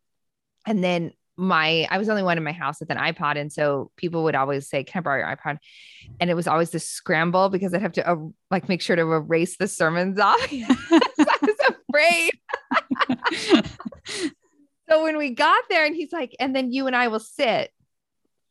And 0.67 0.85
then 0.85 1.13
my 1.43 1.89
I 1.91 1.99
was 1.99 2.07
the 2.07 2.13
only 2.13 2.23
one 2.23 2.39
in 2.39 2.45
my 2.45 2.53
house 2.53 2.81
with 2.81 2.91
an 2.91 2.97
iPod, 2.97 3.37
and 3.37 3.53
so 3.53 3.91
people 3.97 4.23
would 4.25 4.35
always 4.35 4.69
say, 4.69 4.85
"Can 4.85 5.01
I 5.01 5.03
borrow 5.03 5.19
your 5.19 5.37
iPod?" 5.37 5.59
And 6.21 6.31
it 6.31 6.35
was 6.35 6.47
always 6.47 6.71
this 6.71 6.89
scramble 6.89 7.49
because 7.49 7.75
I'd 7.75 7.83
have 7.83 7.93
to 7.93 8.09
uh, 8.09 8.17
like 8.51 8.69
make 8.69 8.81
sure 8.81 8.97
to 8.97 9.03
erase 9.03 9.57
the 9.57 9.67
sermons 9.69 10.19
off. 10.21 10.39
I 10.53 11.39
was 11.43 11.57
afraid. 11.89 12.33
so 14.89 15.03
when 15.03 15.19
we 15.19 15.31
got 15.31 15.65
there, 15.69 15.85
and 15.85 15.97
he's 15.97 16.13
like, 16.13 16.35
"And 16.39 16.55
then 16.55 16.73
you 16.73 16.87
and 16.87 16.95
I 16.95 17.09
will 17.09 17.21
sit 17.21 17.71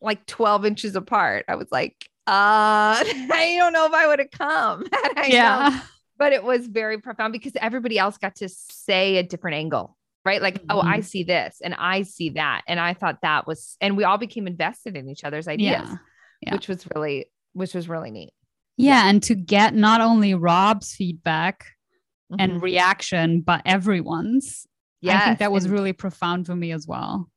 like 0.01 0.25
twelve 0.25 0.65
inches 0.65 0.95
apart," 0.95 1.45
I 1.47 1.55
was 1.55 1.67
like, 1.71 1.95
"Uh, 2.27 2.99
I 3.01 3.55
don't 3.57 3.73
know 3.73 3.85
if 3.85 3.93
I 3.93 4.07
would 4.07 4.19
have 4.19 4.31
come." 4.31 4.85
had 4.91 5.13
I 5.15 5.21
known 5.21 5.31
yeah, 5.31 5.81
but 6.17 6.33
it 6.33 6.43
was 6.43 6.67
very 6.67 6.99
profound 6.99 7.31
because 7.31 7.53
everybody 7.55 7.97
else 7.97 8.17
got 8.17 8.35
to 8.35 8.49
say 8.49 9.15
a 9.15 9.23
different 9.23 9.55
angle 9.55 9.95
right 10.25 10.41
like 10.41 10.61
oh 10.69 10.79
i 10.81 11.01
see 11.01 11.23
this 11.23 11.59
and 11.63 11.73
i 11.75 12.03
see 12.03 12.29
that 12.31 12.61
and 12.67 12.79
i 12.79 12.93
thought 12.93 13.17
that 13.21 13.47
was 13.47 13.75
and 13.81 13.97
we 13.97 14.03
all 14.03 14.17
became 14.17 14.47
invested 14.47 14.95
in 14.95 15.09
each 15.09 15.23
other's 15.23 15.47
ideas 15.47 15.81
yeah, 15.83 15.95
yeah. 16.41 16.53
which 16.53 16.67
was 16.67 16.85
really 16.95 17.25
which 17.53 17.73
was 17.73 17.89
really 17.89 18.11
neat 18.11 18.33
yeah. 18.77 19.07
And 19.09 19.21
to 19.23 19.35
get 19.35 19.75
not 19.75 20.01
only 20.01 20.33
Rob's 20.33 20.95
feedback 20.95 21.65
and 22.39 22.53
Mhm. 22.53 22.61
reaction, 22.61 23.41
but 23.41 23.61
everyone's. 23.65 24.65
I 25.07 25.19
think 25.25 25.39
that 25.39 25.51
was 25.51 25.65
and 25.65 25.73
really 25.73 25.93
profound 25.93 26.47
for 26.47 26.55
me 26.55 26.71
as 26.71 26.87
well. 26.87 27.29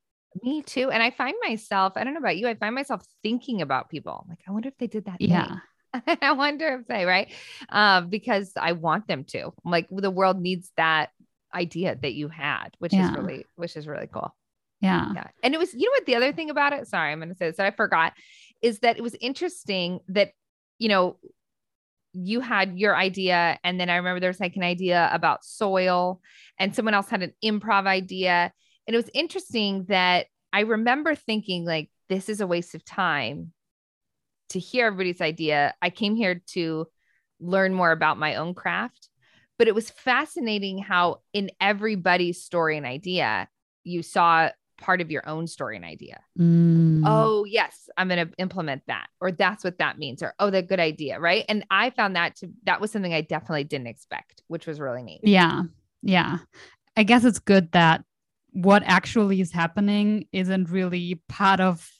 me 0.42 0.62
too 0.62 0.90
and 0.90 1.02
i 1.02 1.10
find 1.10 1.34
myself 1.46 1.92
i 1.96 2.04
don't 2.04 2.14
know 2.14 2.20
about 2.20 2.36
you 2.36 2.48
i 2.48 2.54
find 2.54 2.74
myself 2.74 3.02
thinking 3.22 3.60
about 3.62 3.88
people 3.90 4.24
like 4.28 4.38
i 4.48 4.52
wonder 4.52 4.68
if 4.68 4.78
they 4.78 4.86
did 4.86 5.04
that 5.04 5.18
thing. 5.18 5.30
Yeah, 5.30 5.56
I 6.22 6.32
wonder 6.32 6.78
if 6.80 6.86
they, 6.86 7.04
right? 7.04 7.30
Um, 7.68 8.08
because 8.08 8.52
I 8.56 8.72
want 8.72 9.06
them 9.06 9.24
to. 9.24 9.52
Like 9.64 9.86
the 9.90 10.10
world 10.10 10.40
needs 10.40 10.70
that 10.76 11.10
idea 11.54 11.96
that 12.00 12.14
you 12.14 12.28
had, 12.28 12.70
which 12.78 12.92
Yeah. 12.92 13.10
is 13.10 13.16
really, 13.16 13.46
which 13.56 13.76
is 13.76 13.86
really 13.86 14.08
cool. 14.12 14.34
yeah, 14.80 15.12
Yeah. 15.14 15.26
And 15.42 15.54
it 15.54 15.58
was, 15.58 15.72
you 15.72 15.86
know 15.86 15.92
what 15.92 16.06
the 16.06 16.16
other 16.16 16.32
thing 16.32 16.50
about 16.50 16.72
it, 16.72 16.86
sorry, 16.86 17.12
I'm 17.12 17.20
gonna 17.20 17.34
say 17.34 17.48
this 17.48 17.58
I 17.58 17.70
forgot, 17.70 18.12
is 18.60 18.80
that 18.80 18.96
it 18.98 19.02
was 19.02 19.14
interesting 19.20 20.00
that, 20.08 20.32
you 20.78 20.88
know, 20.88 21.18
you 22.12 22.40
had 22.40 22.78
your 22.78 22.94
idea, 22.96 23.58
and 23.64 23.80
then 23.80 23.90
I 23.90 23.96
remember 23.96 24.20
there 24.20 24.30
was 24.30 24.40
like 24.40 24.56
an 24.56 24.62
idea 24.62 25.08
about 25.12 25.44
soil, 25.44 26.20
and 26.58 26.74
someone 26.74 26.94
else 26.94 27.08
had 27.08 27.22
an 27.22 27.32
improv 27.44 27.86
idea. 27.86 28.52
And 28.86 28.94
it 28.94 28.96
was 28.96 29.10
interesting 29.14 29.86
that 29.88 30.26
I 30.52 30.60
remember 30.60 31.14
thinking, 31.14 31.64
like, 31.64 31.90
this 32.08 32.28
is 32.28 32.40
a 32.40 32.46
waste 32.46 32.74
of 32.74 32.84
time 32.84 33.52
to 34.50 34.58
hear 34.60 34.86
everybody's 34.86 35.20
idea. 35.20 35.74
I 35.82 35.90
came 35.90 36.14
here 36.14 36.42
to 36.48 36.86
learn 37.40 37.74
more 37.74 37.90
about 37.90 38.18
my 38.18 38.36
own 38.36 38.54
craft. 38.54 39.08
But 39.64 39.68
it 39.70 39.74
was 39.74 39.88
fascinating 39.88 40.76
how 40.76 41.22
in 41.32 41.50
everybody's 41.58 42.42
story 42.42 42.76
and 42.76 42.84
idea, 42.84 43.48
you 43.82 44.02
saw 44.02 44.50
part 44.76 45.00
of 45.00 45.10
your 45.10 45.26
own 45.26 45.46
story 45.46 45.76
and 45.76 45.86
idea. 45.86 46.20
Mm. 46.38 47.02
Oh, 47.06 47.46
yes, 47.46 47.88
I'm 47.96 48.08
going 48.08 48.28
to 48.28 48.34
implement 48.36 48.82
that. 48.88 49.06
Or 49.22 49.32
that's 49.32 49.64
what 49.64 49.78
that 49.78 49.98
means. 49.98 50.22
Or, 50.22 50.34
oh, 50.38 50.50
that 50.50 50.68
good 50.68 50.80
idea. 50.80 51.18
Right. 51.18 51.46
And 51.48 51.64
I 51.70 51.88
found 51.88 52.14
that 52.14 52.36
to, 52.40 52.50
that 52.64 52.82
was 52.82 52.90
something 52.90 53.14
I 53.14 53.22
definitely 53.22 53.64
didn't 53.64 53.86
expect, 53.86 54.42
which 54.48 54.66
was 54.66 54.78
really 54.80 55.02
neat. 55.02 55.22
Yeah. 55.22 55.62
Yeah. 56.02 56.40
I 56.94 57.04
guess 57.04 57.24
it's 57.24 57.38
good 57.38 57.72
that 57.72 58.04
what 58.50 58.82
actually 58.84 59.40
is 59.40 59.50
happening 59.50 60.26
isn't 60.30 60.68
really 60.68 61.22
part 61.30 61.60
of 61.60 61.90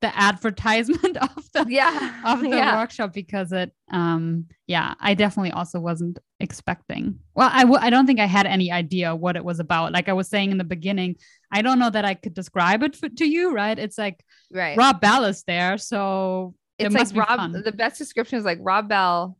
the 0.00 0.18
advertisement 0.18 1.16
of 1.20 1.44
the 1.52 1.66
Yeah. 1.68 2.22
of 2.24 2.40
the 2.40 2.48
yeah. 2.48 2.78
workshop 2.80 3.12
because 3.12 3.52
it 3.52 3.70
um 3.92 4.46
yeah, 4.66 4.94
I 5.00 5.14
definitely 5.14 5.52
also 5.52 5.78
wasn't 5.80 6.18
expecting. 6.38 7.18
Well, 7.34 7.50
I 7.52 7.60
w- 7.62 7.78
I 7.80 7.90
don't 7.90 8.06
think 8.06 8.18
I 8.20 8.24
had 8.26 8.46
any 8.46 8.72
idea 8.72 9.14
what 9.14 9.36
it 9.36 9.44
was 9.44 9.60
about. 9.60 9.92
Like 9.92 10.08
I 10.08 10.12
was 10.14 10.28
saying 10.28 10.52
in 10.52 10.58
the 10.58 10.64
beginning, 10.64 11.16
I 11.52 11.60
don't 11.62 11.78
know 11.78 11.90
that 11.90 12.04
I 12.04 12.14
could 12.14 12.34
describe 12.34 12.82
it 12.82 12.98
to 13.18 13.24
you, 13.26 13.52
right? 13.52 13.78
It's 13.78 13.98
like 13.98 14.24
Right. 14.52 14.76
Rob 14.76 15.00
Bell 15.00 15.24
is 15.26 15.42
there, 15.44 15.76
so 15.76 16.54
it 16.78 16.86
it's 16.86 16.94
like 16.94 17.12
be 17.12 17.18
Rob, 17.20 17.28
fun. 17.38 17.62
the 17.62 17.72
best 17.72 17.98
description 17.98 18.38
is 18.38 18.44
like 18.44 18.58
Rob 18.62 18.88
Bell, 18.88 19.36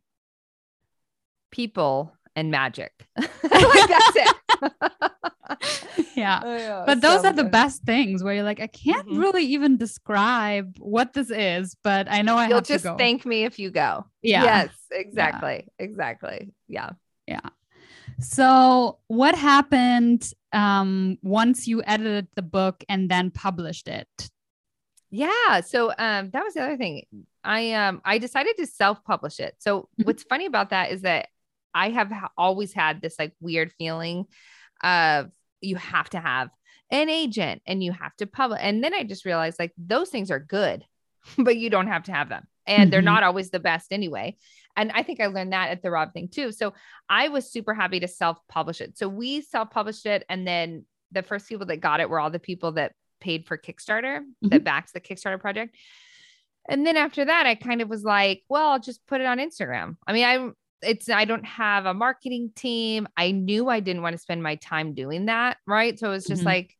people 1.51 2.13
and 2.35 2.51
magic. 2.51 2.91
like 3.17 3.29
that's 3.41 4.15
it. 4.15 4.35
yeah. 6.15 6.83
but 6.85 7.01
those 7.01 7.21
so 7.21 7.27
are 7.27 7.33
the 7.33 7.43
best 7.43 7.83
things 7.83 8.23
where 8.23 8.33
you're 8.33 8.43
like, 8.43 8.59
I 8.59 8.67
can't 8.67 9.07
Mhm. 9.07 9.19
really 9.19 9.45
even 9.45 9.77
describe 9.77 10.77
what 10.79 11.13
this 11.13 11.29
is, 11.31 11.75
but 11.83 12.07
I 12.09 12.21
know 12.21 12.37
I 12.37 12.47
You'll 12.47 12.57
have 12.57 12.65
just 12.67 12.85
to 12.85 12.91
go. 12.91 12.97
thank 12.97 13.25
me 13.25 13.43
if 13.43 13.59
you 13.59 13.71
go. 13.71 14.05
Yeah. 14.21 14.43
Yes, 14.43 14.69
exactly. 14.91 15.67
Exactly. 15.79 16.53
Yeah. 16.67 16.91
Yeah. 17.27 17.49
So, 18.19 18.99
what 19.07 19.35
happened 19.35 20.31
um, 20.53 21.17
once 21.21 21.67
you 21.67 21.81
edited 21.85 22.27
the 22.35 22.41
book 22.41 22.83
and 22.89 23.09
then 23.09 23.31
published 23.31 23.87
it? 23.87 24.29
Yeah. 25.13 25.59
So 25.61 25.89
um 25.97 26.29
that 26.31 26.43
was 26.43 26.53
the 26.53 26.61
other 26.63 26.77
thing. 26.77 27.03
I 27.43 27.73
um 27.73 28.01
I 28.05 28.17
decided 28.17 28.55
to 28.57 28.65
self-publish 28.65 29.39
it. 29.41 29.55
So 29.59 29.89
Mhm. 29.99 30.05
what's 30.05 30.23
funny 30.23 30.45
about 30.45 30.69
that 30.69 30.91
is 30.91 31.01
that 31.01 31.27
I 31.73 31.89
have 31.89 32.11
always 32.37 32.73
had 32.73 33.01
this 33.01 33.15
like 33.17 33.33
weird 33.39 33.71
feeling 33.77 34.25
of 34.83 35.31
you 35.61 35.75
have 35.75 36.09
to 36.11 36.19
have 36.19 36.49
an 36.89 37.09
agent 37.09 37.61
and 37.65 37.83
you 37.83 37.91
have 37.91 38.15
to 38.17 38.27
publish. 38.27 38.59
And 38.61 38.83
then 38.83 38.93
I 38.93 39.03
just 39.03 39.25
realized 39.25 39.59
like 39.59 39.73
those 39.77 40.09
things 40.09 40.31
are 40.31 40.39
good. 40.39 40.83
but 41.37 41.57
you 41.57 41.69
don't 41.69 41.87
have 41.87 42.03
to 42.03 42.11
have 42.11 42.29
them. 42.29 42.45
And 42.67 42.83
mm-hmm. 42.83 42.89
they're 42.91 43.01
not 43.01 43.23
always 43.23 43.49
the 43.49 43.59
best 43.59 43.91
anyway. 43.91 44.37
And 44.75 44.91
I 44.93 45.03
think 45.03 45.19
I 45.19 45.27
learned 45.27 45.53
that 45.53 45.69
at 45.69 45.81
the 45.81 45.91
Rob 45.91 46.13
thing 46.13 46.29
too. 46.29 46.51
So 46.51 46.73
I 47.09 47.29
was 47.29 47.51
super 47.51 47.73
happy 47.73 47.99
to 47.99 48.07
self 48.07 48.37
publish 48.47 48.81
it. 48.81 48.97
So 48.97 49.07
we 49.07 49.41
self 49.41 49.71
published 49.71 50.05
it. 50.05 50.23
And 50.29 50.47
then 50.47 50.85
the 51.11 51.23
first 51.23 51.49
people 51.49 51.65
that 51.67 51.77
got 51.77 51.99
it 51.99 52.09
were 52.09 52.19
all 52.19 52.29
the 52.29 52.39
people 52.39 52.73
that 52.73 52.93
paid 53.19 53.45
for 53.45 53.57
Kickstarter, 53.57 54.19
mm-hmm. 54.19 54.49
that 54.49 54.63
backed 54.63 54.93
the 54.93 55.01
Kickstarter 55.01 55.39
project. 55.39 55.75
And 56.69 56.85
then 56.85 56.95
after 56.95 57.25
that, 57.25 57.45
I 57.45 57.55
kind 57.55 57.81
of 57.81 57.89
was 57.89 58.03
like, 58.03 58.43
well, 58.47 58.69
I'll 58.69 58.79
just 58.79 59.05
put 59.07 59.19
it 59.19 59.27
on 59.27 59.39
Instagram. 59.39 59.97
I 60.05 60.13
mean, 60.13 60.25
I 60.25 60.51
it's 60.81 61.09
I 61.09 61.25
don't 61.25 61.45
have 61.45 61.85
a 61.85 61.93
marketing 61.93 62.51
team. 62.55 63.07
I 63.17 63.31
knew 63.31 63.69
I 63.69 63.79
didn't 63.79 64.01
want 64.01 64.13
to 64.13 64.21
spend 64.21 64.43
my 64.43 64.55
time 64.55 64.93
doing 64.93 65.25
that, 65.25 65.57
right? 65.67 65.97
So 65.97 66.07
it 66.07 66.11
was 66.11 66.25
just 66.25 66.41
mm-hmm. 66.41 66.47
like 66.47 66.77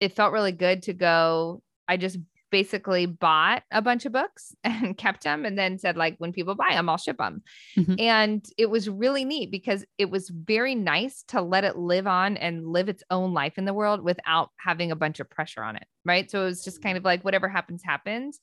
it 0.00 0.14
felt 0.14 0.32
really 0.32 0.52
good 0.52 0.82
to 0.84 0.92
go. 0.92 1.62
I 1.88 1.96
just 1.96 2.18
basically 2.50 3.06
bought 3.06 3.62
a 3.70 3.82
bunch 3.82 4.06
of 4.06 4.12
books 4.12 4.54
and 4.64 4.96
kept 4.96 5.24
them 5.24 5.44
and 5.44 5.58
then 5.58 5.78
said 5.78 5.96
like 5.96 6.14
when 6.18 6.32
people 6.32 6.54
buy 6.54 6.70
them 6.70 6.88
I'll 6.88 6.96
ship 6.96 7.18
them. 7.18 7.42
Mm-hmm. 7.76 7.94
And 7.98 8.44
it 8.56 8.70
was 8.70 8.88
really 8.88 9.24
neat 9.24 9.50
because 9.50 9.84
it 9.98 10.10
was 10.10 10.30
very 10.30 10.74
nice 10.74 11.24
to 11.28 11.42
let 11.42 11.64
it 11.64 11.76
live 11.76 12.06
on 12.06 12.36
and 12.36 12.66
live 12.66 12.88
its 12.88 13.02
own 13.10 13.34
life 13.34 13.58
in 13.58 13.64
the 13.64 13.74
world 13.74 14.02
without 14.02 14.50
having 14.56 14.90
a 14.90 14.96
bunch 14.96 15.20
of 15.20 15.28
pressure 15.28 15.62
on 15.62 15.76
it, 15.76 15.86
right? 16.04 16.30
So 16.30 16.42
it 16.42 16.46
was 16.46 16.64
just 16.64 16.82
kind 16.82 16.96
of 16.96 17.04
like 17.04 17.24
whatever 17.24 17.48
happens 17.48 17.82
happens. 17.84 18.40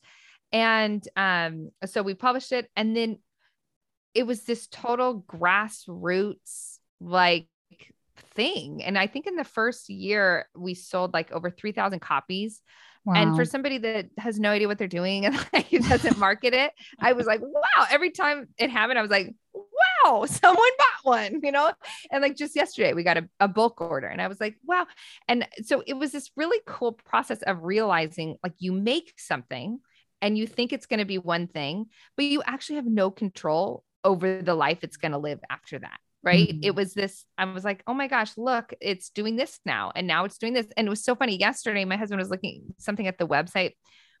And 0.52 1.06
um 1.16 1.70
so 1.86 2.02
we 2.02 2.14
published 2.14 2.52
it 2.52 2.68
and 2.76 2.96
then 2.96 3.18
it 4.14 4.26
was 4.26 4.42
this 4.42 4.66
total 4.68 5.22
grassroots 5.22 6.78
like 7.00 7.48
thing. 8.34 8.82
And 8.82 8.96
I 8.98 9.06
think 9.06 9.26
in 9.26 9.36
the 9.36 9.44
first 9.44 9.88
year, 9.88 10.48
we 10.56 10.74
sold 10.74 11.12
like 11.12 11.32
over 11.32 11.50
3,000 11.50 12.00
copies. 12.00 12.60
Wow. 13.04 13.14
And 13.16 13.36
for 13.36 13.44
somebody 13.44 13.78
that 13.78 14.06
has 14.18 14.38
no 14.38 14.50
idea 14.50 14.66
what 14.66 14.78
they're 14.78 14.88
doing 14.88 15.26
and 15.26 15.34
like 15.52 15.68
doesn't 15.70 16.18
market 16.18 16.54
it, 16.54 16.72
I 16.98 17.12
was 17.12 17.26
like, 17.26 17.40
wow. 17.42 17.86
Every 17.90 18.10
time 18.10 18.48
it 18.56 18.70
happened, 18.70 18.98
I 18.98 19.02
was 19.02 19.10
like, 19.10 19.34
wow, 19.52 20.24
someone 20.26 20.70
bought 20.78 21.04
one, 21.04 21.40
you 21.42 21.52
know? 21.52 21.72
And 22.10 22.22
like 22.22 22.36
just 22.36 22.56
yesterday, 22.56 22.94
we 22.94 23.02
got 23.02 23.18
a, 23.18 23.28
a 23.40 23.48
bulk 23.48 23.80
order 23.80 24.06
and 24.06 24.22
I 24.22 24.28
was 24.28 24.40
like, 24.40 24.56
wow. 24.64 24.86
And 25.28 25.46
so 25.64 25.82
it 25.86 25.94
was 25.94 26.12
this 26.12 26.30
really 26.36 26.60
cool 26.66 26.92
process 26.92 27.42
of 27.42 27.62
realizing 27.62 28.36
like 28.42 28.54
you 28.58 28.72
make 28.72 29.12
something 29.18 29.80
and 30.22 30.38
you 30.38 30.46
think 30.46 30.72
it's 30.72 30.86
going 30.86 31.00
to 31.00 31.04
be 31.04 31.18
one 31.18 31.46
thing, 31.46 31.86
but 32.16 32.24
you 32.24 32.42
actually 32.46 32.76
have 32.76 32.86
no 32.86 33.10
control 33.10 33.84
over 34.04 34.42
the 34.42 34.54
life 34.54 34.78
it's 34.82 34.96
going 34.96 35.12
to 35.12 35.18
live 35.18 35.40
after 35.50 35.78
that 35.78 35.98
right? 36.24 36.48
Mm-hmm. 36.48 36.64
it 36.64 36.74
was 36.74 36.94
this 36.94 37.24
i 37.36 37.44
was 37.44 37.64
like 37.64 37.82
oh 37.86 37.94
my 37.94 38.08
gosh 38.08 38.36
look 38.36 38.72
it's 38.80 39.10
doing 39.10 39.36
this 39.36 39.60
now 39.64 39.92
and 39.94 40.06
now 40.06 40.24
it's 40.24 40.38
doing 40.38 40.54
this. 40.54 40.66
And 40.76 40.86
it 40.86 40.90
was 40.90 41.04
so 41.04 41.14
funny 41.14 41.36
yesterday 41.36 41.84
my 41.84 41.96
husband 41.96 42.18
was 42.18 42.30
looking 42.30 42.74
something 42.78 43.06
at 43.06 43.18
the 43.18 43.26
website 43.26 43.72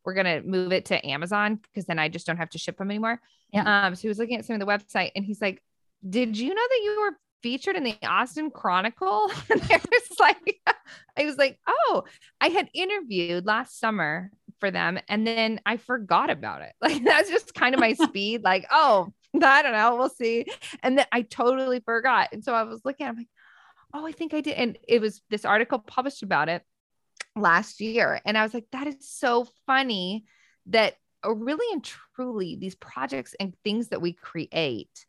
we're 0.04 0.14
going 0.14 0.26
to 0.26 0.46
move 0.46 0.72
it 0.72 0.86
to 0.86 1.06
amazon 1.06 1.56
because 1.56 1.86
then 1.86 1.98
i 1.98 2.08
just 2.08 2.26
don't 2.26 2.36
have 2.36 2.50
to 2.50 2.58
ship 2.58 2.76
them 2.76 2.90
anymore. 2.90 3.20
Yeah. 3.52 3.86
Um 3.86 3.94
so 3.94 4.02
he 4.02 4.08
was 4.08 4.18
looking 4.18 4.36
at 4.36 4.44
some 4.44 4.54
of 4.54 4.60
the 4.60 4.66
website 4.66 5.12
and 5.16 5.24
he's 5.24 5.40
like 5.40 5.62
did 6.08 6.36
you 6.36 6.50
know 6.50 6.62
that 6.68 6.80
you 6.84 7.00
were 7.00 7.16
featured 7.42 7.76
in 7.76 7.84
the 7.84 7.96
austin 8.04 8.50
chronicle? 8.50 9.30
And 9.50 9.60
was 9.60 10.20
like 10.20 10.60
i 11.16 11.24
was 11.24 11.38
like 11.38 11.58
oh 11.66 12.04
i 12.40 12.48
had 12.48 12.68
interviewed 12.74 13.46
last 13.46 13.80
summer 13.80 14.30
for 14.60 14.70
them 14.70 14.98
and 15.08 15.26
then 15.26 15.60
i 15.64 15.78
forgot 15.78 16.30
about 16.30 16.62
it. 16.62 16.74
Like 16.82 17.02
that's 17.02 17.30
just 17.30 17.54
kind 17.54 17.74
of 17.74 17.80
my 17.80 17.94
speed 17.94 18.42
like 18.44 18.66
oh 18.70 19.12
I 19.42 19.62
don't 19.62 19.72
know. 19.72 19.96
We'll 19.96 20.08
see. 20.08 20.46
And 20.82 20.98
then 20.98 21.06
I 21.12 21.22
totally 21.22 21.80
forgot. 21.80 22.30
And 22.32 22.44
so 22.44 22.54
I 22.54 22.62
was 22.62 22.80
looking, 22.84 23.06
I'm 23.06 23.16
like, 23.16 23.28
oh, 23.92 24.06
I 24.06 24.12
think 24.12 24.34
I 24.34 24.40
did. 24.40 24.54
And 24.54 24.78
it 24.86 25.00
was 25.00 25.22
this 25.30 25.44
article 25.44 25.78
published 25.78 26.22
about 26.22 26.48
it 26.48 26.62
last 27.36 27.80
year. 27.80 28.20
And 28.24 28.38
I 28.38 28.42
was 28.42 28.54
like, 28.54 28.66
that 28.72 28.86
is 28.86 28.96
so 29.00 29.46
funny 29.66 30.24
that 30.66 30.94
uh, 31.24 31.34
really 31.34 31.66
and 31.72 31.84
truly 32.16 32.56
these 32.56 32.74
projects 32.74 33.34
and 33.38 33.54
things 33.64 33.88
that 33.88 34.02
we 34.02 34.12
create, 34.12 35.06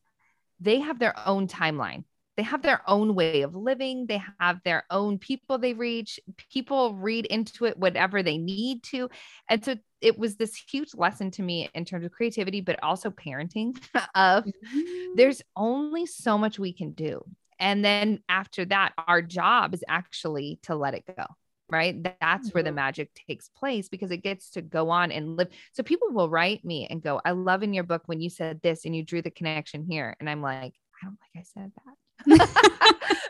they 0.60 0.80
have 0.80 1.00
their 1.00 1.16
own 1.28 1.48
timeline 1.48 2.04
they 2.38 2.43
have 2.43 2.62
their 2.62 2.82
own 2.88 3.15
way 3.15 3.41
of 3.41 3.56
living 3.56 4.06
they 4.08 4.21
have 4.39 4.60
their 4.63 4.84
own 4.89 5.17
people 5.17 5.58
they 5.58 5.74
reach 5.74 6.19
people 6.52 6.93
read 6.95 7.26
into 7.26 7.65
it 7.65 7.78
whatever 7.78 8.21
they 8.21 8.38
need 8.38 8.84
to 8.84 9.10
and 9.50 9.63
so 9.63 9.76
it 10.02 10.17
was 10.17 10.36
this 10.36 10.56
huge 10.56 10.93
lesson 10.93 11.32
to 11.32 11.41
me 11.41 11.69
in 11.74 11.86
terms 11.86 12.06
of 12.06 12.12
creativity 12.12 12.62
but 12.62 12.82
also 12.84 13.10
parenting 13.10 13.76
of 14.15 14.43
mm-hmm. 14.45 15.15
there's 15.15 15.41
only 15.56 16.06
so 16.06 16.38
much 16.38 16.60
we 16.60 16.74
can 16.74 16.91
do 16.91 17.24
and 17.60 17.84
then 17.84 18.19
after 18.30 18.65
that 18.65 18.93
our 19.08 19.21
job 19.21 19.74
is 19.74 19.84
actually 19.88 20.60
to 20.63 20.76
let 20.76 20.93
it 20.93 21.04
go 21.17 21.26
right 21.69 22.06
that's 22.21 22.54
where 22.54 22.62
the 22.62 22.69
mm-hmm. 22.69 22.76
magic 22.76 23.10
takes 23.28 23.50
place 23.50 23.89
because 23.89 24.12
it 24.12 24.17
gets 24.17 24.52
to 24.52 24.62
go 24.62 24.89
on 24.89 25.12
and 25.12 25.36
live 25.36 25.48
so 25.74 25.82
people 25.82 26.10
will 26.12 26.30
write 26.30 26.63
me 26.63 26.86
and 26.89 27.02
go 27.02 27.19
i 27.26 27.32
love 27.32 27.63
in 27.63 27.74
your 27.74 27.84
book 27.84 28.04
when 28.06 28.21
you 28.21 28.30
said 28.30 28.62
this 28.62 28.86
and 28.86 28.95
you 28.95 29.04
drew 29.04 29.21
the 29.21 29.32
connection 29.32 29.84
here 29.89 30.15
and 30.19 30.30
i'm 30.30 30.41
like 30.41 30.74
i 31.02 31.06
don't 31.06 31.17
think 31.19 31.32
i 31.38 31.41
said 31.41 31.71
that 31.86 31.95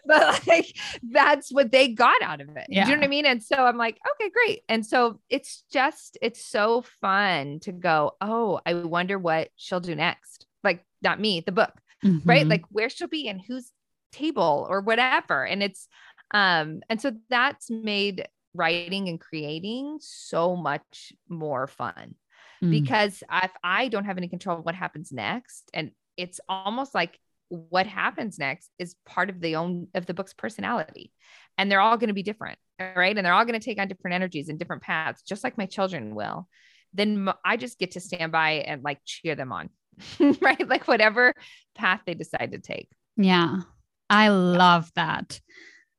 but 0.06 0.48
like 0.48 0.76
that's 1.12 1.52
what 1.52 1.72
they 1.72 1.90
got 1.90 2.22
out 2.22 2.42
of 2.42 2.50
it. 2.56 2.68
Yeah. 2.70 2.86
Do 2.86 2.92
you 2.92 2.96
know 2.96 3.02
what 3.02 3.06
I 3.06 3.10
mean? 3.10 3.26
And 3.26 3.42
so 3.42 3.56
I'm 3.56 3.78
like, 3.78 3.98
okay, 4.12 4.30
great. 4.30 4.62
And 4.70 4.86
so 4.86 5.20
it's 5.30 5.64
just, 5.72 6.18
it's 6.22 6.44
so 6.44 6.84
fun 7.02 7.60
to 7.62 7.72
go, 7.72 8.14
oh, 8.22 8.60
I 8.66 8.74
wonder 8.74 9.18
what 9.18 9.50
she'll 9.56 9.80
do 9.80 9.96
next. 9.96 10.46
Like, 10.64 10.84
not 11.02 11.20
me, 11.20 11.42
the 11.42 11.52
book, 11.52 11.74
mm-hmm. 12.04 12.28
right? 12.28 12.48
Like 12.48 12.64
where 12.70 12.90
she'll 12.90 13.08
be 13.08 13.28
and 13.28 13.42
whose 13.42 13.72
table 14.12 14.66
or 14.70 14.82
whatever. 14.82 15.46
And 15.46 15.62
it's, 15.62 15.88
um, 16.32 16.82
and 16.90 17.02
so 17.02 17.14
that's 17.30 17.70
made 17.70 18.28
writing 18.54 19.10
and 19.10 19.20
creating 19.20 19.98
so 20.02 20.56
much 20.56 21.14
more 21.28 21.68
fun 21.68 22.16
mm. 22.64 22.72
because 22.72 23.22
if 23.32 23.52
I 23.64 23.90
don't 23.90 24.06
have 24.06 24.18
any 24.18 24.28
control 24.28 24.60
of 24.60 24.66
what 24.66 24.76
happens 24.76 25.12
next, 25.12 25.70
and 25.74 25.92
it's 26.18 26.40
almost 26.48 26.96
like 26.96 27.20
what 27.50 27.88
happens 27.88 28.40
next 28.40 28.70
is 28.80 28.96
part 29.06 29.30
of 29.30 29.40
the 29.40 29.56
own 29.56 29.88
of 29.94 30.06
the 30.06 30.14
book's 30.14 30.34
personality. 30.34 31.12
And 31.58 31.72
they're 31.72 31.82
all 31.82 31.98
going 31.98 32.10
to 32.10 32.14
be 32.14 32.24
different 32.24 32.58
right? 32.80 33.16
And 33.16 33.26
they're 33.26 33.34
all 33.34 33.46
going 33.46 33.60
to 33.60 33.64
take 33.66 33.80
on 33.80 33.88
different 33.88 34.16
energies 34.16 34.50
and 34.50 34.60
different 34.60 34.82
paths 34.82 35.22
just 35.22 35.44
like 35.44 35.58
my 35.58 35.66
children 35.66 36.16
will. 36.16 36.48
Then 36.94 37.30
i 37.44 37.58
just 37.58 37.78
get 37.78 37.92
to 37.92 38.00
stand 38.00 38.32
by 38.32 38.52
and 38.52 38.84
like 38.84 39.00
cheer 39.06 39.36
them 39.36 39.52
on 39.52 39.70
right? 40.42 40.68
Like 40.68 40.88
whatever 40.88 41.34
path 41.76 42.02
they 42.06 42.14
decide 42.14 42.52
to 42.52 42.60
take. 42.60 42.90
Yeah. 43.18 43.62
I 44.10 44.28
love 44.30 44.92
that. 44.96 45.40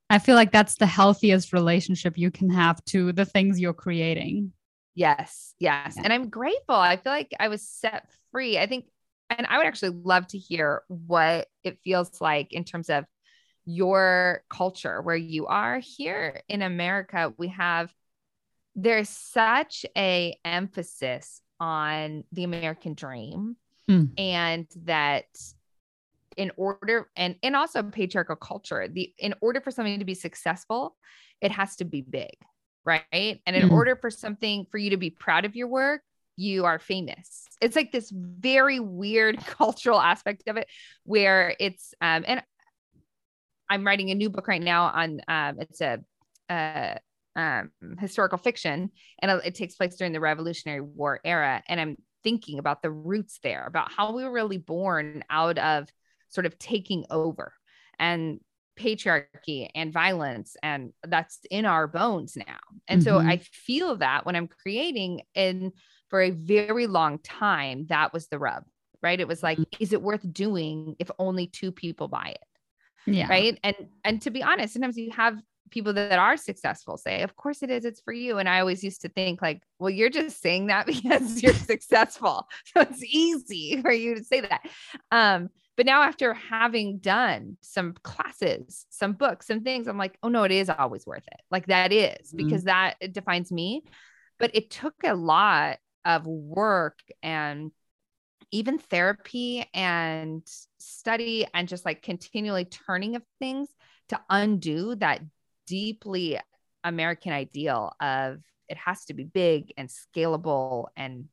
I 0.09 0.19
feel 0.19 0.37
like 0.37 0.53
that's 0.53 0.77
the 0.77 0.87
healthiest 0.87 1.53
relationship 1.53 2.17
you 2.17 2.31
can 2.31 2.51
have 2.51 2.85
to 2.87 3.13
the 3.13 3.25
things 3.25 3.59
you're 3.59 3.73
creating. 3.73 4.53
Yes 4.95 5.55
yes. 5.59 5.95
Yeah. 5.97 6.03
and 6.05 6.13
i'm 6.13 6.29
grateful. 6.29 6.75
I 6.75 6.97
feel 6.97 7.13
like 7.13 7.33
i 7.41 7.49
was 7.49 7.67
set 7.67 8.09
free. 8.33 8.59
I 8.59 8.67
think 8.67 8.87
and 9.31 9.47
I 9.49 9.59
would 9.59 9.67
actually 9.67 10.01
love 10.03 10.27
to 10.29 10.39
hear 10.39 10.83
what 10.89 11.49
it 11.65 11.79
feels 11.83 12.21
like 12.21 12.53
in 12.53 12.65
terms 12.65 12.91
of 12.91 13.05
your 13.65 14.43
culture 14.49 15.03
where 15.03 15.17
you 15.17 15.47
are 15.47 15.79
here 15.79 16.43
in 16.49 16.63
America. 16.63 17.35
We 17.37 17.49
have 17.49 17.93
there's 18.77 19.09
such 19.09 19.87
a 19.97 20.39
emphasis 20.45 21.41
on 21.59 22.25
the 22.33 22.45
American 22.45 22.95
dream 22.95 23.57
mm. 23.89 24.11
and 24.19 24.67
that 24.85 25.25
in 26.37 26.53
order 26.57 27.09
and 27.17 27.37
and 27.43 27.57
also 27.57 27.83
patriarchal 27.83 28.37
culture 28.37 28.87
the 28.89 29.13
in 29.19 29.35
order 29.41 29.61
for 29.61 29.71
something 29.71 29.99
to 29.99 30.05
be 30.05 30.15
successful 30.15 30.95
it 31.41 31.51
has 31.51 31.77
to 31.77 31.85
be 31.85 32.03
big 32.03 32.35
right 32.85 33.41
and 33.47 33.57
in 33.57 33.71
mm. 33.71 33.73
order 33.73 33.97
for 33.97 34.11
something 34.11 34.67
for 34.71 34.77
you 34.77 34.91
to 34.91 34.99
be 34.99 35.09
proud 35.09 35.47
of 35.47 35.57
your 35.57 35.69
work 35.69 36.03
you 36.37 36.65
are 36.65 36.79
famous. 36.79 37.47
It's 37.61 37.77
like 37.77 37.93
this 37.93 38.13
very 38.15 38.81
weird 38.81 39.39
cultural 39.47 40.01
aspect 40.01 40.43
of 40.47 40.57
it 40.57 40.69
where 41.05 41.55
it's 41.59 41.95
um 42.01 42.25
and 42.27 42.43
I'm 43.69 43.85
writing 43.85 44.11
a 44.11 44.15
new 44.15 44.31
book 44.31 44.49
right 44.49 44.63
now 44.63 44.85
on 44.85 45.21
um 45.29 45.57
it's 45.61 45.81
a 45.81 45.99
uh 46.51 46.95
um 47.35 47.71
historical 47.99 48.39
fiction 48.39 48.91
and 49.21 49.31
it 49.45 49.55
takes 49.55 49.75
place 49.75 49.97
during 49.97 50.13
the 50.13 50.21
Revolutionary 50.21 50.81
War 50.81 51.21
era 51.25 51.63
and 51.69 51.81
I'm 51.81 51.97
thinking 52.23 52.59
about 52.59 52.83
the 52.83 52.91
roots 52.91 53.39
there 53.43 53.65
about 53.67 53.93
how 53.93 54.13
we 54.13 54.25
were 54.25 54.33
really 54.33 54.59
born 54.59 55.23
out 55.31 55.59
of 55.59 55.89
sort 56.29 56.45
of 56.47 56.59
taking 56.59 57.05
over 57.11 57.53
and 57.99 58.41
patriarchy 58.79 59.69
and 59.75 59.93
violence 59.93 60.57
and 60.63 60.93
that's 61.05 61.39
in 61.51 61.65
our 61.65 61.87
bones 61.87 62.37
now 62.37 62.59
and 62.89 63.01
mm-hmm. 63.01 63.09
so 63.09 63.19
i 63.19 63.39
feel 63.39 63.97
that 63.97 64.27
when 64.27 64.37
i'm 64.37 64.49
creating 64.49 65.23
and 65.35 65.73
for 66.09 66.23
a 66.23 66.31
very 66.31 66.87
long 66.87 67.19
time, 67.19 67.87
that 67.89 68.13
was 68.13 68.29
the 68.29 68.39
rub, 68.39 68.65
right? 69.03 69.21
It 69.21 69.29
was 69.29 69.43
like, 69.43 69.59
mm-hmm. 69.59 69.83
is 69.83 69.93
it 69.93 70.03
worth 70.03 70.33
doing 70.33 70.97
if 70.99 71.11
only 71.19 71.47
two 71.47 71.73
people 71.73 72.09
buy 72.09 72.35
it? 72.37 72.45
Yeah. 73.07 73.29
Right. 73.29 73.59
And 73.63 73.77
and 74.05 74.21
to 74.23 74.31
be 74.31 74.43
honest, 74.43 74.73
sometimes 74.73 74.97
you 74.97 75.13
have 75.13 75.41
people 75.71 75.93
that 75.93 76.19
are 76.19 76.37
successful 76.37 76.97
say, 76.97 77.23
of 77.23 77.37
course 77.37 77.63
it 77.63 77.71
is, 77.71 77.85
it's 77.85 78.01
for 78.01 78.13
you. 78.13 78.39
And 78.39 78.49
I 78.49 78.61
always 78.61 78.85
used 78.85 79.03
to 79.03 79.09
think, 79.09 79.43
like, 79.43 79.63
well, 79.79 79.91
you're 79.91 80.11
just 80.11 80.41
saying 80.41 80.67
that 80.67 80.87
because 80.87 81.43
you're 81.43 81.55
successful. 81.55 82.47
So 82.75 82.83
it's 82.83 83.03
easy 83.05 83.81
for 83.81 83.93
you 83.93 84.17
to 84.17 84.25
say 84.25 84.41
that. 84.43 84.63
Um, 85.11 85.51
but 85.77 85.87
now 85.87 86.03
after 86.03 86.35
having 86.35 86.99
done 86.99 87.59
some 87.61 87.95
classes, 88.03 88.87
some 88.91 89.13
books, 89.13 89.47
some 89.47 89.63
things, 89.63 89.87
I'm 89.89 89.99
like, 89.99 90.19
oh 90.23 90.29
no, 90.29 90.45
it 90.45 90.53
is 90.53 90.71
always 90.71 91.07
worth 91.07 91.27
it. 91.27 91.41
Like 91.51 91.67
that 91.67 91.93
is 91.93 92.33
because 92.33 92.65
mm-hmm. 92.65 92.93
that 93.01 93.13
defines 93.13 93.53
me. 93.53 93.85
But 94.39 94.55
it 94.55 94.71
took 94.71 94.95
a 95.05 95.15
lot 95.15 95.79
of 96.07 96.27
work 96.27 97.01
and 97.23 97.73
even 98.53 98.79
therapy 98.79 99.69
and 99.75 100.43
study 100.79 101.47
and 101.53 101.69
just 101.69 101.85
like 101.85 102.01
continually 102.01 102.65
turning 102.65 103.17
of 103.17 103.23
things 103.41 103.69
to 104.09 104.21
undo 104.31 104.95
that 104.95 105.21
deeply 105.67 106.39
American 106.85 107.33
ideal 107.33 107.93
of 108.01 108.39
it 108.69 108.77
has 108.77 109.05
to 109.07 109.15
be 109.15 109.25
big 109.25 109.73
and 109.77 109.89
scalable 109.89 110.87
and 110.97 111.27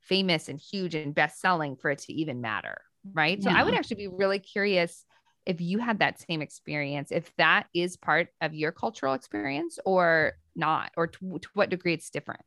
famous 0.00 0.48
and 0.48 0.60
huge 0.60 0.94
and 0.94 1.14
best 1.14 1.40
selling 1.40 1.76
for 1.76 1.90
it 1.90 1.98
to 1.98 2.12
even 2.12 2.40
matter. 2.40 2.82
Right. 3.12 3.38
Yeah. 3.38 3.50
So 3.50 3.50
I 3.50 3.62
would 3.62 3.72
mm-hmm. 3.72 3.78
actually 3.78 3.96
be 3.96 4.08
really 4.08 4.38
curious 4.38 5.04
if 5.46 5.60
you 5.60 5.78
had 5.78 5.98
that 5.98 6.20
same 6.20 6.42
experience, 6.42 7.10
if 7.10 7.34
that 7.36 7.66
is 7.74 7.96
part 7.96 8.28
of 8.40 8.54
your 8.54 8.72
cultural 8.72 9.14
experience 9.14 9.78
or 9.84 10.34
not, 10.54 10.92
or 10.96 11.08
to, 11.08 11.38
to 11.40 11.48
what 11.54 11.70
degree 11.70 11.94
it's 11.94 12.10
different. 12.10 12.42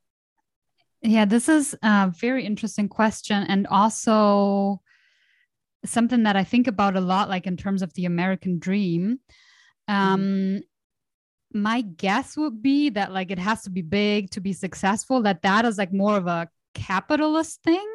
Yeah, 1.04 1.26
this 1.26 1.50
is 1.50 1.76
a 1.84 2.14
very 2.18 2.46
interesting 2.46 2.88
question. 2.88 3.44
And 3.44 3.68
also 3.68 4.82
something 5.86 6.24
that 6.24 6.38
I 6.38 6.46
think 6.46 6.68
about 6.68 6.96
a 6.96 7.02
lot, 7.02 7.30
like 7.30 7.46
in 7.46 7.58
terms 7.58 7.82
of 7.82 7.94
the 7.94 8.06
American 8.06 8.58
dream. 8.58 9.20
Um, 9.90 10.22
mm-hmm. 10.22 11.60
My 11.60 11.82
guess 11.82 12.38
would 12.38 12.64
be 12.64 12.90
that 12.92 13.12
like 13.12 13.30
it 13.32 13.38
has 13.38 13.64
to 13.64 13.70
be 13.70 13.82
big 13.82 14.32
to 14.32 14.42
be 14.42 14.54
successful, 14.54 15.22
that 15.24 15.42
that 15.44 15.66
is 15.66 15.78
like 15.78 15.94
more 15.94 16.18
of 16.18 16.26
a 16.26 16.50
capitalist 16.74 17.62
thing. 17.64 17.88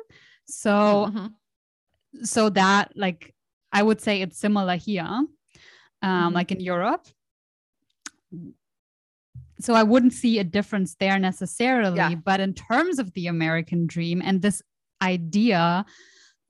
So, 0.45 1.09
mm-hmm. 1.09 2.25
so 2.25 2.51
that 2.51 2.93
like 2.95 3.35
I 3.73 3.83
would 3.83 4.01
say 4.01 4.21
it's 4.21 4.39
similar 4.39 4.77
here, 4.77 5.03
um, 5.03 5.29
mm-hmm. 6.05 6.35
like 6.35 6.53
in 6.53 6.61
Europe 6.61 7.09
so 9.61 9.75
I 9.75 9.83
wouldn't 9.83 10.13
see 10.13 10.39
a 10.39 10.45
difference 10.45 10.97
there 10.99 11.19
necessarily. 11.19 11.97
Yeah. 11.97 12.15
But 12.15 12.41
in 12.41 12.55
terms 12.55 12.99
of 12.99 13.13
the 13.13 13.27
American 13.27 13.87
dream 13.87 14.23
and 14.25 14.41
this 14.41 14.63
idea, 15.03 15.85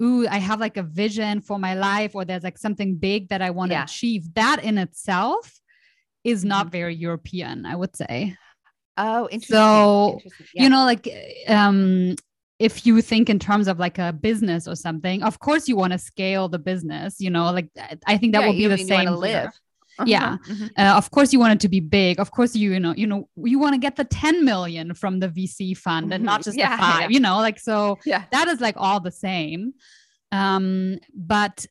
ooh, 0.02 0.26
I 0.28 0.38
have 0.38 0.60
like 0.60 0.76
a 0.76 0.82
vision 0.82 1.40
for 1.40 1.58
my 1.58 1.74
life, 1.74 2.14
or 2.14 2.24
there's 2.24 2.44
like 2.44 2.58
something 2.58 2.96
big 2.96 3.28
that 3.28 3.42
I 3.42 3.50
want 3.50 3.72
yeah. 3.72 3.78
to 3.78 3.84
achieve, 3.84 4.34
that 4.34 4.62
in 4.62 4.78
itself 4.78 5.60
is 6.24 6.44
not 6.44 6.66
mm-hmm. 6.66 6.72
very 6.72 6.94
European, 6.94 7.66
I 7.66 7.76
would 7.76 7.96
say. 7.96 8.36
Oh, 8.96 9.28
interesting. 9.30 9.56
So, 9.56 10.12
interesting. 10.24 10.46
Yeah. 10.54 10.62
you 10.64 10.68
know, 10.70 10.84
like, 10.84 11.08
um, 11.46 12.16
if 12.58 12.84
you 12.84 13.00
think 13.00 13.30
in 13.30 13.38
terms 13.38 13.68
of 13.68 13.78
like 13.78 13.98
a 13.98 14.12
business 14.12 14.66
or 14.66 14.74
something, 14.74 15.22
of 15.22 15.38
course 15.38 15.68
you 15.68 15.76
want 15.76 15.92
to 15.92 15.98
scale 15.98 16.48
the 16.48 16.58
business, 16.58 17.20
you 17.20 17.30
know, 17.30 17.52
like 17.52 17.68
I 18.06 18.18
think 18.18 18.32
that 18.32 18.44
will 18.44 18.52
be 18.52 18.66
the 18.66 18.78
same. 18.78 19.08
live. 19.10 19.52
Uh-huh. 19.98 20.06
Yeah. 20.06 20.36
Mm-hmm. 20.48 20.66
Uh, 20.76 20.96
of 20.96 21.10
course 21.10 21.32
you 21.32 21.40
want 21.40 21.54
it 21.54 21.60
to 21.60 21.68
be 21.68 21.80
big. 21.80 22.20
Of 22.20 22.30
course 22.30 22.54
you, 22.54 22.72
you 22.72 22.80
know, 22.80 22.94
you 22.96 23.06
know, 23.06 23.28
you 23.36 23.58
want 23.58 23.74
to 23.74 23.78
get 23.78 23.96
the 23.96 24.04
10 24.04 24.44
million 24.44 24.94
from 24.94 25.18
the 25.18 25.28
VC 25.28 25.76
fund 25.76 26.06
mm-hmm. 26.06 26.12
and 26.12 26.24
not 26.24 26.40
mm-hmm. 26.40 26.48
just 26.48 26.58
yeah, 26.58 26.76
the 26.76 26.82
five, 26.82 27.00
yeah. 27.02 27.08
you 27.14 27.20
know, 27.20 27.38
like 27.38 27.58
so 27.58 27.98
yeah. 28.06 28.24
that 28.30 28.48
is 28.48 28.60
like 28.60 28.76
all 28.76 29.00
the 29.00 29.10
same. 29.10 29.74
Um, 30.30 30.98
but 31.14 31.66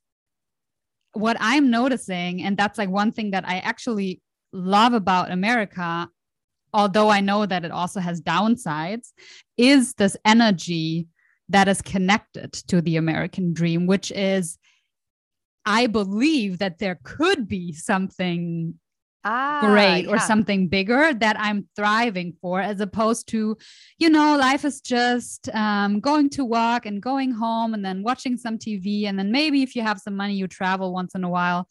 what 1.14 1.38
I'm 1.40 1.70
noticing, 1.70 2.44
and 2.44 2.58
that's 2.58 2.78
like 2.78 2.90
one 2.90 3.12
thing 3.12 3.32
that 3.32 3.48
I 3.48 3.60
actually 3.60 4.22
love 4.52 4.94
about 4.94 5.32
America, 5.32 6.10
although 6.74 7.10
I 7.10 7.22
know 7.22 7.46
that 7.46 7.66
it 7.66 7.72
also 7.72 8.00
has 8.00 8.22
downsides, 8.22 9.14
is 9.58 9.94
this 9.94 10.18
energy 10.26 11.08
that 11.50 11.68
is 11.68 11.82
connected 11.82 12.52
to 12.54 12.82
the 12.82 12.98
American 12.98 13.54
dream, 13.54 13.88
which 13.88 14.12
is 14.12 14.58
I 15.68 15.88
believe 15.88 16.60
that 16.60 16.80
there 16.80 16.98
could 17.04 17.46
be 17.46 17.74
something 17.74 18.76
ah, 19.26 19.60
great 19.62 20.06
yeah. 20.06 20.12
or 20.12 20.18
something 20.18 20.70
bigger 20.70 21.14
that 21.14 21.38
I'm 21.38 21.68
thriving 21.76 22.38
for, 22.42 22.62
as 22.62 22.80
opposed 22.80 23.28
to, 23.30 23.58
you 24.00 24.10
know, 24.10 24.38
life 24.38 24.64
is 24.64 24.80
just 24.80 25.54
um, 25.54 26.00
going 26.00 26.30
to 26.32 26.46
work 26.46 26.86
and 26.86 27.02
going 27.02 27.32
home 27.32 27.74
and 27.74 27.84
then 27.84 28.02
watching 28.02 28.38
some 28.38 28.58
TV. 28.58 29.08
And 29.08 29.20
then 29.20 29.30
maybe 29.30 29.62
if 29.62 29.76
you 29.76 29.82
have 29.82 30.00
some 30.00 30.16
money, 30.16 30.36
you 30.36 30.48
travel 30.48 30.94
once 30.94 31.16
in 31.16 31.26
a 31.26 31.30
while. 31.30 31.68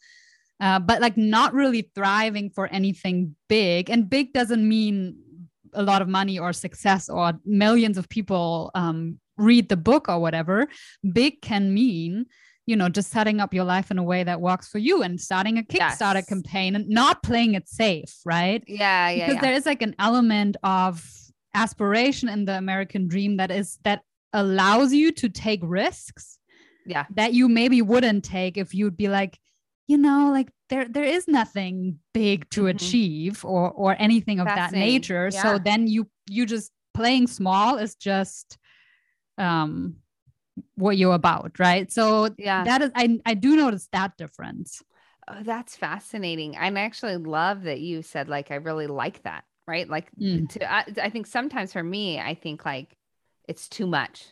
Uh, 0.59 0.79
but 0.79 1.01
like 1.01 1.17
not 1.17 1.55
really 1.55 1.89
thriving 1.95 2.51
for 2.51 2.67
anything 2.67 3.35
big. 3.49 3.89
And 3.89 4.07
big 4.07 4.31
doesn't 4.31 4.67
mean 4.67 5.17
a 5.73 5.81
lot 5.81 6.03
of 6.03 6.07
money 6.07 6.37
or 6.37 6.53
success 6.53 7.09
or 7.09 7.33
millions 7.45 7.97
of 7.97 8.09
people 8.09 8.69
um, 8.75 9.19
read 9.37 9.69
the 9.69 9.77
book 9.77 10.07
or 10.07 10.19
whatever. 10.19 10.67
Big 11.13 11.41
can 11.41 11.73
mean 11.73 12.27
you 12.67 12.75
know, 12.75 12.89
just 12.89 13.09
setting 13.11 13.39
up 13.39 13.53
your 13.53 13.63
life 13.63 13.89
in 13.89 13.97
a 13.97 14.03
way 14.03 14.23
that 14.25 14.41
works 14.41 14.67
for 14.67 14.77
you 14.77 15.01
and 15.01 15.19
starting 15.19 15.57
a 15.57 15.63
Kickstarter 15.63 16.15
yes. 16.15 16.25
campaign 16.27 16.75
and 16.75 16.87
not 16.89 17.23
playing 17.23 17.55
it 17.55 17.67
safe, 17.67 18.13
right? 18.25 18.61
Yeah, 18.67 19.09
yeah. 19.09 19.25
Because 19.25 19.35
yeah. 19.35 19.41
there 19.41 19.53
is 19.53 19.65
like 19.65 19.81
an 19.81 19.95
element 19.97 20.57
of 20.63 21.03
aspiration 21.55 22.27
in 22.27 22.43
the 22.43 22.57
American 22.57 23.07
dream 23.07 23.37
that 23.37 23.51
is 23.51 23.79
that 23.83 24.01
allows 24.33 24.93
you 24.93 25.13
to 25.13 25.29
take 25.29 25.61
risks. 25.63 26.37
Yeah. 26.85 27.05
That 27.15 27.33
you 27.33 27.47
maybe 27.47 27.81
wouldn't 27.81 28.25
take 28.25 28.57
if 28.57 28.73
you'd 28.73 28.97
be 28.97 29.07
like, 29.07 29.39
you 29.87 29.97
know, 29.97 30.29
like 30.31 30.49
there 30.69 30.87
there 30.89 31.05
is 31.05 31.25
nothing 31.25 31.99
big 32.13 32.49
to 32.49 32.61
mm-hmm. 32.61 32.75
achieve 32.75 33.45
or 33.45 33.71
or 33.71 33.95
anything 33.97 34.41
of 34.41 34.47
that 34.47 34.73
nature. 34.73 35.29
Yeah. 35.31 35.41
So 35.41 35.57
then 35.57 35.87
you 35.87 36.09
you 36.29 36.45
just 36.45 36.71
playing 36.93 37.27
small 37.27 37.77
is 37.77 37.95
just 37.95 38.57
um 39.37 39.97
what 40.75 40.97
you're 40.97 41.13
about 41.13 41.59
right? 41.59 41.91
So 41.91 42.29
yeah. 42.37 42.63
that 42.63 42.81
is 42.81 42.91
i 42.95 43.19
i 43.25 43.33
do 43.33 43.55
notice 43.55 43.87
that 43.91 44.17
difference. 44.17 44.83
Oh, 45.27 45.39
that's 45.43 45.75
fascinating. 45.75 46.55
I 46.55 46.67
actually 46.67 47.17
love 47.17 47.63
that 47.63 47.79
you 47.79 48.01
said 48.01 48.29
like 48.29 48.51
i 48.51 48.55
really 48.55 48.87
like 48.87 49.23
that 49.23 49.43
right? 49.67 49.89
Like 49.89 50.09
mm. 50.17 50.47
to 50.49 50.71
I, 50.71 50.85
I, 51.03 51.09
think 51.09 51.27
sometimes 51.27 51.73
for 51.73 51.83
me 51.83 52.19
i 52.19 52.33
think 52.35 52.65
like 52.65 52.95
it's 53.47 53.67
too 53.67 53.87
much. 53.87 54.27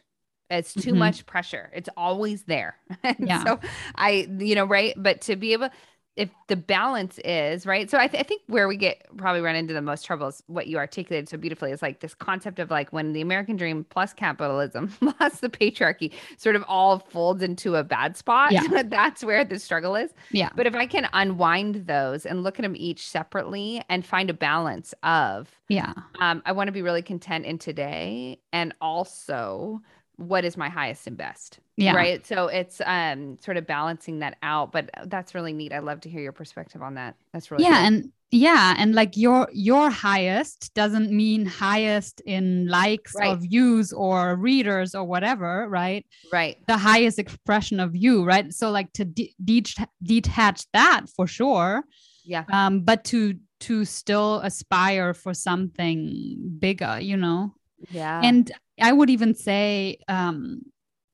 It's 0.50 0.74
too 0.74 0.92
mm-hmm. 0.92 1.00
much 1.00 1.26
pressure. 1.26 1.72
It's 1.74 1.90
always 1.98 2.44
there. 2.44 2.78
Yeah. 3.20 3.44
so 3.44 3.60
i 3.96 4.28
you 4.40 4.56
know 4.56 4.66
right? 4.66 4.94
But 4.98 5.22
to 5.22 5.36
be 5.36 5.54
able 5.54 5.70
if 6.16 6.30
the 6.48 6.56
balance 6.56 7.20
is 7.26 7.66
right? 7.66 7.90
So 7.90 7.98
I, 7.98 8.08
th- 8.08 8.22
I, 8.22 8.24
think 8.24 8.42
where 8.48 8.68
we 8.68 8.78
get 8.78 9.06
probably 9.18 9.42
run 9.42 9.56
into 9.56 9.74
the 9.74 9.82
most 9.82 10.06
trouble 10.06 10.28
is 10.28 10.42
what 10.48 10.68
you 10.68 10.78
articulated 10.78 11.28
so 11.28 11.38
beautifully. 11.38 11.72
Is 11.72 11.82
like 11.82 12.00
this 12.00 12.14
concept 12.14 12.60
of 12.60 12.72
like 12.72 12.92
when 12.94 13.14
the 13.14 13.22
american 13.22 13.56
dream 13.56 13.86
plus 13.90 14.14
capitalism 14.14 14.88
plus 15.18 15.40
the 15.40 15.50
patriarchy 15.50 16.12
sort 16.38 16.56
of 16.56 16.64
all 16.68 17.00
folds 17.00 17.44
into 17.44 17.76
a 17.76 17.84
bad 17.84 18.16
spot 18.16 18.52
yeah. 18.52 18.84
that's 18.86 19.24
where 19.24 19.44
the 19.44 19.60
struggle 19.60 19.96
is. 19.96 20.12
Yeah. 20.32 20.50
But 20.56 20.68
if 20.68 20.76
i 20.76 20.86
can 20.86 21.10
unwind 21.14 21.88
those 21.88 22.26
and 22.26 22.44
look 22.44 22.60
at 22.60 22.64
them 22.64 22.76
each 22.78 23.08
separately 23.08 23.84
and 23.90 24.06
find 24.06 24.30
a 24.30 24.34
balance 24.34 24.94
of 25.04 25.60
yeah. 25.68 25.94
um, 26.20 26.42
i 26.46 26.52
want 26.52 26.68
to 26.68 26.72
be 26.72 26.82
really 26.82 27.02
content 27.02 27.46
in 27.46 27.58
today 27.58 28.40
and 28.54 28.74
also 28.82 29.82
what 30.18 30.46
is 30.46 30.58
my 30.58 30.70
highest 30.70 31.08
and 31.08 31.18
best 31.18 31.60
yeah. 31.78 31.94
right? 31.94 32.26
So 32.26 32.48
it's 32.48 32.82
um 32.86 33.38
sort 33.42 33.58
of 33.58 33.68
balancing 33.68 34.20
that 34.20 34.38
out 34.42 34.72
but 34.72 34.90
that's 35.06 35.36
really 35.36 35.54
neat. 35.54 35.74
I 35.74 35.80
love 35.80 36.02
to 36.02 36.10
hear 36.10 36.22
your 36.22 36.32
perspective 36.32 36.82
on 36.82 36.96
that. 36.96 37.16
That's 37.34 37.52
really 37.52 37.64
yeah 37.64 37.86
and 37.86 38.12
yeah 38.32 38.76
and 38.78 38.96
like 38.96 39.18
your 39.18 39.50
your 39.54 39.90
highest 39.90 40.74
doesn't 40.74 41.12
mean 41.12 41.46
highest 41.46 42.22
in 42.22 42.68
likes 42.68 43.14
right. 43.16 43.34
or 43.34 43.36
views 43.36 43.94
or 43.94 44.36
readers 44.36 44.96
or 44.96 45.04
whatever 45.04 45.68
right? 45.70 46.06
Right. 46.32 46.58
The 46.68 46.78
highest 46.78 47.20
expression 47.20 47.80
of 47.80 47.96
you 47.96 48.24
right? 48.24 48.54
So 48.54 48.72
like 48.72 48.92
to 48.94 49.06
de- 49.06 49.36
de- 49.44 49.64
detach 50.02 50.66
that 50.74 51.08
for 51.16 51.28
sure 51.28 51.84
yeah. 52.24 52.46
um 52.52 52.82
but 52.82 53.04
to 53.06 53.36
to 53.62 53.86
still 53.86 54.40
aspire 54.42 55.14
for 55.14 55.34
something 55.34 56.56
bigger 56.60 57.00
you 57.00 57.18
know 57.18 57.54
yeah 57.92 58.22
and 58.24 58.52
I 58.82 58.92
would 58.92 59.10
even 59.10 59.36
say 59.36 60.00
um, 60.08 60.62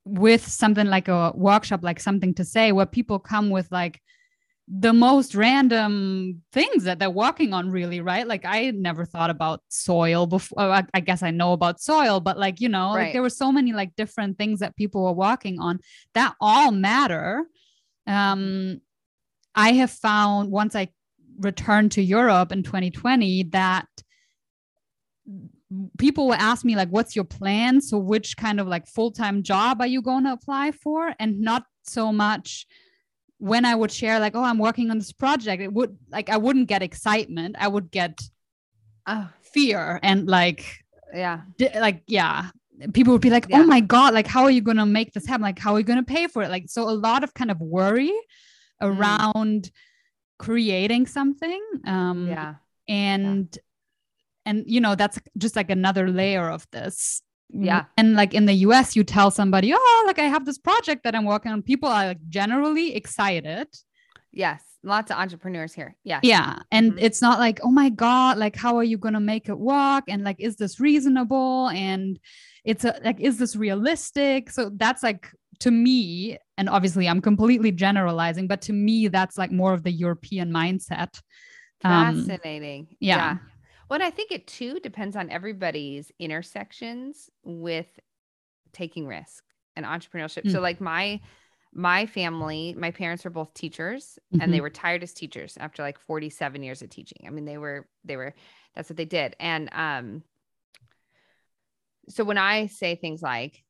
with 0.06 0.48
something 0.48 0.88
like 0.88 1.08
a 1.08 1.32
workshop, 1.36 1.84
like 1.84 2.00
something 2.00 2.34
to 2.36 2.46
say, 2.46 2.72
where 2.72 2.86
people 2.86 3.20
come 3.20 3.50
with 3.50 3.68
like 3.72 4.02
the 4.68 4.94
most 4.94 5.36
random 5.36 6.42
things 6.54 6.86
that 6.86 6.98
they're 6.98 7.10
working 7.10 7.54
on, 7.54 7.70
really, 7.70 8.00
right? 8.00 8.28
Like 8.28 8.46
I 8.46 8.72
never 8.72 9.06
thought 9.06 9.30
about 9.30 9.62
soil 9.68 10.26
before. 10.26 10.60
I, 10.60 10.84
I 10.94 11.02
guess 11.02 11.22
I 11.22 11.32
know 11.32 11.54
about 11.54 11.82
soil, 11.82 12.20
but 12.20 12.38
like, 12.40 12.62
you 12.62 12.70
know, 12.70 12.96
right. 12.96 13.04
like 13.04 13.14
there 13.14 13.22
were 13.22 13.30
so 13.30 13.52
many 13.52 13.74
like 13.74 13.96
different 13.96 14.38
things 14.38 14.60
that 14.60 14.76
people 14.76 15.04
were 15.04 15.14
working 15.14 15.60
on 15.60 15.80
that 16.14 16.36
all 16.40 16.72
matter. 16.72 17.46
Um, 18.08 18.82
I 19.54 19.74
have 19.74 19.92
found 19.92 20.52
once 20.52 20.76
I 20.76 20.90
returned 21.38 21.92
to 21.94 22.02
Europe 22.02 22.52
in 22.52 22.64
2020 22.64 23.44
that 23.52 23.88
people 25.98 26.28
will 26.28 26.34
ask 26.34 26.66
me 26.66 26.76
like 26.76 26.90
what's 26.90 27.16
your 27.16 27.26
plan 27.26 27.82
so 27.82 27.98
which 27.98 28.36
kind 28.36 28.60
of 28.60 28.68
like 28.68 28.88
full-time 28.88 29.44
job 29.44 29.80
are 29.80 29.88
you 29.88 30.02
going 30.02 30.24
to 30.24 30.32
apply 30.32 30.72
for 30.72 31.14
and 31.20 31.40
not 31.40 31.64
so 31.84 32.12
much 32.12 32.66
when 33.38 33.64
i 33.66 33.74
would 33.74 33.92
share 33.92 34.20
like 34.20 34.36
oh 34.36 34.44
i'm 34.44 34.58
working 34.58 34.92
on 34.92 34.98
this 34.98 35.14
project 35.14 35.62
it 35.62 35.72
would 35.72 35.98
like 36.10 36.30
i 36.30 36.38
wouldn't 36.38 36.68
get 36.68 36.84
excitement 36.84 37.56
i 37.60 37.68
would 37.68 37.90
get 37.90 38.22
oh. 39.08 39.30
fear 39.42 40.00
and 40.04 40.28
like 40.28 40.66
yeah 41.14 41.42
like 41.76 42.04
yeah 42.08 42.50
people 42.94 43.14
would 43.14 43.22
be 43.22 43.30
like 43.30 43.46
oh 43.46 43.58
yeah. 43.58 43.62
oh 43.62 43.66
my 43.66 43.80
god 43.80 44.14
like 44.14 44.28
how 44.28 44.44
are 44.44 44.52
you 44.52 44.62
going 44.62 44.78
to 44.78 44.86
make 44.86 45.14
this 45.14 45.26
happen 45.26 45.42
like 45.42 45.60
how 45.60 45.74
are 45.74 45.80
you 45.80 45.86
going 45.86 46.04
to 46.04 46.06
pay 46.06 46.28
for 46.28 46.44
it 46.44 46.50
like 46.50 46.66
so 46.68 46.90
a 46.90 46.92
lot 46.92 47.24
of 47.24 47.34
kind 47.34 47.52
of 47.52 47.60
worry 47.60 48.12
mm. 48.82 48.98
around 49.00 49.64
mm. 49.64 49.72
creating 50.38 51.06
something 51.06 51.62
um 51.86 52.28
yeah 52.28 52.56
and 52.88 53.48
yeah 53.54 53.62
and 54.46 54.64
you 54.66 54.80
know 54.82 54.96
that's 54.96 55.20
just 55.38 55.56
like 55.56 55.70
another 55.70 56.10
layer 56.10 56.50
of 56.50 56.66
this 56.72 57.22
Yeah. 57.54 57.84
And 57.98 58.16
like 58.16 58.34
in 58.34 58.46
the 58.46 58.58
US, 58.68 58.96
you 58.96 59.04
tell 59.04 59.30
somebody, 59.30 59.74
oh, 59.76 60.04
like 60.08 60.20
I 60.20 60.28
have 60.36 60.46
this 60.46 60.58
project 60.58 61.04
that 61.04 61.16
I'm 61.16 61.26
working 61.26 61.52
on. 61.52 61.62
People 61.62 61.90
are 61.90 62.06
like 62.12 62.22
generally 62.30 62.96
excited. 62.96 63.68
Yes. 64.32 64.62
Lots 64.84 65.12
of 65.12 65.18
entrepreneurs 65.18 65.74
here. 65.76 65.92
Yeah. 66.06 66.22
Yeah. 66.24 66.60
And 66.72 66.94
Mhm. 66.94 67.02
it's 67.06 67.22
not 67.22 67.40
like, 67.40 67.60
oh 67.62 67.70
my 67.82 67.90
God, 67.90 68.38
like, 68.38 68.56
how 68.56 68.78
are 68.78 68.86
you 68.92 68.98
going 68.98 69.16
to 69.16 69.20
make 69.34 69.50
it 69.50 69.60
work? 69.60 70.06
And 70.08 70.24
like, 70.24 70.40
is 70.40 70.56
this 70.56 70.80
reasonable? 70.80 71.68
And 71.68 72.18
it's 72.64 72.86
a, 72.86 72.98
like, 73.04 73.20
is 73.20 73.36
this 73.38 73.56
realistic? 73.58 74.50
So 74.50 74.72
that's 74.84 75.04
like, 75.04 75.28
to 75.60 75.72
me, 75.72 76.38
and 76.58 76.70
obviously 76.70 77.06
I'm 77.10 77.22
completely 77.22 77.72
generalizing, 77.74 78.48
but 78.48 78.62
to 78.68 78.74
me, 78.74 79.10
that's 79.10 79.38
like 79.38 79.52
more 79.52 79.74
of 79.74 79.84
the 79.84 79.92
European 79.92 80.52
mindset. 80.52 81.20
Um, 81.84 82.16
Fascinating. 82.26 82.88
yeah. 83.00 83.38
Well, 83.92 84.02
I 84.02 84.10
think 84.10 84.32
it 84.32 84.48
too 84.48 84.80
depends 84.80 85.18
on 85.18 85.30
everybody's 85.30 86.14
intersections 86.18 87.30
with 87.44 88.00
taking 88.74 89.06
risk 89.06 89.44
and 89.76 89.86
entrepreneurship. 89.86 90.50
So 90.50 90.60
Mm. 90.60 90.64
like 90.64 90.80
my 90.80 91.20
my 91.74 92.06
family, 92.06 92.74
my 92.78 92.92
parents 92.92 93.26
were 93.26 93.32
both 93.32 93.54
teachers 93.54 94.18
and 94.40 94.54
they 94.54 94.60
Mhm. 94.60 94.64
retired 94.64 95.04
as 95.04 95.14
teachers 95.14 95.58
after 95.60 95.84
like 95.84 96.00
47 96.00 96.64
years 96.64 96.82
of 96.82 96.90
teaching. 96.90 97.26
I 97.28 97.32
mean, 97.32 97.46
they 97.46 97.58
were 97.58 97.90
they 98.06 98.16
were 98.16 98.34
that's 98.76 98.90
what 98.90 98.98
they 98.98 99.06
did. 99.06 99.36
And 99.42 99.70
um 99.74 100.24
so 102.10 102.24
when 102.24 102.38
I 102.38 102.68
say 102.68 102.96
things 102.96 103.22
like 103.22 103.64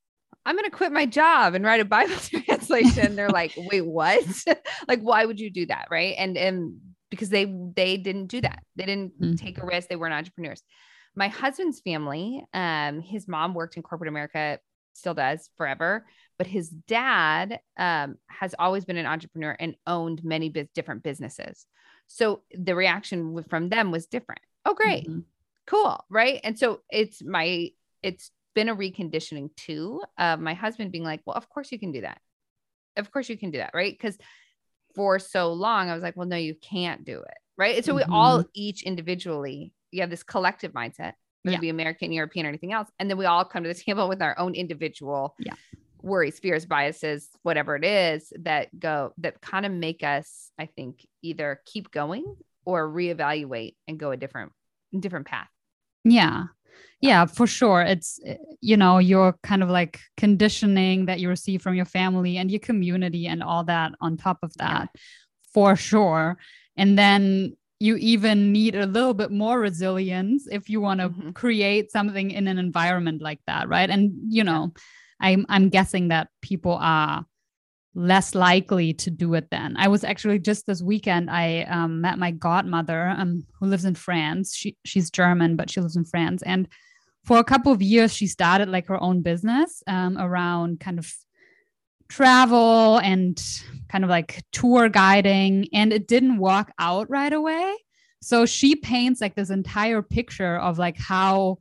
I'm 0.46 0.56
going 0.58 0.70
to 0.70 0.76
quit 0.76 0.92
my 0.92 1.06
job 1.06 1.56
and 1.56 1.64
write 1.66 1.82
a 1.82 1.86
Bible 1.86 2.16
translation. 2.48 3.16
They're 3.16 3.32
like, 3.32 3.54
"Wait, 3.56 3.86
what? 3.86 4.24
like 4.88 5.02
why 5.02 5.26
would 5.26 5.40
you 5.40 5.52
do 5.52 5.68
that?" 5.68 5.88
Right? 5.92 6.16
And 6.18 6.38
and 6.38 6.80
because 7.12 7.30
they 7.30 7.46
they 7.46 7.98
didn't 7.98 8.28
do 8.28 8.42
that. 8.42 8.64
They 8.76 8.86
didn't 8.86 9.20
Mhm. 9.22 9.38
take 9.38 9.62
a 9.62 9.66
risk. 9.66 9.90
They 9.90 9.96
weren't 9.96 10.14
entrepreneurs. 10.16 10.64
My 11.14 11.28
husband's 11.28 11.80
family, 11.82 12.44
um, 12.54 13.02
his 13.02 13.28
mom 13.28 13.54
worked 13.54 13.76
in 13.78 13.84
corporate 13.84 14.08
America, 14.08 14.60
still 14.94 15.14
does 15.14 15.50
forever, 15.58 16.08
but 16.38 16.48
his 16.48 16.70
dad 16.70 17.60
um, 17.78 18.16
has 18.28 18.56
always 18.58 18.86
been 18.86 18.98
an 18.98 19.06
entrepreneur 19.06 19.56
and 19.60 19.76
owned 19.86 20.24
many 20.24 20.50
bus- 20.50 20.68
different 20.74 21.04
businesses. 21.04 21.68
So 22.08 22.44
the 22.54 22.76
reaction 22.76 23.44
from 23.50 23.70
them 23.70 23.92
was 23.92 24.08
different. 24.08 24.42
Oh, 24.66 24.74
great, 24.74 25.08
Mhm. 25.08 25.24
cool, 25.68 26.04
right? 26.10 26.40
And 26.44 26.58
so 26.58 26.82
it's 26.90 27.22
my 27.24 27.70
it's 28.02 28.32
been 28.56 28.68
a 28.70 28.76
reconditioning 28.76 29.56
too 29.56 30.02
of 30.18 30.40
my 30.40 30.54
husband 30.54 30.92
being 30.92 31.04
like, 31.06 31.22
well, 31.26 31.36
of 31.36 31.48
course 31.50 31.72
you 31.72 31.80
can 31.80 31.92
do 31.92 32.02
that. 32.02 32.20
Of 32.98 33.12
course 33.12 33.30
you 33.30 33.38
can 33.38 33.52
do 33.52 33.60
that, 33.60 33.72
right? 33.74 33.94
Because 33.94 34.18
for 34.96 35.20
so 35.20 35.54
long 35.54 35.90
I 35.90 35.94
was 35.94 36.04
like, 36.04 36.16
well, 36.16 36.28
no, 36.28 36.38
you 36.38 36.56
can't 36.56 37.04
do 37.04 37.20
it, 37.22 37.38
right? 37.58 37.76
And 37.76 37.86
so 37.86 37.96
we 37.96 38.04
all 38.04 38.40
mm-hmm. 38.40 38.50
each 38.54 38.84
individually, 38.84 39.74
you 39.92 40.02
have 40.02 40.10
this 40.10 40.24
collective 40.24 40.74
mindset, 40.74 41.14
whether 41.44 41.54
Yeah. 41.54 41.58
it 41.58 41.62
be 41.62 41.70
American, 41.70 42.12
European, 42.12 42.46
or 42.46 42.50
anything 42.50 42.74
else, 42.74 42.90
and 43.00 43.10
then 43.10 43.18
we 43.18 43.26
all 43.26 43.46
come 43.46 43.64
to 43.64 43.70
the 43.70 43.76
table 43.76 44.08
with 44.08 44.22
our 44.22 44.38
own 44.40 44.56
individual 44.56 45.36
Yeah. 45.40 45.54
worries, 46.02 46.40
fears, 46.40 46.66
biases, 46.66 47.30
whatever 47.44 47.76
it 47.76 47.86
is 47.86 48.34
that 48.40 48.78
go 48.80 49.14
that 49.20 49.42
kind 49.42 49.66
of 49.66 49.72
make 49.72 50.04
us, 50.04 50.52
I 50.58 50.66
think, 50.66 51.06
either 51.22 51.62
keep 51.66 51.92
going 51.92 52.36
or 52.66 52.88
reevaluate 52.90 53.76
and 53.88 54.00
go 54.00 54.12
a 54.12 54.18
different 54.18 54.52
different 55.00 55.28
path. 55.28 55.50
Yeah. 56.04 56.46
Yeah, 57.02 57.26
for 57.26 57.48
sure. 57.48 57.82
It's, 57.82 58.20
you 58.62 58.78
know, 58.78 59.00
your 59.00 59.36
kind 59.42 59.64
of 59.64 59.70
like 59.70 60.00
conditioning 60.18 61.06
that 61.08 61.20
you 61.20 61.30
receive 61.30 61.62
from 61.62 61.76
your 61.76 61.86
family 61.86 62.38
and 62.38 62.52
your 62.52 62.60
community 62.60 63.26
and 63.28 63.42
all 63.42 63.64
that 63.66 63.94
on 64.02 64.18
top 64.18 64.38
of 64.44 64.54
Yeah. 64.60 64.68
that, 64.68 64.90
for 65.54 65.76
sure. 65.76 66.38
And 66.78 66.98
then 66.98 67.58
you 67.80 67.96
even 67.96 68.52
need 68.52 68.76
a 68.76 68.86
little 68.86 69.16
bit 69.16 69.32
more 69.32 69.60
resilience 69.60 70.48
if 70.52 70.70
you 70.70 70.80
want 70.80 71.00
to 71.02 71.10
Mhm. 71.10 71.34
create 71.34 71.92
something 71.92 72.30
in 72.30 72.48
an 72.48 72.60
environment 72.60 73.22
like 73.24 73.40
that, 73.48 73.68
right? 73.68 73.90
And, 73.90 74.12
you 74.30 74.44
know, 74.44 74.72
I'm, 75.20 75.46
I'm 75.50 75.70
guessing 75.70 76.10
that 76.10 76.28
people 76.42 76.78
are 76.80 77.26
less 77.94 78.34
likely 78.34 78.94
to 78.94 79.12
do 79.12 79.34
it 79.34 79.50
then. 79.52 79.76
I 79.78 79.88
was 79.90 80.04
actually 80.04 80.40
just 80.40 80.66
this 80.66 80.82
weekend 80.82 81.30
I 81.30 81.64
um, 81.64 82.02
met 82.02 82.18
my 82.18 82.32
godmother 82.32 83.10
um, 83.10 83.46
who 83.60 83.66
lives 83.66 83.86
in 83.86 83.96
France. 83.96 84.56
She 84.56 84.78
she's 84.86 85.12
German 85.12 85.56
but 85.56 85.70
she 85.70 85.82
lives 85.82 85.98
in 85.98 86.06
France 86.06 86.42
and 86.44 86.68
for 87.26 87.38
a 87.38 87.44
couple 87.44 87.72
of 87.72 87.82
years 87.82 88.14
she 88.14 88.28
started 88.28 88.70
like 88.70 88.88
her 88.88 89.02
own 89.02 89.22
business 89.22 89.84
um, 89.88 90.18
around 90.18 90.80
kind 90.80 90.98
of 91.00 91.14
travel 92.08 92.98
and 93.00 93.42
kind 93.90 94.04
of 94.04 94.10
like 94.10 94.44
tour 94.52 94.90
guiding 94.90 95.68
and 95.74 95.94
it 95.94 96.08
didn't 96.08 96.38
work 96.38 96.72
out 96.80 97.10
right 97.10 97.34
away. 97.34 97.76
So 98.22 98.46
she 98.46 98.76
paints 98.76 99.20
like 99.20 99.36
this 99.36 99.50
entire 99.50 100.02
picture 100.02 100.58
of 100.58 100.78
like 100.78 100.98
how 100.98 101.58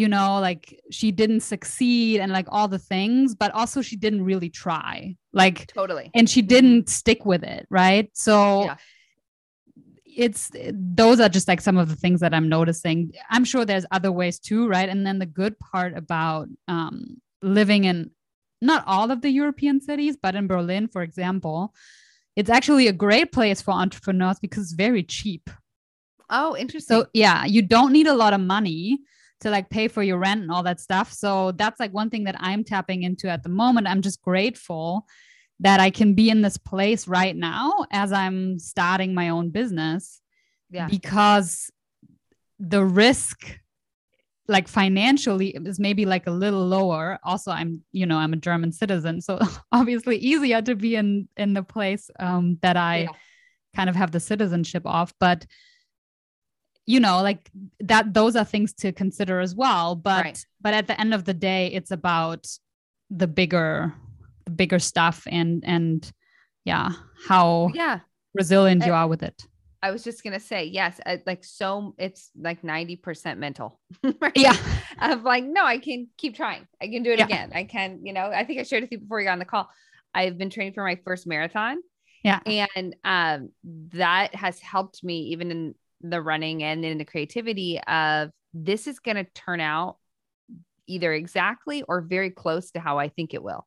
you 0.00 0.06
know 0.08 0.38
like 0.40 0.78
she 0.90 1.10
didn't 1.10 1.40
succeed 1.40 2.20
and 2.20 2.30
like 2.30 2.46
all 2.50 2.68
the 2.68 2.78
things 2.78 3.34
but 3.34 3.50
also 3.54 3.80
she 3.80 3.96
didn't 3.96 4.22
really 4.30 4.50
try 4.50 5.16
like 5.32 5.58
Totally. 5.72 6.10
and 6.14 6.28
she 6.28 6.42
didn't 6.42 6.88
stick 6.90 7.24
with 7.24 7.42
it 7.42 7.66
right 7.70 8.10
so 8.12 8.64
Yeah. 8.64 8.76
it's 10.04 10.50
those 10.72 11.18
are 11.20 11.28
just 11.30 11.48
like 11.48 11.60
some 11.62 11.78
of 11.78 11.88
the 11.88 11.96
things 11.96 12.20
that 12.20 12.34
i'm 12.34 12.48
noticing 12.48 13.10
i'm 13.30 13.44
sure 13.44 13.64
there's 13.64 13.86
other 13.90 14.12
ways 14.12 14.38
too 14.38 14.68
right 14.68 14.88
and 14.88 15.06
then 15.06 15.18
the 15.18 15.26
good 15.40 15.58
part 15.58 15.96
about 15.96 16.46
um, 16.68 17.16
living 17.42 17.84
in 17.84 18.10
not 18.60 18.84
all 18.86 19.10
of 19.10 19.20
the 19.22 19.30
european 19.30 19.80
cities 19.80 20.16
but 20.22 20.34
in 20.34 20.46
berlin 20.46 20.88
for 20.88 21.02
example 21.02 21.74
it's 22.36 22.50
actually 22.50 22.86
a 22.86 22.92
great 22.92 23.32
place 23.32 23.62
for 23.62 23.72
entrepreneurs 23.72 24.38
because 24.40 24.64
it's 24.64 24.72
very 24.72 25.02
cheap 25.02 25.48
Oh, 26.28 26.56
interesting. 26.56 27.02
so 27.02 27.06
yeah, 27.14 27.44
you 27.44 27.62
don't 27.62 27.92
need 27.92 28.08
a 28.08 28.12
lot 28.22 28.32
of 28.34 28.40
money 28.40 28.98
to 29.40 29.50
like 29.50 29.68
pay 29.70 29.88
for 29.88 30.02
your 30.02 30.18
rent 30.18 30.42
and 30.42 30.50
all 30.50 30.62
that 30.62 30.80
stuff. 30.80 31.12
So 31.12 31.52
that's 31.52 31.78
like 31.78 31.92
one 31.92 32.10
thing 32.10 32.24
that 32.24 32.36
I'm 32.38 32.64
tapping 32.64 33.02
into 33.02 33.28
at 33.28 33.42
the 33.42 33.48
moment. 33.48 33.86
I'm 33.86 34.02
just 34.02 34.22
grateful 34.22 35.06
that 35.60 35.80
I 35.80 35.90
can 35.90 36.14
be 36.14 36.30
in 36.30 36.42
this 36.42 36.56
place 36.56 37.08
right 37.08 37.34
now 37.36 37.86
as 37.90 38.12
I'm 38.12 38.58
starting 38.58 39.14
my 39.14 39.30
own 39.30 39.50
business 39.50 40.20
yeah. 40.70 40.86
because 40.88 41.70
the 42.58 42.84
risk 42.84 43.58
like 44.48 44.68
financially 44.68 45.48
is 45.48 45.80
maybe 45.80 46.06
like 46.06 46.26
a 46.26 46.30
little 46.30 46.64
lower 46.66 47.18
also 47.24 47.50
i'm 47.50 47.82
you 47.90 48.06
know 48.06 48.16
i'm 48.16 48.32
a 48.32 48.36
german 48.36 48.70
citizen 48.70 49.20
so 49.20 49.38
obviously 49.72 50.16
easier 50.18 50.62
to 50.62 50.76
be 50.76 50.94
in 50.94 51.28
in 51.36 51.52
the 51.52 51.62
place 51.62 52.08
um, 52.20 52.56
that 52.62 52.76
i 52.76 52.98
Yeah. 52.98 53.08
kind 53.74 53.90
of 53.90 53.96
have 53.96 54.12
the 54.12 54.20
citizenship 54.20 54.84
of 54.86 55.12
but 55.18 55.44
you 56.86 57.00
know 57.00 57.20
like 57.22 57.50
that 57.80 58.14
those 58.14 58.36
are 58.36 58.44
things 58.44 58.72
to 58.72 58.92
consider 58.92 59.40
as 59.40 59.54
well 59.54 59.94
but 59.96 60.24
Right. 60.24 60.46
but 60.60 60.72
at 60.74 60.86
the 60.86 60.98
end 61.00 61.12
of 61.14 61.24
the 61.24 61.34
day 61.34 61.66
it's 61.68 61.90
about 61.90 62.46
the 63.10 63.26
bigger 63.26 63.92
the 64.44 64.50
bigger 64.52 64.78
stuff 64.78 65.26
and 65.30 65.64
and 65.66 66.10
yeah 66.64 66.90
how 67.28 67.70
yeah. 67.74 68.00
resilient 68.34 68.84
you 68.86 68.92
Uh, 68.92 68.96
are 68.96 69.08
with 69.08 69.22
it 69.22 69.46
I 69.82 69.90
was 69.92 70.02
just 70.02 70.24
gonna 70.24 70.40
say 70.40 70.64
yes. 70.64 70.98
uh, 71.06 71.18
Like 71.26 71.44
so, 71.44 71.94
it's 71.98 72.30
like 72.34 72.64
ninety 72.64 72.96
percent 72.96 73.38
mental. 73.38 73.78
right? 74.20 74.32
yeah 74.34 74.56
Of 75.00 75.22
like, 75.22 75.44
no, 75.44 75.64
I 75.64 75.78
can 75.78 76.08
keep 76.16 76.34
trying. 76.34 76.66
I 76.82 76.88
can 76.88 77.02
do 77.04 77.12
it 77.12 77.18
Yeah. 77.20 77.26
again. 77.26 77.50
I 77.54 77.64
can, 77.64 78.00
you 78.02 78.12
know. 78.12 78.26
I 78.34 78.44
think 78.44 78.58
I 78.58 78.64
shared 78.64 78.82
with 78.82 78.90
you 78.90 78.98
before 78.98 79.20
you 79.20 79.26
got 79.26 79.32
on 79.34 79.38
the 79.38 79.44
call. 79.44 79.68
I've 80.14 80.38
been 80.38 80.50
training 80.50 80.72
for 80.72 80.82
my 80.82 80.98
first 81.04 81.26
marathon, 81.26 81.76
yeah 82.24 82.40
and 82.46 82.96
um, 83.04 83.50
that 83.92 84.34
has 84.34 84.58
helped 84.58 85.04
me 85.04 85.16
even 85.34 85.50
in 85.50 85.74
the 86.00 86.20
running 86.20 86.62
and 86.62 86.84
in 86.84 86.98
the 86.98 87.04
creativity 87.04 87.80
of 87.86 88.30
this 88.54 88.86
is 88.86 88.98
going 88.98 89.16
to 89.16 89.24
turn 89.34 89.60
out 89.60 89.96
either 90.86 91.12
exactly 91.12 91.82
or 91.82 92.00
very 92.00 92.30
close 92.30 92.70
to 92.72 92.80
how 92.80 92.98
I 92.98 93.08
think 93.08 93.34
it 93.34 93.42
will. 93.42 93.66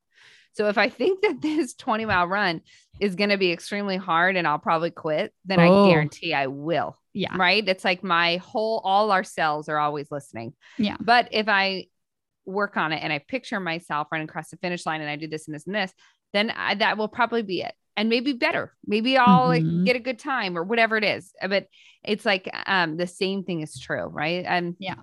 So 0.54 0.68
if 0.68 0.78
I 0.78 0.90
think 0.90 1.22
that 1.22 1.38
this 1.42 1.76
20 1.76 2.06
mile 2.06 2.28
run 2.28 2.62
is 3.00 3.16
going 3.16 3.30
to 3.30 3.38
be 3.38 3.52
extremely 3.52 3.98
hard 3.98 4.36
and 4.36 4.48
I'll 4.48 4.60
probably 4.60 4.92
quit, 4.92 5.34
then 5.46 5.60
Oh. 5.60 5.86
I 5.86 5.90
guarantee 5.90 6.34
I 6.34 6.48
will. 6.48 6.98
yeah 7.14 7.36
Right. 7.36 7.68
It's 7.68 7.84
like 7.86 8.04
my 8.04 8.38
whole, 8.38 8.82
all 8.84 9.12
our 9.12 9.24
cells 9.24 9.70
are 9.70 9.78
always 9.78 10.10
listening. 10.12 10.54
Yeah. 10.78 10.98
But 11.00 11.30
if 11.32 11.48
I 11.48 11.88
work 12.46 12.78
on 12.78 12.94
it 12.94 13.04
and 13.04 13.14
I 13.14 13.20
picture 13.20 13.60
myself 13.60 14.08
running 14.12 14.28
across 14.28 14.50
the 14.50 14.58
finish 14.58 14.86
line 14.86 15.02
and 15.02 15.10
I 15.10 15.18
do 15.18 15.28
this 15.28 15.48
and 15.48 15.56
this 15.56 15.66
and 15.68 15.76
this, 15.76 15.94
then 16.34 16.52
I, 16.52 16.76
that 16.76 16.98
will 16.98 17.08
probably 17.08 17.44
be 17.44 17.62
it. 17.62 17.74
And 18.00 18.08
maybe 18.08 18.32
better. 18.32 18.74
Maybe 18.88 19.18
I'll 19.18 19.44
Mhm. 19.44 19.48
like 19.50 19.86
get 19.86 19.98
a 19.98 20.00
good 20.00 20.20
time 20.20 20.58
or 20.58 20.64
whatever 20.64 20.96
it 20.96 21.04
is. 21.04 21.34
But 21.42 21.68
it's 22.02 22.26
like 22.26 22.50
um 22.66 22.96
the 22.96 23.08
same 23.08 23.44
thing 23.44 23.60
is 23.60 23.78
true, 23.78 24.06
right? 24.06 24.46
And 24.48 24.78
Yeah. 24.80 24.96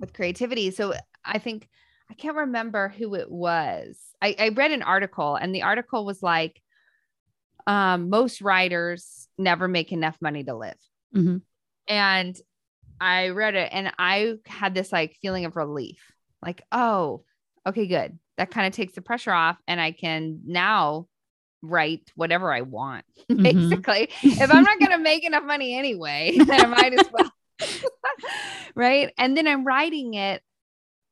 with 0.00 0.12
creativity. 0.12 0.72
So 0.72 0.94
I 1.24 1.38
think 1.38 1.68
I 2.10 2.14
can't 2.14 2.36
remember 2.36 2.88
who 2.88 3.14
it 3.14 3.30
was. 3.30 4.00
I, 4.20 4.34
I 4.36 4.48
read 4.48 4.72
an 4.72 4.82
article 4.82 5.36
and 5.36 5.54
the 5.54 5.62
article 5.62 6.04
was 6.04 6.24
like, 6.24 6.60
um, 7.68 8.10
most 8.10 8.40
writers 8.40 9.28
never 9.38 9.68
make 9.68 9.92
enough 9.92 10.18
money 10.20 10.42
to 10.42 10.56
live. 10.56 10.80
Mhm. 11.14 11.42
And 11.86 12.36
I 13.00 13.28
read 13.28 13.54
it 13.54 13.68
and 13.72 13.92
I 13.96 14.38
had 14.46 14.74
this 14.74 14.90
like 14.90 15.16
feeling 15.22 15.44
of 15.44 15.54
relief. 15.54 16.02
Like, 16.42 16.64
oh, 16.72 17.22
okay, 17.64 17.86
good. 17.86 18.18
That 18.38 18.50
kind 18.50 18.66
of 18.66 18.72
takes 18.72 18.94
the 18.94 19.02
pressure 19.02 19.32
off 19.32 19.56
and 19.68 19.80
I 19.80 19.92
can 19.92 20.40
now 20.46 21.06
write 21.62 22.10
whatever 22.14 22.52
I 22.52 22.62
want. 22.62 23.04
Mhm. 23.30 23.42
Basically, 23.42 24.08
if 24.22 24.52
I'm 24.52 24.64
not 24.64 24.78
going 24.80 24.90
to 24.90 24.98
make 24.98 25.24
enough 25.24 25.44
money 25.44 25.76
anyway, 25.76 26.36
then 26.36 26.64
I 26.64 26.66
might 26.66 26.94
as 26.94 27.08
well. 27.12 27.30
right. 28.74 29.12
And 29.16 29.36
then 29.36 29.46
I'm 29.46 29.64
writing 29.64 30.14
it 30.14 30.42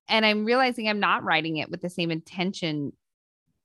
and 0.08 0.26
I'm 0.26 0.44
realizing 0.44 0.88
I'm 0.88 1.00
not 1.00 1.22
writing 1.22 1.58
it 1.58 1.70
with 1.70 1.80
the 1.80 1.90
same 1.90 2.10
intention 2.10 2.92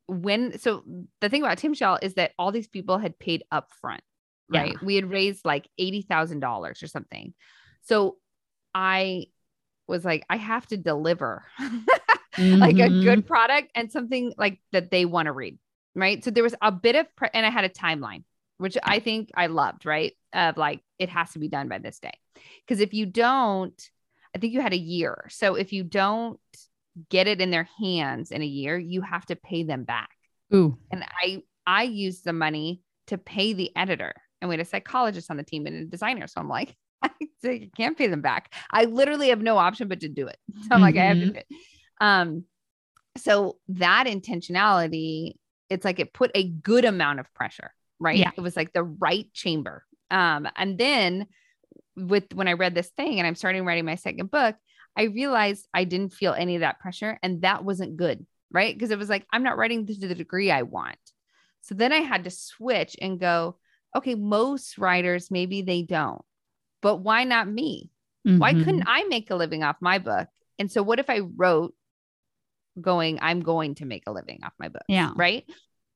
when 0.07 0.59
so 0.59 0.83
the 1.21 1.29
thing 1.29 1.41
about 1.41 1.57
Tim 1.57 1.73
Shell 1.73 1.99
is 2.01 2.15
that 2.15 2.33
all 2.37 2.51
these 2.51 2.67
people 2.67 2.97
had 2.97 3.17
paid 3.17 3.43
up 3.51 3.69
front, 3.81 4.03
right? 4.49 4.73
Yeah. 4.73 4.85
We 4.85 4.95
had 4.95 5.09
raised 5.09 5.45
like 5.45 5.67
$80,000 5.79 6.83
or 6.83 6.87
something. 6.87 7.33
So 7.83 8.17
I 8.75 9.27
was 9.87 10.05
like, 10.05 10.25
I 10.29 10.37
have 10.37 10.67
to 10.67 10.77
deliver 10.77 11.43
mm-hmm. 11.59 12.59
like 12.59 12.75
a 12.75 12.89
good 12.89 13.19
mm-hmm. 13.19 13.27
product 13.27 13.71
and 13.75 13.91
something 13.91 14.33
like 14.37 14.59
that 14.71 14.91
they 14.91 15.05
want 15.05 15.25
to 15.27 15.31
read. 15.31 15.57
Right. 15.95 16.23
So 16.23 16.31
there 16.31 16.43
was 16.43 16.55
a 16.61 16.71
bit 16.71 16.95
of, 16.95 17.13
pre- 17.15 17.29
and 17.33 17.45
I 17.45 17.49
had 17.49 17.65
a 17.65 17.69
timeline, 17.69 18.23
which 18.57 18.77
I 18.83 18.99
think 18.99 19.29
I 19.35 19.47
loved, 19.47 19.85
right? 19.85 20.13
Of 20.33 20.57
like, 20.57 20.81
it 20.97 21.09
has 21.09 21.31
to 21.33 21.39
be 21.39 21.47
done 21.47 21.67
by 21.67 21.77
this 21.77 21.99
day. 21.99 22.13
Because 22.65 22.81
if 22.81 22.93
you 22.93 23.05
don't, 23.05 23.79
I 24.35 24.39
think 24.39 24.53
you 24.53 24.61
had 24.61 24.73
a 24.73 24.77
year. 24.77 25.25
So 25.29 25.55
if 25.55 25.71
you 25.73 25.83
don't 25.83 26.39
get 27.09 27.27
it 27.27 27.41
in 27.41 27.51
their 27.51 27.67
hands 27.79 28.31
in 28.31 28.41
a 28.41 28.45
year, 28.45 28.77
you 28.77 29.01
have 29.01 29.25
to 29.27 29.35
pay 29.35 29.63
them 29.63 29.83
back. 29.83 30.09
Ooh. 30.53 30.77
And 30.91 31.03
I 31.03 31.43
I 31.65 31.83
used 31.83 32.25
the 32.25 32.33
money 32.33 32.81
to 33.07 33.17
pay 33.17 33.53
the 33.53 33.71
editor. 33.75 34.13
And 34.41 34.49
we 34.49 34.53
had 34.53 34.65
a 34.65 34.69
psychologist 34.69 35.31
on 35.31 35.37
the 35.37 35.43
team 35.43 35.65
and 35.65 35.75
a 35.75 35.85
designer. 35.85 36.27
So 36.27 36.41
I'm 36.41 36.49
like, 36.49 36.75
I 37.43 37.69
can't 37.75 37.97
pay 37.97 38.07
them 38.07 38.21
back. 38.21 38.53
I 38.71 38.85
literally 38.85 39.29
have 39.29 39.41
no 39.41 39.57
option 39.57 39.87
but 39.87 40.01
to 40.01 40.09
do 40.09 40.27
it. 40.27 40.37
So 40.53 40.67
I'm 40.71 40.75
mm-hmm. 40.75 40.81
like, 40.81 40.97
I 40.97 41.05
have 41.05 41.17
to 41.17 41.23
mm-hmm. 41.23 41.33
do 41.33 41.39
it. 41.39 41.47
Um, 42.01 42.45
so 43.17 43.57
that 43.69 44.07
intentionality, 44.07 45.35
it's 45.73 45.85
like 45.85 45.99
it 45.99 46.13
put 46.13 46.31
a 46.35 46.47
good 46.47 46.85
amount 46.85 47.19
of 47.19 47.33
pressure, 47.33 47.73
right? 47.99 48.17
Yeah. 48.17 48.31
It 48.35 48.41
was 48.41 48.55
like 48.55 48.73
the 48.73 48.83
right 48.83 49.31
chamber. 49.33 49.83
Um, 50.11 50.47
and 50.55 50.77
then 50.77 51.27
with 51.95 52.33
when 52.33 52.47
I 52.47 52.53
read 52.53 52.75
this 52.75 52.89
thing 52.89 53.19
and 53.19 53.27
I'm 53.27 53.35
starting 53.35 53.65
writing 53.65 53.85
my 53.85 53.95
second 53.95 54.31
book, 54.31 54.55
I 54.95 55.03
realized 55.03 55.67
I 55.73 55.83
didn't 55.85 56.13
feel 56.13 56.33
any 56.33 56.55
of 56.55 56.61
that 56.61 56.79
pressure 56.79 57.17
and 57.23 57.41
that 57.41 57.63
wasn't 57.63 57.97
good, 57.97 58.25
right? 58.51 58.73
Because 58.73 58.91
it 58.91 58.99
was 58.99 59.09
like, 59.09 59.25
I'm 59.33 59.43
not 59.43 59.57
writing 59.57 59.87
to 59.87 60.07
the 60.07 60.15
degree 60.15 60.51
I 60.51 60.61
want. 60.61 60.97
So 61.61 61.75
then 61.75 61.91
I 61.91 61.97
had 61.97 62.25
to 62.25 62.29
switch 62.29 62.95
and 63.01 63.19
go, 63.19 63.57
okay, 63.95 64.15
most 64.15 64.77
writers, 64.77 65.31
maybe 65.31 65.61
they 65.61 65.81
don't, 65.81 66.21
but 66.81 66.97
why 66.97 67.23
not 67.23 67.47
me? 67.47 67.89
Mm-hmm. 68.27 68.37
Why 68.37 68.53
couldn't 68.53 68.83
I 68.85 69.03
make 69.05 69.29
a 69.31 69.35
living 69.35 69.63
off 69.63 69.77
my 69.81 69.99
book? 69.99 70.27
And 70.59 70.71
so 70.71 70.83
what 70.83 70.99
if 70.99 71.09
I 71.09 71.19
wrote 71.19 71.73
going, 72.79 73.19
I'm 73.21 73.41
going 73.41 73.75
to 73.75 73.85
make 73.85 74.03
a 74.07 74.11
living 74.11 74.39
off 74.43 74.53
my 74.59 74.69
book? 74.69 74.83
Yeah. 74.87 75.11
Right. 75.15 75.45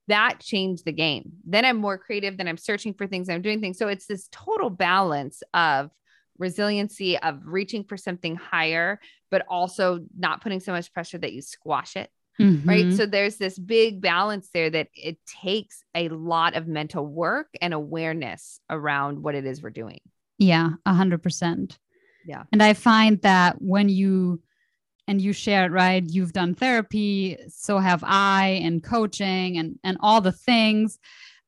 That 0.08 0.40
changed 0.40 0.86
the 0.86 0.94
game. 0.94 1.34
Then 1.46 1.66
I'm 1.66 1.78
more 1.78 1.98
creative, 1.98 2.38
then 2.38 2.48
I'm 2.48 2.58
searching 2.58 2.94
for 2.94 3.08
things, 3.08 3.30
I'm 3.30 3.42
doing 3.42 3.60
things. 3.60 3.78
So 3.78 3.88
it's 3.90 4.06
this 4.06 4.30
total 4.32 4.70
balance 4.70 5.44
of 5.54 5.92
resiliency 6.38 7.18
of 7.18 7.42
reaching 7.44 7.84
for 7.84 7.98
something 7.98 8.36
higher, 8.36 9.00
but 9.30 9.46
also 9.50 10.06
not 10.18 10.42
putting 10.42 10.60
so 10.60 10.72
much 10.72 10.94
pressure 10.94 11.18
that 11.18 11.34
you 11.34 11.42
squash 11.42 11.96
it. 11.96 12.10
Mm-hmm. 12.40 12.70
Right. 12.70 12.94
So 12.94 13.06
there's 13.08 13.38
this 13.38 13.58
big 13.58 14.00
balance 14.00 14.50
there 14.54 14.70
that 14.70 14.90
it 14.94 15.18
takes 15.26 15.84
a 15.96 16.08
lot 16.10 16.56
of 16.56 16.68
mental 16.68 17.06
work 17.06 17.48
and 17.60 17.74
awareness 17.74 18.60
around 18.70 19.24
what 19.24 19.34
it 19.34 19.46
is 19.46 19.62
we're 19.62 19.72
doing. 19.72 20.00
Yeah, 20.38 20.70
a 20.86 20.94
hundred 20.94 21.24
percent. 21.24 21.80
Yeah. 22.28 22.44
And 22.52 22.62
I 22.62 22.76
find 22.76 23.20
that 23.24 23.60
when 23.60 23.90
you 23.90 24.42
and 25.08 25.22
you 25.22 25.34
shared, 25.34 25.72
right, 25.72 26.04
you've 26.06 26.34
done 26.34 26.54
therapy, 26.54 27.38
so 27.48 27.78
have 27.78 28.04
I, 28.06 28.60
and 28.64 28.84
coaching 28.84 29.58
and 29.58 29.80
and 29.84 29.98
all 30.02 30.22
the 30.22 30.32
things. 30.32 31.00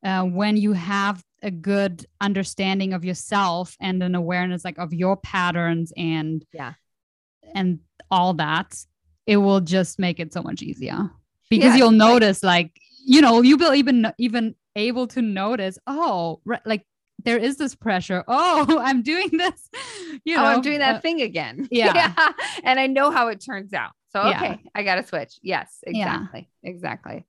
Uh, 0.03 0.23
when 0.23 0.55
you 0.55 0.71
have 0.73 1.21
a 1.43 1.51
good 1.51 2.05
understanding 2.21 2.93
of 2.93 3.05
yourself 3.05 3.75
and 3.79 4.01
an 4.03 4.15
awareness 4.15 4.65
like 4.65 4.77
of 4.77 4.93
your 4.93 5.17
patterns 5.17 5.93
and 5.95 6.45
yeah 6.53 6.73
and 7.55 7.79
all 8.11 8.33
that 8.33 8.75
it 9.27 9.37
will 9.37 9.61
just 9.61 9.99
make 9.99 10.19
it 10.19 10.33
so 10.33 10.41
much 10.41 10.61
easier 10.61 11.09
because 11.49 11.73
yeah, 11.73 11.75
you'll 11.75 11.91
notice 11.91 12.43
like, 12.43 12.65
like 12.65 12.81
you 13.05 13.21
know 13.21 13.41
you'll 13.41 13.57
be 13.57 13.77
even 13.77 14.11
even 14.17 14.55
able 14.75 15.07
to 15.07 15.21
notice 15.21 15.77
oh 15.87 16.39
right, 16.45 16.65
like 16.65 16.85
there 17.23 17.37
is 17.37 17.57
this 17.57 17.75
pressure 17.75 18.23
oh 18.27 18.79
i'm 18.83 19.01
doing 19.01 19.29
this 19.31 19.69
you 20.23 20.35
know 20.35 20.43
oh, 20.43 20.47
i'm 20.47 20.61
doing 20.61 20.79
that 20.79 20.95
uh, 20.95 21.01
thing 21.01 21.21
again 21.21 21.67
yeah. 21.71 21.93
yeah 21.93 22.31
and 22.63 22.79
i 22.79 22.87
know 22.87 23.11
how 23.11 23.27
it 23.27 23.43
turns 23.43 23.73
out 23.73 23.91
so 24.11 24.21
okay 24.21 24.59
yeah. 24.61 24.69
i 24.75 24.83
gotta 24.83 25.05
switch 25.05 25.39
yes 25.41 25.79
exactly 25.83 26.49
yeah. 26.61 26.69
exactly 26.69 27.25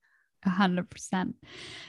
a 0.46 0.50
hundred 0.50 0.88
percent 0.88 1.34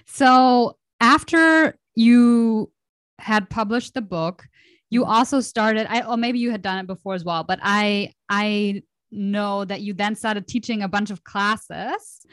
so 0.06 0.78
after 1.00 1.78
you 1.96 2.72
had 3.20 3.50
published 3.50 3.94
the 3.94 4.02
book 4.02 4.46
you 4.90 5.02
mm-hmm. 5.02 5.12
also 5.12 5.40
started 5.40 5.88
i 5.90 6.02
or 6.02 6.18
maybe 6.18 6.40
you 6.40 6.52
had 6.52 6.62
done 6.62 6.80
it 6.80 6.88
before 6.88 7.14
as 7.14 7.24
well 7.24 7.44
but 7.44 7.60
i 7.62 8.12
i 8.30 8.82
know 9.12 9.66
that 9.66 9.82
you 9.82 9.94
then 9.94 10.16
started 10.16 10.48
teaching 10.48 10.82
a 10.82 10.88
bunch 10.88 11.12
of 11.12 11.24
classes 11.24 12.26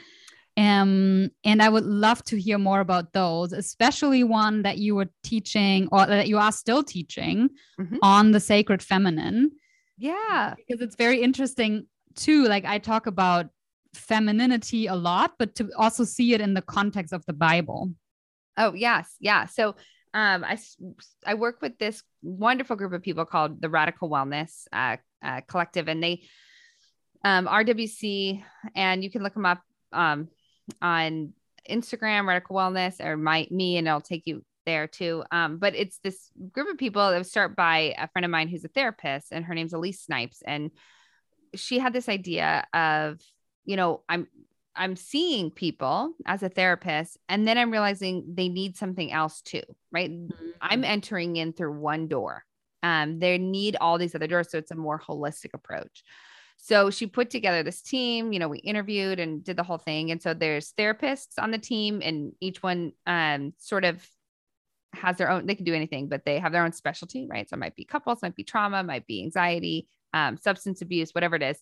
um, 0.59 1.31
and 1.45 1.61
I 1.61 1.69
would 1.69 1.85
love 1.85 2.21
to 2.25 2.37
hear 2.37 2.57
more 2.57 2.81
about 2.81 3.13
those, 3.13 3.53
especially 3.53 4.25
one 4.25 4.63
that 4.63 4.77
you 4.77 4.93
were 4.93 5.07
teaching 5.23 5.87
or 5.89 6.05
that 6.05 6.27
you 6.27 6.37
are 6.37 6.51
still 6.51 6.83
teaching 6.83 7.49
mm-hmm. 7.79 7.95
on 8.01 8.31
the 8.31 8.41
sacred 8.41 8.83
feminine. 8.83 9.51
Yeah. 9.97 10.55
Because 10.57 10.81
it's 10.81 10.97
very 10.97 11.21
interesting 11.21 11.87
too. 12.15 12.45
Like 12.45 12.65
I 12.65 12.77
talk 12.77 13.07
about 13.07 13.47
femininity 13.93 14.87
a 14.87 14.95
lot, 14.95 15.35
but 15.39 15.55
to 15.55 15.69
also 15.77 16.03
see 16.03 16.33
it 16.33 16.41
in 16.41 16.53
the 16.53 16.61
context 16.61 17.13
of 17.13 17.25
the 17.25 17.33
Bible. 17.33 17.93
Oh, 18.57 18.73
yes. 18.73 19.15
Yeah. 19.21 19.45
So 19.45 19.75
um, 20.13 20.43
I, 20.43 20.57
I 21.25 21.35
work 21.35 21.61
with 21.61 21.77
this 21.79 22.03
wonderful 22.21 22.75
group 22.75 22.91
of 22.91 23.01
people 23.01 23.23
called 23.23 23.61
the 23.61 23.69
Radical 23.69 24.09
Wellness 24.09 24.65
uh, 24.73 24.97
uh, 25.23 25.39
Collective, 25.47 25.87
and 25.87 26.03
they, 26.03 26.23
um, 27.23 27.47
RWC, 27.47 28.43
and 28.75 29.05
you 29.05 29.09
can 29.09 29.23
look 29.23 29.35
them 29.35 29.45
up 29.45 29.61
um, 29.93 30.27
on 30.81 31.33
Instagram, 31.69 32.27
Radical 32.27 32.55
Wellness, 32.55 33.03
or 33.03 33.17
my 33.17 33.47
me, 33.51 33.77
and 33.77 33.87
I'll 33.87 34.01
take 34.01 34.23
you 34.25 34.43
there 34.65 34.87
too. 34.87 35.23
Um, 35.31 35.57
but 35.57 35.75
it's 35.75 35.99
this 35.99 36.29
group 36.51 36.69
of 36.69 36.77
people 36.77 37.09
that 37.09 37.17
was 37.17 37.29
started 37.29 37.55
by 37.55 37.95
a 37.97 38.07
friend 38.07 38.25
of 38.25 38.31
mine 38.31 38.47
who's 38.47 38.65
a 38.65 38.69
therapist, 38.69 39.31
and 39.31 39.45
her 39.45 39.55
name's 39.55 39.73
Elise 39.73 40.01
Snipes, 40.01 40.41
and 40.45 40.71
she 41.55 41.79
had 41.79 41.93
this 41.93 42.09
idea 42.09 42.65
of, 42.73 43.19
you 43.65 43.75
know, 43.75 44.03
I'm 44.07 44.27
I'm 44.75 44.95
seeing 44.95 45.51
people 45.51 46.13
as 46.25 46.43
a 46.43 46.49
therapist, 46.49 47.17
and 47.27 47.47
then 47.47 47.57
I'm 47.57 47.71
realizing 47.71 48.33
they 48.33 48.47
need 48.47 48.77
something 48.77 49.11
else 49.11 49.41
too, 49.41 49.63
right? 49.91 50.09
Mm-hmm. 50.09 50.49
I'm 50.61 50.83
entering 50.83 51.35
in 51.35 51.53
through 51.53 51.77
one 51.79 52.07
door. 52.07 52.45
Um, 52.81 53.19
they 53.19 53.37
need 53.37 53.75
all 53.81 53.97
these 53.97 54.15
other 54.15 54.27
doors, 54.27 54.49
so 54.49 54.57
it's 54.57 54.71
a 54.71 54.75
more 54.75 54.99
holistic 54.99 55.53
approach. 55.53 56.03
So 56.61 56.91
she 56.91 57.07
put 57.07 57.29
together 57.29 57.63
this 57.63 57.81
team, 57.81 58.33
you 58.33 58.39
know, 58.39 58.49
we 58.49 58.59
interviewed 58.59 59.19
and 59.19 59.43
did 59.43 59.55
the 59.55 59.63
whole 59.63 59.77
thing. 59.77 60.11
And 60.11 60.21
so 60.21 60.33
there's 60.33 60.73
therapists 60.73 61.39
on 61.39 61.51
the 61.51 61.57
team, 61.57 62.01
and 62.03 62.33
each 62.41 62.61
one 62.61 62.91
um, 63.07 63.53
sort 63.57 63.85
of 63.85 64.05
has 64.93 65.17
their 65.17 65.31
own, 65.31 65.45
they 65.45 65.55
can 65.55 65.65
do 65.65 65.73
anything, 65.73 66.09
but 66.09 66.25
they 66.25 66.37
have 66.37 66.51
their 66.51 66.65
own 66.65 66.73
specialty, 66.73 67.27
right? 67.29 67.49
So 67.49 67.53
it 67.55 67.59
might 67.59 67.75
be 67.75 67.85
couples, 67.85 68.21
might 68.21 68.35
be 68.35 68.43
trauma, 68.43 68.83
might 68.83 69.07
be 69.07 69.23
anxiety, 69.23 69.87
um, 70.13 70.35
substance 70.37 70.81
abuse, 70.81 71.11
whatever 71.15 71.35
it 71.37 71.43
is. 71.43 71.61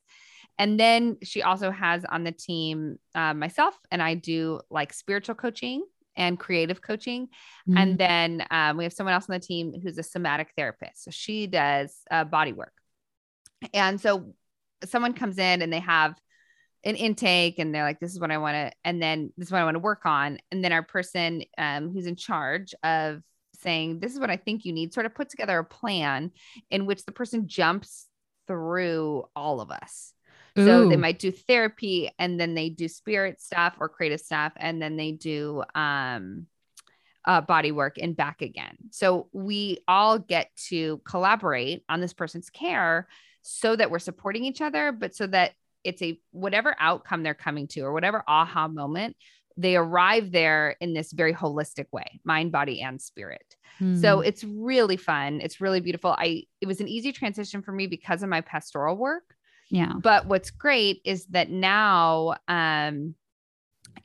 And 0.57 0.79
then 0.79 1.17
she 1.23 1.43
also 1.43 1.69
has 1.69 2.03
on 2.05 2.23
the 2.23 2.31
team 2.31 2.97
uh, 3.13 3.33
myself, 3.33 3.77
and 3.91 4.01
I 4.01 4.15
do 4.15 4.61
like 4.69 4.93
spiritual 4.93 5.35
coaching 5.35 5.85
and 6.15 6.39
creative 6.39 6.81
coaching. 6.81 7.27
Mm-hmm. 7.69 7.77
And 7.77 7.97
then 7.97 8.47
um, 8.49 8.77
we 8.77 8.83
have 8.83 8.93
someone 8.93 9.13
else 9.13 9.29
on 9.29 9.33
the 9.33 9.45
team 9.45 9.73
who's 9.81 9.99
a 9.99 10.03
somatic 10.03 10.53
therapist. 10.57 11.03
So 11.03 11.11
she 11.11 11.45
does 11.45 11.95
uh, 12.09 12.23
body 12.23 12.53
work. 12.53 12.73
And 13.73 14.01
so 14.01 14.33
someone 14.85 15.13
comes 15.13 15.37
in 15.37 15.61
and 15.61 15.71
they 15.71 15.79
have 15.79 16.19
an 16.83 16.95
intake 16.95 17.59
and 17.59 17.73
they're 17.73 17.83
like, 17.83 17.99
this 17.99 18.13
is 18.13 18.19
what 18.19 18.31
I 18.31 18.37
want 18.37 18.55
to, 18.55 18.71
and 18.83 19.01
then 19.01 19.33
this 19.37 19.47
is 19.47 19.51
what 19.51 19.61
I 19.61 19.65
want 19.65 19.75
to 19.75 19.79
work 19.79 20.05
on. 20.05 20.37
And 20.51 20.63
then 20.63 20.71
our 20.71 20.83
person 20.83 21.43
um, 21.57 21.91
who's 21.91 22.05
in 22.05 22.15
charge 22.15 22.73
of 22.83 23.21
saying, 23.55 23.99
this 23.99 24.13
is 24.13 24.19
what 24.19 24.29
I 24.29 24.37
think 24.37 24.65
you 24.65 24.73
need, 24.73 24.93
sort 24.93 25.05
of 25.05 25.15
put 25.15 25.29
together 25.29 25.57
a 25.57 25.65
plan 25.65 26.31
in 26.69 26.85
which 26.85 27.05
the 27.05 27.11
person 27.11 27.47
jumps 27.47 28.07
through 28.47 29.25
all 29.35 29.59
of 29.59 29.71
us. 29.71 30.13
Ooh. 30.57 30.65
So 30.65 30.89
they 30.89 30.97
might 30.97 31.19
do 31.19 31.31
therapy 31.31 32.09
and 32.17 32.39
then 32.39 32.55
they 32.55 32.69
do 32.69 32.87
spirit 32.87 33.41
stuff 33.41 33.75
or 33.79 33.89
creative 33.89 34.21
stuff 34.21 34.53
and 34.55 34.81
then 34.81 34.95
they 34.95 35.11
do 35.11 35.63
um, 35.75 36.47
uh, 37.25 37.41
body 37.41 37.71
work 37.71 37.97
and 38.01 38.15
back 38.15 38.41
again. 38.41 38.77
So 38.91 39.27
we 39.33 39.79
all 39.87 40.17
get 40.17 40.49
to 40.69 41.01
collaborate 41.07 41.83
on 41.89 41.99
this 41.99 42.13
person's 42.13 42.49
care 42.49 43.07
so 43.47 43.75
that 43.75 43.89
we're 43.89 43.99
supporting 43.99 44.45
each 44.45 44.61
other, 44.61 44.91
but 44.91 45.15
so 45.15 45.27
that 45.27 45.53
it's 45.83 46.01
a 46.01 46.19
whatever 46.31 46.75
outcome 46.79 47.23
they're 47.23 47.33
coming 47.33 47.67
to 47.67 47.81
or 47.81 47.93
whatever 47.93 48.23
aha 48.27 48.67
moment, 48.67 49.15
they 49.55 49.75
arrive 49.75 50.31
there 50.31 50.75
in 50.81 50.93
this 50.93 51.11
very 51.11 51.33
holistic 51.33 51.85
way 51.91 52.19
mind, 52.23 52.51
body, 52.51 52.81
and 52.81 53.01
spirit. 53.01 53.55
Mm-hmm. 53.79 54.01
So 54.01 54.21
it's 54.21 54.43
really 54.43 54.97
fun. 54.97 55.39
It's 55.41 55.61
really 55.61 55.79
beautiful. 55.79 56.15
I 56.17 56.43
it 56.61 56.67
was 56.67 56.81
an 56.81 56.87
easy 56.87 57.11
transition 57.11 57.61
for 57.61 57.71
me 57.71 57.87
because 57.87 58.23
of 58.23 58.29
my 58.29 58.41
pastoral 58.41 58.97
work. 58.97 59.23
Yeah. 59.69 59.93
But 60.01 60.27
what's 60.27 60.51
great 60.51 61.01
is 61.05 61.25
that 61.27 61.49
now 61.49 62.35
um 62.47 63.15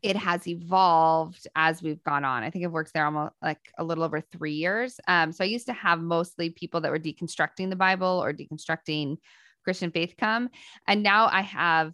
it 0.03 0.17
has 0.17 0.47
evolved 0.47 1.47
as 1.55 1.83
we've 1.83 2.03
gone 2.05 2.25
on. 2.25 2.43
I 2.43 2.51
think 2.51 2.65
I've 2.65 2.73
worked 2.73 2.93
there 2.93 3.05
almost 3.05 3.35
like 3.43 3.61
a 3.79 3.85
little 3.85 4.05
over 4.05 4.21
three 4.21 4.55
years. 4.55 4.99
Um, 5.09 5.33
so 5.33 5.45
I 5.45 5.49
used 5.49 5.67
to 5.67 5.73
have 5.73 6.01
mostly 6.01 6.51
people 6.51 6.81
that 6.81 6.91
were 6.91 6.99
deconstructing 6.99 7.71
the 7.71 7.77
Bible 7.77 8.23
or 8.23 8.33
deconstructing 8.33 9.17
Christian 9.65 9.91
faith 9.91 10.15
come. 10.19 10.51
And 10.87 11.03
now 11.03 11.27
I 11.27 11.43
have 11.43 11.93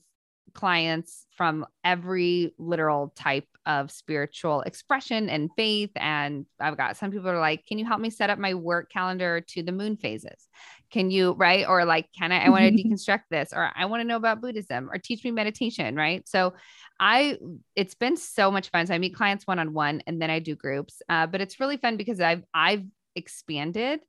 clients 0.54 1.26
from 1.36 1.66
every 1.84 2.54
literal 2.58 3.12
type 3.14 3.46
of 3.66 3.90
spiritual 3.90 4.62
expression 4.62 5.28
and 5.28 5.50
faith. 5.56 5.90
And 5.94 6.46
I've 6.58 6.76
got 6.76 6.96
some 6.96 7.10
people 7.10 7.28
are 7.28 7.38
like, 7.38 7.66
can 7.66 7.78
you 7.78 7.84
help 7.84 8.00
me 8.00 8.10
set 8.10 8.30
up 8.30 8.38
my 8.38 8.54
work 8.54 8.90
calendar 8.90 9.42
to 9.48 9.62
the 9.62 9.72
moon 9.72 9.96
phases? 9.96 10.48
Can 10.90 11.10
you, 11.10 11.32
right? 11.32 11.66
Or 11.68 11.84
like, 11.84 12.08
can 12.18 12.32
I, 12.32 12.46
I 12.46 12.48
want 12.48 12.64
to 12.64 12.82
deconstruct 12.82 13.24
this, 13.30 13.52
or 13.52 13.70
I 13.76 13.84
want 13.84 14.00
to 14.00 14.06
know 14.06 14.16
about 14.16 14.40
Buddhism, 14.40 14.88
or 14.90 14.98
teach 14.98 15.22
me 15.22 15.30
meditation, 15.30 15.94
right? 15.94 16.26
So 16.26 16.54
I, 16.98 17.36
it's 17.76 17.94
been 17.94 18.16
so 18.16 18.50
much 18.50 18.70
fun. 18.70 18.86
So 18.86 18.94
I 18.94 18.98
meet 18.98 19.14
clients 19.14 19.46
one 19.46 19.58
on 19.58 19.74
one 19.74 20.02
and 20.06 20.20
then 20.20 20.30
I 20.30 20.38
do 20.38 20.56
groups. 20.56 21.02
Uh, 21.08 21.26
but 21.26 21.40
it's 21.40 21.60
really 21.60 21.76
fun 21.76 21.96
because 21.96 22.20
I've, 22.20 22.42
I've 22.54 22.84
expanded 23.14 24.00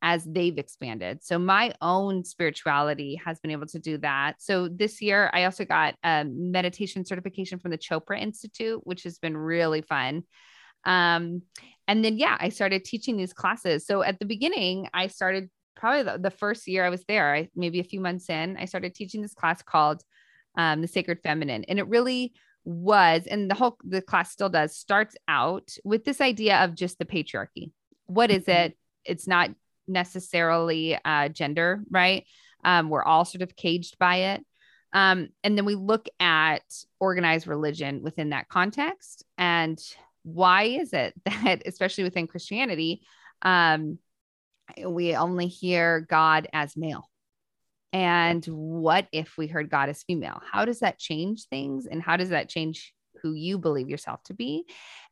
as 0.00 0.24
they've 0.24 0.58
expanded. 0.58 1.24
So 1.24 1.40
my 1.40 1.74
own 1.82 2.24
spirituality 2.24 3.20
has 3.24 3.40
been 3.40 3.50
able 3.50 3.66
to 3.66 3.80
do 3.80 3.98
that. 3.98 4.36
So 4.38 4.68
this 4.68 5.02
year, 5.02 5.28
I 5.32 5.42
also 5.42 5.64
got 5.64 5.96
a 6.04 6.24
meditation 6.24 7.04
certification 7.04 7.58
from 7.58 7.72
the 7.72 7.78
Chopra 7.78 8.20
Institute, 8.20 8.80
which 8.84 9.02
has 9.02 9.18
been 9.18 9.36
really 9.36 9.82
fun. 9.82 10.22
Um, 10.84 11.42
and 11.88 12.04
then, 12.04 12.16
yeah, 12.16 12.36
I 12.38 12.50
started 12.50 12.84
teaching 12.84 13.16
these 13.16 13.32
classes. 13.32 13.86
So 13.86 14.02
at 14.02 14.20
the 14.20 14.24
beginning, 14.24 14.88
I 14.94 15.08
started 15.08 15.50
probably 15.78 16.02
the, 16.02 16.18
the 16.18 16.30
first 16.30 16.66
year 16.68 16.84
I 16.84 16.90
was 16.90 17.04
there, 17.04 17.34
I, 17.34 17.48
maybe 17.54 17.80
a 17.80 17.84
few 17.84 18.00
months 18.00 18.28
in, 18.28 18.56
I 18.58 18.66
started 18.66 18.94
teaching 18.94 19.22
this 19.22 19.32
class 19.32 19.62
called 19.62 20.02
um, 20.56 20.82
The 20.82 20.88
Sacred 20.88 21.20
Feminine. 21.22 21.64
And 21.64 21.78
it 21.78 21.88
really 21.88 22.34
was, 22.64 23.26
and 23.26 23.50
the 23.50 23.54
whole 23.54 23.78
the 23.84 24.02
class 24.02 24.30
still 24.30 24.50
does, 24.50 24.76
starts 24.76 25.16
out 25.28 25.70
with 25.84 26.04
this 26.04 26.20
idea 26.20 26.58
of 26.64 26.74
just 26.74 26.98
the 26.98 27.04
patriarchy. 27.04 27.70
What 28.06 28.30
is 28.30 28.42
mm-hmm. 28.42 28.66
it? 28.66 28.78
It's 29.04 29.26
not 29.26 29.50
necessarily 29.86 30.98
uh, 31.02 31.28
gender, 31.28 31.82
right? 31.90 32.26
Um, 32.64 32.90
we're 32.90 33.04
all 33.04 33.24
sort 33.24 33.42
of 33.42 33.56
caged 33.56 33.98
by 33.98 34.16
it. 34.16 34.44
Um, 34.92 35.28
and 35.44 35.56
then 35.56 35.64
we 35.64 35.76
look 35.76 36.08
at 36.18 36.62
organized 36.98 37.46
religion 37.46 38.02
within 38.02 38.30
that 38.30 38.48
context. 38.48 39.24
And 39.36 39.78
why 40.24 40.64
is 40.64 40.92
it 40.92 41.14
that, 41.24 41.62
especially 41.66 42.04
within 42.04 42.26
Christianity, 42.26 43.02
um, 43.42 43.98
we 44.86 45.14
only 45.16 45.46
hear 45.46 46.00
God 46.00 46.48
as 46.52 46.76
male? 46.76 47.08
And 47.92 48.44
what 48.46 49.06
if 49.12 49.36
we 49.38 49.46
heard 49.46 49.70
God 49.70 49.88
as 49.88 50.02
female? 50.02 50.40
How 50.50 50.64
does 50.64 50.80
that 50.80 50.98
change 50.98 51.46
things? 51.46 51.86
And 51.86 52.02
how 52.02 52.16
does 52.16 52.30
that 52.30 52.48
change 52.48 52.92
who 53.22 53.32
you 53.32 53.58
believe 53.58 53.88
yourself 53.88 54.22
to 54.24 54.34
be? 54.34 54.66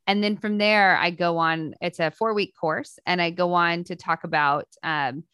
And 0.07 0.23
then 0.23 0.37
from 0.37 0.59
there, 0.59 0.97
I 0.97 1.11
go 1.11 1.39
on, 1.39 1.75
it's 1.81 1.99
a 1.99 2.11
four 2.11 2.35
week 2.35 2.55
course, 2.59 2.99
and 3.07 3.21
I 3.21 3.31
go 3.31 3.55
on 3.55 3.85
to 3.85 3.97
talk 3.97 4.25
about 4.25 4.67
um, 4.83 5.25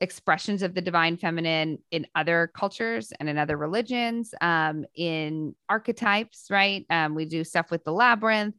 expressions 0.00 0.62
of 0.62 0.74
the 0.74 0.80
divine 0.80 1.16
feminine 1.16 1.78
in 1.92 2.06
other 2.14 2.50
cultures 2.54 3.12
and 3.20 3.28
in 3.28 3.38
other 3.38 3.56
religions, 3.56 4.34
um, 4.40 4.84
in 4.96 5.54
archetypes, 5.68 6.46
right? 6.50 6.84
Um, 6.90 7.14
we 7.14 7.24
do 7.24 7.44
stuff 7.44 7.70
with 7.70 7.84
the 7.84 7.92
labyrinth. 7.92 8.56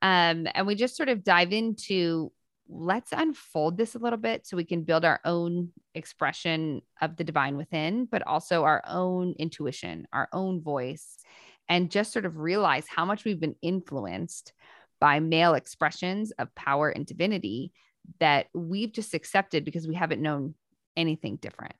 Um, 0.00 0.46
and 0.54 0.66
we 0.66 0.74
just 0.74 0.96
sort 0.96 1.08
of 1.08 1.24
dive 1.24 1.52
into 1.52 2.32
let's 2.68 3.12
unfold 3.12 3.76
this 3.76 3.94
a 3.94 3.98
little 3.98 4.18
bit 4.18 4.46
so 4.46 4.56
we 4.56 4.64
can 4.64 4.82
build 4.82 5.04
our 5.04 5.20
own 5.24 5.70
expression 5.94 6.82
of 7.00 7.16
the 7.16 7.24
divine 7.24 7.56
within, 7.56 8.06
but 8.06 8.26
also 8.26 8.64
our 8.64 8.82
own 8.86 9.34
intuition, 9.38 10.06
our 10.12 10.28
own 10.32 10.60
voice, 10.60 11.18
and 11.68 11.90
just 11.90 12.12
sort 12.12 12.26
of 12.26 12.38
realize 12.38 12.86
how 12.88 13.04
much 13.04 13.24
we've 13.24 13.40
been 13.40 13.56
influenced 13.62 14.52
by 15.00 15.20
male 15.20 15.54
expressions 15.54 16.30
of 16.32 16.54
power 16.54 16.88
and 16.88 17.06
divinity 17.06 17.72
that 18.20 18.46
we've 18.54 18.92
just 18.92 19.14
accepted 19.14 19.64
because 19.64 19.86
we 19.86 19.94
haven't 19.94 20.22
known 20.22 20.54
anything 20.96 21.36
different. 21.36 21.74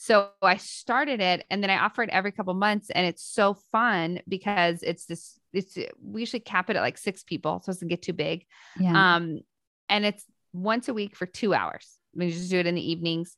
So 0.00 0.28
I 0.40 0.58
started 0.58 1.20
it 1.20 1.44
and 1.50 1.60
then 1.60 1.70
I 1.70 1.78
offer 1.78 2.04
it 2.04 2.10
every 2.10 2.30
couple 2.30 2.54
months 2.54 2.88
and 2.90 3.04
it's 3.04 3.24
so 3.24 3.54
fun 3.72 4.20
because 4.28 4.82
it's 4.84 5.06
this 5.06 5.40
it's 5.52 5.76
we 6.00 6.20
usually 6.20 6.38
cap 6.38 6.70
it 6.70 6.76
at 6.76 6.82
like 6.82 6.98
6 6.98 7.24
people 7.24 7.60
so 7.60 7.70
it 7.70 7.74
doesn't 7.74 7.88
get 7.88 8.02
too 8.02 8.12
big. 8.12 8.46
Yeah. 8.78 9.16
Um 9.16 9.40
and 9.88 10.04
it's 10.04 10.24
once 10.52 10.88
a 10.88 10.94
week 10.94 11.16
for 11.16 11.26
2 11.26 11.54
hours. 11.54 11.98
We 12.14 12.30
just 12.30 12.50
do 12.50 12.58
it 12.58 12.66
in 12.66 12.74
the 12.74 12.90
evenings 12.90 13.36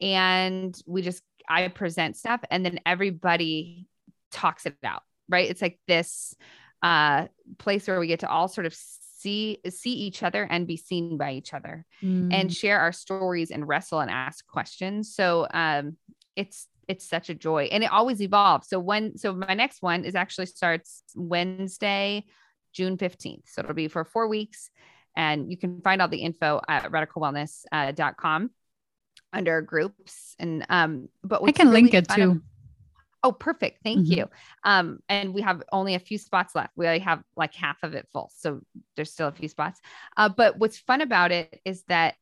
and 0.00 0.78
we 0.86 1.02
just 1.02 1.22
I 1.48 1.66
present 1.68 2.16
stuff 2.16 2.40
and 2.50 2.64
then 2.64 2.78
everybody 2.84 3.86
talks 4.30 4.66
it 4.66 4.76
out, 4.84 5.02
right? 5.28 5.48
It's 5.48 5.62
like 5.62 5.80
this 5.88 6.34
uh, 6.82 7.26
place 7.58 7.88
where 7.88 7.98
we 7.98 8.06
get 8.06 8.20
to 8.20 8.28
all 8.28 8.48
sort 8.48 8.66
of 8.66 8.74
see 8.74 9.58
see 9.68 9.92
each 9.92 10.22
other 10.22 10.44
and 10.48 10.66
be 10.66 10.76
seen 10.76 11.16
by 11.16 11.32
each 11.32 11.52
other 11.52 11.84
mm. 12.02 12.32
and 12.32 12.54
share 12.54 12.78
our 12.78 12.92
stories 12.92 13.50
and 13.50 13.66
wrestle 13.66 13.98
and 13.98 14.10
ask 14.10 14.46
questions 14.46 15.12
so 15.12 15.46
um 15.52 15.96
it's 16.36 16.68
it's 16.86 17.04
such 17.04 17.28
a 17.28 17.34
joy 17.34 17.64
and 17.72 17.82
it 17.82 17.90
always 17.90 18.22
evolves 18.22 18.68
so 18.68 18.78
when 18.78 19.18
so 19.18 19.34
my 19.34 19.54
next 19.54 19.82
one 19.82 20.04
is 20.04 20.14
actually 20.14 20.46
starts 20.46 21.02
wednesday 21.16 22.24
june 22.72 22.96
15th 22.96 23.42
so 23.46 23.60
it'll 23.60 23.74
be 23.74 23.88
for 23.88 24.04
four 24.04 24.28
weeks 24.28 24.70
and 25.16 25.50
you 25.50 25.56
can 25.56 25.80
find 25.82 26.00
all 26.00 26.08
the 26.08 26.18
info 26.18 26.60
at 26.68 26.90
radicalwellness.com 26.90 28.44
uh, 28.44 29.36
under 29.36 29.60
groups 29.60 30.34
and 30.38 30.64
um 30.70 31.08
but 31.22 31.42
i 31.44 31.52
can 31.52 31.68
really 31.68 31.82
link 31.82 31.94
it 31.94 32.08
too 32.08 32.40
Oh, 33.24 33.32
perfect. 33.32 33.82
Thank 33.82 34.00
mm-hmm. 34.00 34.12
you. 34.12 34.30
Um, 34.62 35.00
and 35.08 35.34
we 35.34 35.42
have 35.42 35.62
only 35.72 35.94
a 35.94 35.98
few 35.98 36.18
spots 36.18 36.54
left. 36.54 36.72
We 36.76 36.86
only 36.86 37.00
have 37.00 37.22
like 37.36 37.52
half 37.52 37.82
of 37.82 37.94
it 37.94 38.06
full. 38.12 38.30
So 38.36 38.60
there's 38.94 39.10
still 39.10 39.26
a 39.26 39.32
few 39.32 39.48
spots. 39.48 39.80
Uh, 40.16 40.28
but 40.28 40.58
what's 40.58 40.78
fun 40.78 41.00
about 41.00 41.32
it 41.32 41.60
is 41.64 41.82
that 41.88 42.14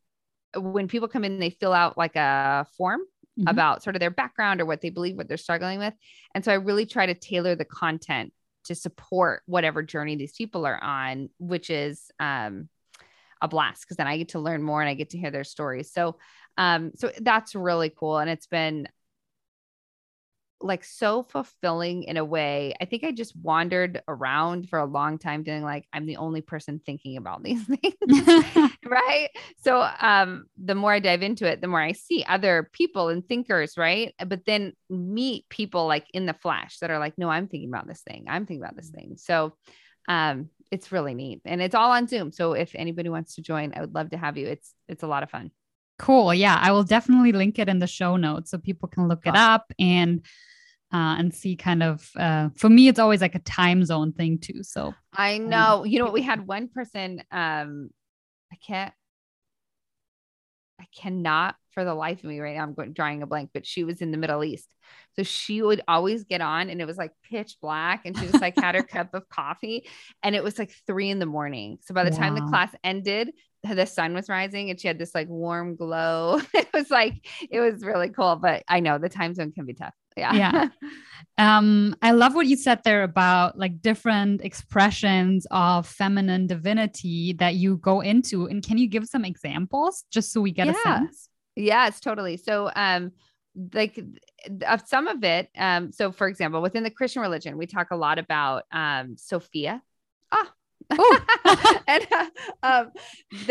when 0.56 0.88
people 0.88 1.08
come 1.08 1.24
in, 1.24 1.38
they 1.38 1.50
fill 1.50 1.74
out 1.74 1.98
like 1.98 2.16
a 2.16 2.66
form 2.78 3.02
mm-hmm. 3.38 3.46
about 3.46 3.82
sort 3.82 3.94
of 3.94 4.00
their 4.00 4.10
background 4.10 4.60
or 4.60 4.66
what 4.66 4.80
they 4.80 4.88
believe, 4.88 5.16
what 5.16 5.28
they're 5.28 5.36
struggling 5.36 5.78
with. 5.78 5.92
And 6.34 6.42
so 6.42 6.50
I 6.50 6.56
really 6.56 6.86
try 6.86 7.04
to 7.06 7.14
tailor 7.14 7.54
the 7.54 7.66
content 7.66 8.32
to 8.64 8.74
support 8.74 9.42
whatever 9.46 9.82
journey 9.82 10.16
these 10.16 10.32
people 10.32 10.66
are 10.66 10.82
on, 10.82 11.28
which 11.38 11.68
is 11.68 12.10
um, 12.18 12.70
a 13.40 13.48
blast 13.48 13.82
because 13.82 13.96
then 13.96 14.06
I 14.06 14.18
get 14.18 14.30
to 14.30 14.38
learn 14.38 14.62
more 14.62 14.80
and 14.80 14.88
I 14.88 14.94
get 14.94 15.10
to 15.10 15.18
hear 15.18 15.30
their 15.30 15.44
stories. 15.44 15.92
So, 15.92 16.16
um, 16.56 16.92
so 16.96 17.10
that's 17.20 17.54
really 17.54 17.90
cool. 17.90 18.18
And 18.18 18.30
it's 18.30 18.46
been 18.46 18.88
like 20.60 20.84
so 20.84 21.22
fulfilling 21.22 22.04
in 22.04 22.16
a 22.16 22.24
way. 22.24 22.74
I 22.80 22.86
think 22.86 23.04
I 23.04 23.12
just 23.12 23.36
wandered 23.36 24.00
around 24.08 24.68
for 24.68 24.78
a 24.78 24.86
long 24.86 25.18
time 25.18 25.44
feeling 25.44 25.62
like 25.62 25.86
I'm 25.92 26.06
the 26.06 26.16
only 26.16 26.40
person 26.40 26.80
thinking 26.84 27.16
about 27.16 27.42
these 27.44 27.64
things. 27.64 28.70
right. 28.86 29.28
So 29.62 29.86
um 30.00 30.46
the 30.62 30.74
more 30.74 30.92
I 30.92 31.00
dive 31.00 31.22
into 31.22 31.46
it, 31.46 31.60
the 31.60 31.68
more 31.68 31.80
I 31.80 31.92
see 31.92 32.24
other 32.26 32.70
people 32.72 33.08
and 33.08 33.26
thinkers, 33.26 33.76
right? 33.76 34.14
But 34.26 34.46
then 34.46 34.72
meet 34.88 35.48
people 35.48 35.86
like 35.86 36.06
in 36.14 36.26
the 36.26 36.34
flesh 36.34 36.78
that 36.78 36.90
are 36.90 36.98
like, 36.98 37.18
no, 37.18 37.28
I'm 37.28 37.48
thinking 37.48 37.68
about 37.68 37.86
this 37.86 38.02
thing. 38.02 38.26
I'm 38.28 38.46
thinking 38.46 38.62
about 38.62 38.76
this 38.76 38.90
thing. 38.90 39.16
So 39.18 39.54
um 40.08 40.48
it's 40.70 40.92
really 40.92 41.14
neat. 41.14 41.40
And 41.44 41.60
it's 41.60 41.74
all 41.74 41.90
on 41.92 42.08
Zoom. 42.08 42.32
So 42.32 42.52
if 42.52 42.72
anybody 42.74 43.08
wants 43.08 43.34
to 43.36 43.42
join, 43.42 43.72
I 43.76 43.80
would 43.80 43.94
love 43.94 44.10
to 44.10 44.16
have 44.16 44.36
you. 44.36 44.46
It's 44.46 44.74
it's 44.88 45.02
a 45.02 45.06
lot 45.06 45.22
of 45.22 45.30
fun. 45.30 45.50
Cool. 45.98 46.34
Yeah, 46.34 46.58
I 46.60 46.72
will 46.72 46.84
definitely 46.84 47.32
link 47.32 47.58
it 47.58 47.68
in 47.68 47.78
the 47.78 47.86
show 47.86 48.16
notes 48.16 48.50
so 48.50 48.58
people 48.58 48.88
can 48.88 49.08
look 49.08 49.26
it 49.26 49.34
up 49.34 49.72
and 49.78 50.22
uh, 50.92 51.16
and 51.18 51.34
see 51.34 51.56
kind 51.56 51.82
of 51.82 52.10
uh, 52.16 52.48
for 52.56 52.68
me 52.68 52.88
it's 52.88 52.98
always 52.98 53.20
like 53.20 53.34
a 53.34 53.40
time 53.40 53.84
zone 53.84 54.12
thing 54.12 54.38
too 54.38 54.62
so 54.62 54.94
i 55.12 55.38
know 55.38 55.80
um, 55.80 55.86
you 55.86 55.98
know 55.98 56.10
we 56.10 56.22
had 56.22 56.46
one 56.46 56.68
person 56.68 57.22
um 57.32 57.90
i 58.52 58.56
can't 58.64 58.94
cannot 60.96 61.54
for 61.70 61.84
the 61.84 61.94
life 61.94 62.18
of 62.18 62.24
me 62.24 62.40
right 62.40 62.56
now 62.56 62.62
i'm 62.62 62.74
going 62.74 62.92
drawing 62.92 63.22
a 63.22 63.26
blank 63.26 63.50
but 63.52 63.66
she 63.66 63.84
was 63.84 64.00
in 64.00 64.10
the 64.10 64.18
middle 64.18 64.42
east. 64.44 64.68
So 65.16 65.22
she 65.22 65.62
would 65.62 65.80
always 65.88 66.24
get 66.24 66.40
on 66.40 66.68
and 66.68 66.80
it 66.80 66.84
was 66.84 66.98
like 66.98 67.12
pitch 67.28 67.56
black 67.60 68.02
and 68.04 68.16
she 68.16 68.26
just 68.26 68.40
like 68.40 68.58
had 68.58 68.74
her 68.74 68.82
cup 68.96 69.14
of 69.14 69.28
coffee 69.28 69.88
and 70.22 70.36
it 70.36 70.44
was 70.44 70.58
like 70.58 70.72
three 70.86 71.10
in 71.10 71.18
the 71.18 71.26
morning. 71.26 71.78
So 71.82 71.94
by 71.94 72.04
the 72.04 72.10
wow. 72.10 72.16
time 72.18 72.34
the 72.34 72.42
class 72.42 72.74
ended 72.84 73.30
the 73.62 73.86
sun 73.86 74.14
was 74.14 74.28
rising 74.28 74.70
and 74.70 74.80
she 74.80 74.86
had 74.86 74.98
this 74.98 75.14
like 75.14 75.28
warm 75.28 75.74
glow. 75.76 76.40
It 76.54 76.68
was 76.72 76.90
like 76.90 77.26
it 77.50 77.60
was 77.60 77.82
really 77.82 78.10
cool 78.10 78.36
but 78.36 78.62
i 78.68 78.80
know 78.80 78.98
the 78.98 79.08
time 79.08 79.32
zone 79.34 79.52
can 79.52 79.64
be 79.64 79.72
tough 79.72 79.94
yeah. 80.16 80.34
Yeah. 80.34 80.68
Um 81.38 81.94
i 82.00 82.12
love 82.12 82.34
what 82.34 82.46
you 82.46 82.56
said 82.56 82.80
there 82.82 83.02
about 83.02 83.58
like 83.58 83.82
different 83.82 84.40
expressions 84.40 85.46
of 85.50 85.86
feminine 85.86 86.46
divinity 86.46 87.34
that 87.34 87.56
you 87.56 87.76
go 87.76 88.00
into. 88.00 88.46
And 88.46 88.62
can 88.62 88.78
you 88.78 88.88
give 88.88 89.06
some 89.06 89.22
examples 89.22 90.04
just 90.10 90.32
so 90.32 90.40
we 90.40 90.50
get 90.50 90.68
yeah. 90.68 90.72
a 90.72 90.82
sense? 90.82 91.28
Yes 91.54 92.00
totally. 92.00 92.38
So 92.38 92.70
um 92.74 93.12
like 93.74 94.02
of 94.66 94.82
some 94.86 95.08
of 95.08 95.24
it 95.24 95.50
um 95.58 95.92
so 95.92 96.10
for 96.10 96.26
example 96.26 96.62
within 96.62 96.84
the 96.84 96.90
christian 96.90 97.22
religion 97.22 97.56
we 97.56 97.66
talk 97.66 97.90
a 97.90 97.96
lot 97.96 98.18
about 98.18 98.62
um 98.72 99.16
sophia. 99.18 99.82
Ah. 100.32 100.52
And 101.88 102.06
uh, 102.12 102.26
um, 102.62 102.92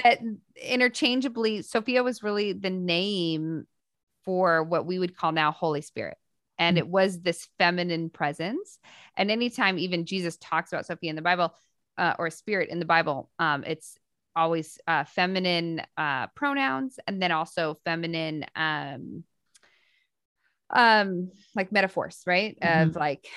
that 0.03 0.19
interchangeably 0.59 1.61
sophia 1.61 2.01
was 2.01 2.23
really 2.23 2.53
the 2.53 2.71
name 2.71 3.67
for 4.23 4.63
what 4.63 4.87
we 4.87 4.97
would 4.97 5.15
call 5.15 5.31
now 5.31 5.51
holy 5.51 5.81
spirit 5.81 6.17
and 6.57 6.77
it 6.77 6.87
was 6.87 7.21
this 7.21 7.47
feminine 7.57 8.09
presence. 8.09 8.79
And 9.17 9.31
anytime 9.31 9.77
even 9.79 10.05
jesus 10.05 10.37
talks 10.37 10.71
about 10.73 10.85
sophia 10.85 11.09
in 11.09 11.15
the 11.15 11.21
bible 11.21 11.53
uh, 11.97 12.13
or 12.19 12.29
spirit 12.29 12.69
in 12.69 12.79
the 12.79 12.85
bible 12.85 13.29
um, 13.39 13.63
it's 13.65 13.97
always 14.35 14.77
uh, 14.87 15.05
feminine 15.05 15.81
uh, 15.97 16.27
pronouns 16.35 16.99
and 17.07 17.21
then 17.21 17.31
also 17.31 17.77
feminine 17.85 18.45
um, 18.55 19.23
um 20.71 21.29
like 21.55 21.71
metaphors 21.71 22.21
right? 22.25 22.57
Mhm. 22.61 22.89
of 22.89 22.95
like 22.95 23.27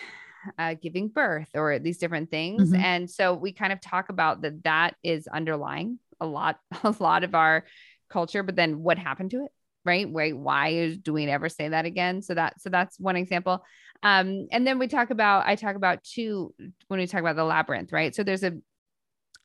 uh, 0.59 0.75
giving 0.81 1.09
birth 1.09 1.49
or 1.55 1.79
these 1.79 1.99
different 1.99 2.31
things. 2.31 2.71
Mhm. 2.71 2.79
and 2.83 3.11
so 3.11 3.35
we 3.35 3.53
kind 3.53 3.73
of 3.73 3.81
talk 3.81 4.09
about 4.09 4.43
that 4.43 4.63
that 4.65 4.97
is 5.03 5.27
underlying 5.27 5.99
a 6.21 6.27
lot 6.27 6.59
a 6.85 6.95
lot 7.01 7.25
of 7.25 7.35
our 7.35 7.65
culture 8.09 8.43
but 8.43 8.57
then 8.57 8.83
what 8.83 8.99
happened 8.99 9.31
to 9.31 9.45
it 9.45 9.53
right? 9.89 10.09
Wait 10.09 10.37
why 10.37 10.69
is 10.69 10.99
do 10.99 11.13
we 11.13 11.27
never 11.27 11.49
say 11.49 11.69
that 11.71 11.87
again? 11.87 12.23
So 12.23 12.35
that 12.35 12.61
so 12.61 12.69
that's 12.69 13.01
one 13.01 13.17
example. 13.17 13.65
Um 14.03 14.47
and 14.53 14.67
then 14.67 14.79
we 14.79 14.87
talk 14.87 15.11
about 15.11 15.47
i 15.47 15.57
talk 15.57 15.75
about 15.75 16.05
two 16.05 16.55
when 16.89 17.01
we 17.01 17.07
talk 17.07 17.21
about 17.21 17.37
the 17.37 17.45
labyrinth 17.45 17.93
right? 17.93 18.15
So 18.15 18.23
there's 18.23 18.45
a 18.45 18.53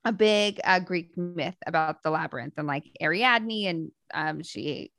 a 0.06 0.12
big 0.12 0.60
uh, 0.66 0.80
greek 0.80 1.18
myth 1.18 1.56
about 1.66 2.04
the 2.04 2.12
labyrinth 2.12 2.56
and 2.58 2.68
like 2.68 2.84
ariadne 3.02 3.68
and 3.68 3.92
um 4.14 4.44
she 4.44 4.92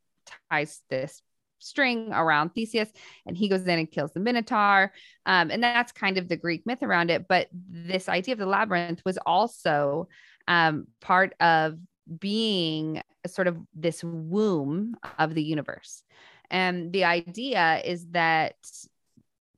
ties 0.51 0.81
this 0.89 1.21
string 1.59 2.11
around 2.13 2.51
theseus 2.51 2.91
and 3.27 3.37
he 3.37 3.49
goes 3.49 3.63
in 3.63 3.79
and 3.79 3.91
kills 3.91 4.13
the 4.13 4.21
minotaur. 4.21 4.93
Um, 5.27 5.51
and 5.51 5.63
that's 5.63 5.93
kind 5.93 6.19
of 6.19 6.29
the 6.29 6.37
greek 6.37 6.63
myth 6.67 6.83
around 6.83 7.11
it 7.11 7.29
but 7.29 7.49
this 7.53 8.09
idea 8.09 8.33
of 8.33 8.39
the 8.39 8.47
labyrinth 8.47 9.03
was 9.05 9.19
also 9.27 10.09
um, 10.49 10.87
part 11.01 11.35
of 11.41 11.79
being 12.19 13.03
sort 13.27 13.47
of 13.47 13.59
this 13.75 14.03
womb 14.05 14.97
of 15.19 15.35
the 15.35 15.43
universe. 15.43 16.03
And 16.51 16.93
the 16.93 17.05
idea 17.05 17.81
is 17.85 18.07
that 18.09 18.57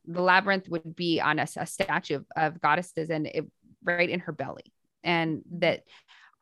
the 0.06 0.22
labyrinth 0.22 0.68
would 0.68 0.94
be 0.94 1.20
on 1.20 1.38
a, 1.38 1.46
a 1.56 1.66
statue 1.66 2.16
of, 2.16 2.26
of 2.36 2.60
goddesses 2.60 3.10
and 3.10 3.26
it 3.26 3.44
right 3.82 4.08
in 4.08 4.20
her 4.20 4.32
belly. 4.32 4.72
And 5.02 5.42
that 5.58 5.82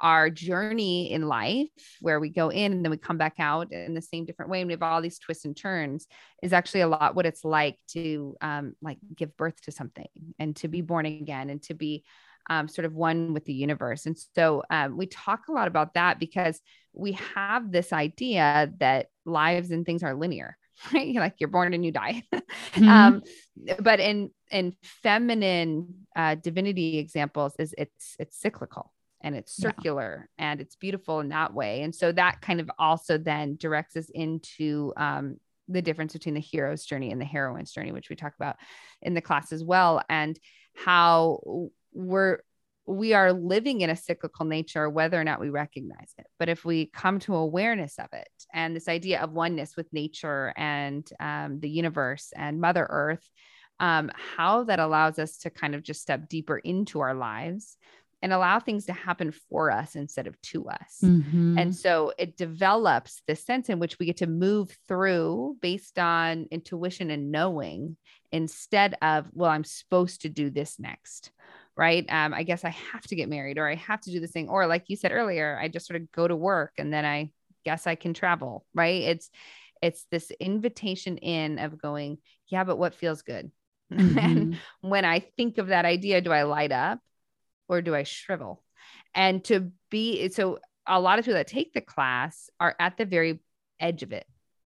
our 0.00 0.28
journey 0.28 1.10
in 1.12 1.28
life 1.28 1.68
where 2.00 2.20
we 2.20 2.28
go 2.28 2.50
in 2.50 2.72
and 2.72 2.84
then 2.84 2.90
we 2.90 2.96
come 2.96 3.16
back 3.16 3.34
out 3.38 3.72
in 3.72 3.94
the 3.94 4.02
same 4.02 4.24
different 4.24 4.50
way 4.50 4.60
and 4.60 4.66
we 4.66 4.72
have 4.72 4.82
all 4.82 5.00
these 5.00 5.18
twists 5.18 5.44
and 5.44 5.56
turns 5.56 6.06
is 6.42 6.52
actually 6.52 6.80
a 6.80 6.88
lot 6.88 7.14
what 7.14 7.26
it's 7.26 7.44
like 7.44 7.78
to 7.88 8.36
um, 8.40 8.74
like 8.82 8.98
give 9.14 9.36
birth 9.36 9.60
to 9.62 9.72
something 9.72 10.08
and 10.38 10.56
to 10.56 10.68
be 10.68 10.82
born 10.82 11.06
again 11.06 11.48
and 11.48 11.62
to 11.62 11.74
be 11.74 12.04
um, 12.50 12.68
sort 12.68 12.84
of 12.84 12.94
one 12.94 13.32
with 13.34 13.44
the 13.44 13.52
universe 13.54 14.06
and 14.06 14.16
so 14.34 14.62
um, 14.70 14.96
we 14.96 15.06
talk 15.06 15.42
a 15.48 15.52
lot 15.52 15.68
about 15.68 15.94
that 15.94 16.18
because 16.18 16.60
we 16.92 17.12
have 17.34 17.70
this 17.72 17.92
idea 17.92 18.72
that 18.78 19.06
lives 19.24 19.70
and 19.70 19.84
things 19.86 20.02
are 20.02 20.14
linear 20.14 20.56
right 20.92 21.14
like 21.14 21.34
you're 21.38 21.48
born 21.48 21.74
and 21.74 21.84
you 21.84 21.92
die 21.92 22.22
Mhm. 22.76 22.88
um 22.88 23.22
but 23.80 24.00
in 24.00 24.30
in 24.50 24.74
feminine 24.82 26.06
uh 26.16 26.34
divinity 26.34 26.98
examples 26.98 27.54
is 27.58 27.74
it's 27.78 28.16
it's 28.18 28.36
cyclical 28.40 28.92
and 29.20 29.34
it's 29.36 29.56
Yeah. 29.58 29.70
circular 29.70 30.28
and 30.38 30.60
it's 30.60 30.76
beautiful 30.76 31.20
in 31.20 31.28
that 31.30 31.54
way 31.54 31.82
and 31.82 31.94
so 31.94 32.10
that 32.12 32.40
kind 32.42 32.60
of 32.60 32.70
also 32.78 33.16
then 33.16 33.56
directs 33.56 33.96
us 33.96 34.10
into 34.12 34.92
um 34.96 35.36
the 35.68 35.80
difference 35.80 36.12
between 36.12 36.34
the 36.34 36.40
hero's 36.40 36.84
journey 36.84 37.10
and 37.10 37.20
the 37.20 37.24
heroine's 37.24 37.72
journey 37.72 37.92
which 37.92 38.10
we 38.10 38.16
talk 38.16 38.34
about 38.36 38.56
in 39.00 39.14
the 39.14 39.22
class 39.22 39.52
as 39.52 39.64
well 39.64 40.02
and 40.10 40.38
how 40.74 41.38
we're 41.94 42.38
we 42.86 43.14
are 43.14 43.32
living 43.32 43.80
in 43.80 43.88
a 43.88 43.96
cyclical 43.96 44.44
nature 44.44 44.90
whether 44.90 45.18
or 45.18 45.24
not 45.24 45.40
we 45.40 45.48
recognize 45.48 46.12
it 46.18 46.26
but 46.38 46.50
if 46.50 46.64
we 46.66 46.86
come 46.86 47.18
to 47.18 47.34
awareness 47.34 47.98
of 47.98 48.08
it 48.12 48.28
and 48.52 48.76
this 48.76 48.88
idea 48.88 49.20
of 49.22 49.32
oneness 49.32 49.74
with 49.76 49.90
nature 49.92 50.52
and 50.56 51.08
um, 51.18 51.60
the 51.60 51.70
universe 51.70 52.32
and 52.36 52.60
mother 52.60 52.86
earth 52.90 53.26
um, 53.80 54.10
how 54.36 54.64
that 54.64 54.78
allows 54.80 55.18
us 55.18 55.38
to 55.38 55.50
kind 55.50 55.74
of 55.74 55.82
just 55.82 56.02
step 56.02 56.28
deeper 56.28 56.58
into 56.58 57.00
our 57.00 57.14
lives 57.14 57.76
and 58.22 58.32
allow 58.32 58.58
things 58.60 58.86
to 58.86 58.92
happen 58.92 59.32
for 59.50 59.70
us 59.70 59.96
instead 59.96 60.26
of 60.26 60.40
to 60.42 60.68
us 60.68 60.98
Mhm. 61.02 61.58
and 61.58 61.74
so 61.74 62.12
it 62.18 62.36
develops 62.36 63.22
this 63.26 63.44
sense 63.44 63.68
in 63.70 63.78
which 63.78 63.98
we 63.98 64.06
get 64.06 64.18
to 64.18 64.26
move 64.26 64.76
through 64.88 65.56
based 65.62 65.98
on 65.98 66.48
intuition 66.50 67.10
and 67.10 67.30
knowing 67.30 67.96
instead 68.32 68.96
of, 69.00 69.30
well, 69.32 69.50
I'm 69.50 69.62
supposed 69.62 70.22
to 70.22 70.28
do 70.28 70.50
this 70.50 70.80
next. 70.80 71.30
Right. 71.76 72.06
Um, 72.08 72.32
I 72.32 72.44
guess 72.44 72.64
I 72.64 72.70
have 72.70 73.02
to 73.08 73.16
get 73.16 73.28
married 73.28 73.58
or 73.58 73.68
I 73.68 73.74
have 73.74 74.00
to 74.02 74.10
do 74.10 74.20
this 74.20 74.30
thing. 74.30 74.48
Or 74.48 74.66
like 74.66 74.84
you 74.88 74.96
said 74.96 75.10
earlier, 75.10 75.58
I 75.60 75.68
just 75.68 75.86
sort 75.86 76.00
of 76.00 76.12
go 76.12 76.28
to 76.28 76.36
work 76.36 76.72
and 76.78 76.92
then 76.92 77.04
I 77.04 77.30
guess 77.64 77.86
I 77.86 77.96
can 77.96 78.14
travel. 78.14 78.64
Right. 78.74 79.02
It's 79.02 79.30
it's 79.82 80.06
this 80.10 80.30
invitation 80.40 81.18
in 81.18 81.58
of 81.58 81.80
going, 81.80 82.18
yeah, 82.48 82.64
but 82.64 82.78
what 82.78 82.94
feels 82.94 83.22
good? 83.22 83.50
and 83.90 84.54
Mhm. 84.54 84.56
when 84.82 85.04
I 85.04 85.20
think 85.36 85.58
of 85.58 85.68
that 85.68 85.84
idea, 85.84 86.20
do 86.20 86.32
I 86.32 86.44
light 86.44 86.72
up 86.72 87.00
or 87.68 87.82
do 87.82 87.94
I 87.94 88.04
shrivel? 88.04 88.62
And 89.14 89.42
to 89.44 89.72
be 89.90 90.28
so, 90.28 90.58
a 90.86 91.00
lot 91.00 91.18
of 91.18 91.24
people 91.24 91.36
that 91.38 91.46
take 91.46 91.72
the 91.72 91.80
class 91.80 92.50
are 92.60 92.74
at 92.78 92.96
the 92.96 93.04
very 93.04 93.40
edge 93.80 94.02
of 94.02 94.12
it. 94.12 94.26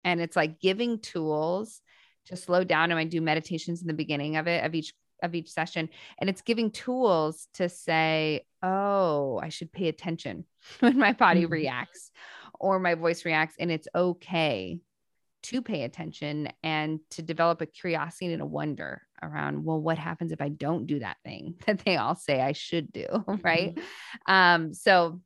And 0.03 0.21
it's 0.21 0.35
like 0.35 0.59
giving 0.59 0.99
tools 0.99 1.81
to 2.27 2.35
slow 2.35 2.63
down. 2.63 2.91
And 2.91 2.99
I 2.99 3.03
do 3.03 3.21
meditations 3.21 3.81
in 3.81 3.87
the 3.87 3.93
beginning 3.93 4.37
of 4.37 4.47
it, 4.47 4.63
of 4.65 4.73
each 4.75 4.93
of 5.23 5.35
each 5.35 5.51
session. 5.51 5.89
And 6.19 6.29
it's 6.29 6.41
giving 6.41 6.71
tools 6.71 7.47
to 7.55 7.69
say, 7.69 8.45
oh, 8.63 9.39
I 9.41 9.49
should 9.49 9.71
pay 9.71 9.87
attention 9.87 10.45
when 10.79 10.97
my 10.97 11.13
body 11.13 11.45
Mhm. 11.45 11.51
reacts 11.51 12.11
or 12.59 12.79
my 12.79 12.95
voice 12.95 13.25
reacts. 13.25 13.55
And 13.59 13.71
it's 13.71 13.87
okay 13.95 14.79
to 15.41 15.61
pay 15.61 15.83
attention 15.83 16.49
and 16.63 16.99
to 17.11 17.21
develop 17.21 17.61
a 17.61 17.65
curiosity 17.65 18.33
and 18.33 18.41
a 18.41 18.45
wonder 18.45 19.01
around 19.21 19.63
well 19.63 19.79
what 19.79 19.97
happens 19.97 20.33
if 20.33 20.41
i 20.41 20.49
don't 20.49 20.85
do 20.85 20.99
that 20.99 21.15
thing 21.23 21.55
that 21.65 21.79
they 21.85 21.95
all 21.95 22.13
say 22.13 22.41
i 22.41 22.51
should 22.51 22.91
do 22.91 23.05
right 23.43 23.77
um 24.25 24.73
so 24.73 25.21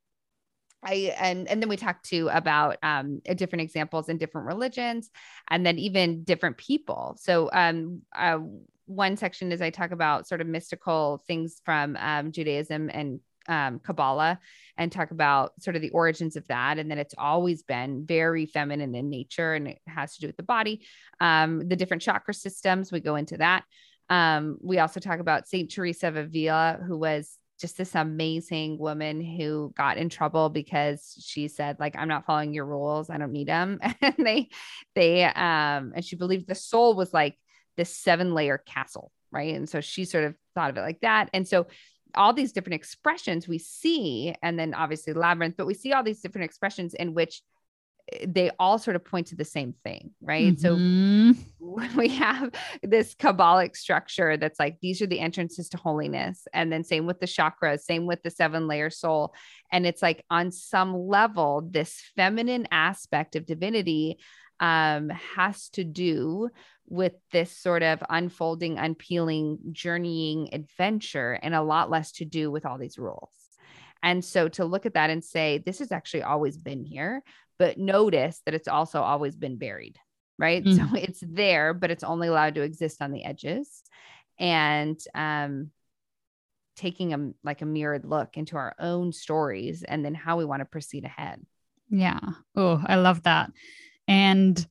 I 0.86 1.16
and 1.18 1.48
and 1.48 1.62
then 1.62 1.70
we 1.70 1.78
talked 1.78 2.06
too 2.06 2.28
about 2.30 2.76
um 2.84 3.22
uh, 3.28 3.34
different 3.34 3.62
examples 3.62 4.10
in 4.10 4.18
different 4.18 4.48
religions 4.48 5.10
and 5.50 5.66
then 5.66 5.80
even 5.80 6.24
different 6.26 6.58
people. 6.58 7.16
So 7.20 7.50
um 7.54 8.02
uh, 8.14 8.40
one 8.86 9.18
section 9.18 9.52
is 9.52 9.62
I 9.62 9.70
talk 9.70 9.92
about 9.92 10.28
sort 10.28 10.42
of 10.42 10.48
mystical 10.48 11.22
things 11.28 11.62
from 11.64 11.96
um, 11.98 12.32
Judaism 12.32 12.90
and 12.94 13.20
um, 13.48 13.80
Kabbalah 13.80 14.40
and 14.78 14.92
talk 14.92 15.12
about 15.12 15.52
sort 15.62 15.76
of 15.76 15.82
the 15.82 15.90
origins 15.90 16.36
of 16.36 16.48
that. 16.48 16.80
And 16.80 16.90
then 16.90 16.98
it's 16.98 17.16
always 17.18 17.64
been 17.64 18.06
very 18.06 18.46
feminine 18.46 18.96
in 18.96 19.10
nature 19.10 19.54
and 19.54 19.68
it 19.68 19.80
has 19.88 20.16
to 20.16 20.22
do 20.22 20.28
with 20.28 20.38
the 20.38 20.44
body. 20.44 20.86
Um, 21.20 21.68
the 21.68 21.76
different 21.76 22.04
chakra 22.04 22.34
systems, 22.34 22.92
we 22.92 23.00
go 23.00 23.16
into 23.16 23.38
that. 23.38 23.64
Um, 24.10 24.58
we 24.62 24.80
also 24.80 25.00
talk 25.00 25.20
about 25.20 25.48
Saint 25.48 25.72
Teresa 25.72 26.08
of 26.08 26.16
Avila, 26.16 26.80
who 26.86 26.98
was 26.98 27.38
just 27.60 27.78
this 27.78 27.96
amazing 27.96 28.78
woman 28.78 29.22
who 29.22 29.74
got 29.78 29.98
in 29.98 30.10
trouble 30.10 30.50
because 30.50 31.16
she 31.24 31.48
said 31.48 31.80
like 31.80 31.96
i'm 31.98 32.08
not 32.08 32.26
following 32.26 32.54
your 32.54 32.66
rules 32.66 33.10
i 33.10 33.18
don't 33.18 33.32
need 33.32 33.48
them 33.48 33.80
and 34.02 34.16
they 34.18 34.50
they 34.96 35.24
um 35.24 35.94
and 35.96 36.04
she 36.04 36.16
believed 36.16 36.48
the 36.48 36.56
soul 36.56 36.96
was 36.96 37.14
like 37.14 37.38
this 37.78 37.96
seven 37.96 38.34
layer 38.34 38.58
castle 38.58 39.12
right 39.32 39.56
and 39.56 39.68
so 39.70 39.82
she 39.82 40.06
sort 40.06 40.24
of 40.24 40.36
thought 40.56 40.70
of 40.70 40.78
it 40.78 40.82
like 40.82 41.02
that 41.02 41.30
and 41.34 41.48
so 41.48 41.68
all 42.16 42.34
these 42.34 42.52
different 42.52 42.76
expressions 42.76 43.48
we 43.48 43.58
see 43.58 44.36
and 44.44 44.60
then 44.60 44.74
obviously 44.74 45.14
labyrinth 45.14 45.56
but 45.58 45.68
we 45.68 45.74
see 45.74 45.94
all 45.94 46.04
these 46.04 46.22
different 46.22 46.46
expressions 46.46 46.94
in 46.94 47.14
which 47.14 47.42
eh, 48.12 48.26
they 48.28 48.52
all 48.60 48.78
sort 48.78 48.96
of 48.96 49.04
point 49.04 49.28
to 49.28 49.36
the 49.36 49.46
same 49.46 49.74
thing 49.84 50.12
right 50.22 50.60
so 50.60 50.78
Mhm. 50.78 51.36
when 51.60 51.96
we 51.96 52.10
have 52.10 52.52
this 52.84 53.16
Kabbalic 53.16 53.76
structure 53.78 54.36
that's 54.38 54.60
like 54.60 54.78
these 54.82 55.02
are 55.02 55.08
the 55.08 55.20
entrances 55.22 55.70
to 55.70 55.78
holiness, 55.78 56.46
and 56.54 56.72
then 56.72 56.84
same 56.84 57.06
with 57.06 57.20
the 57.22 57.26
chakras, 57.26 57.80
same 57.82 58.06
with 58.06 58.22
the 58.22 58.30
seven 58.30 58.68
layer 58.68 58.90
soul. 58.90 59.34
And 59.72 59.86
it's 59.88 60.02
like 60.02 60.26
on 60.30 60.52
some 60.52 60.94
level, 60.94 61.68
this 61.72 62.02
feminine 62.16 62.68
aspect 62.72 63.36
of 63.38 63.46
divinity 63.46 64.20
um, 64.64 65.10
has 65.10 65.68
to 65.72 65.84
do 65.84 66.50
with 66.88 67.12
this 67.34 67.52
sort 67.52 67.84
of 67.84 68.02
unfolding, 68.10 68.78
unpeeling, 68.78 69.60
journeying 69.74 70.54
adventure, 70.54 71.34
and 71.34 71.54
a 71.54 71.62
lot 71.62 71.90
less 71.90 72.14
to 72.14 72.26
do 72.26 72.50
with 72.50 72.66
all 72.66 72.78
these 72.78 72.98
rules. 72.98 73.34
And 74.02 74.24
so 74.24 74.48
to 74.50 74.66
look 74.66 74.86
at 74.86 74.94
that 74.94 75.10
and 75.10 75.24
say, 75.24 75.58
this 75.58 75.80
has 75.80 75.92
actually 75.92 76.24
always 76.24 76.58
been 76.58 76.86
here, 76.86 77.24
but 77.60 77.78
notice 77.78 78.42
that 78.46 78.54
it's 78.54 78.68
also 78.70 79.02
always 79.02 79.36
been 79.36 79.58
buried 79.58 80.00
right? 80.40 80.64
Mm. 80.66 80.76
So 80.76 80.96
it's 80.98 81.24
there, 81.26 81.76
but 81.76 81.92
it's 81.92 82.04
only 82.04 82.28
allowed 82.28 82.56
to 82.56 82.62
exist 82.62 83.04
on 83.04 83.12
the 83.12 83.24
edges. 83.24 83.84
And 84.40 85.00
um, 85.14 85.70
taking 86.76 87.14
a 87.14 87.32
like 87.44 87.62
a 87.62 87.66
mirrored 87.66 88.04
look 88.04 88.36
into 88.36 88.58
our 88.58 88.76
own 88.80 89.12
stories 89.12 89.84
and 89.84 90.04
then 90.04 90.16
how 90.16 90.38
we 90.38 90.46
want 90.46 90.62
to 90.62 90.66
proceed 90.66 91.06
ahead. 91.06 91.46
Yeah. 91.90 92.20
Oh, 92.56 92.82
I 92.86 92.96
love 92.96 93.24
that. 93.24 93.52
And, 94.08 94.66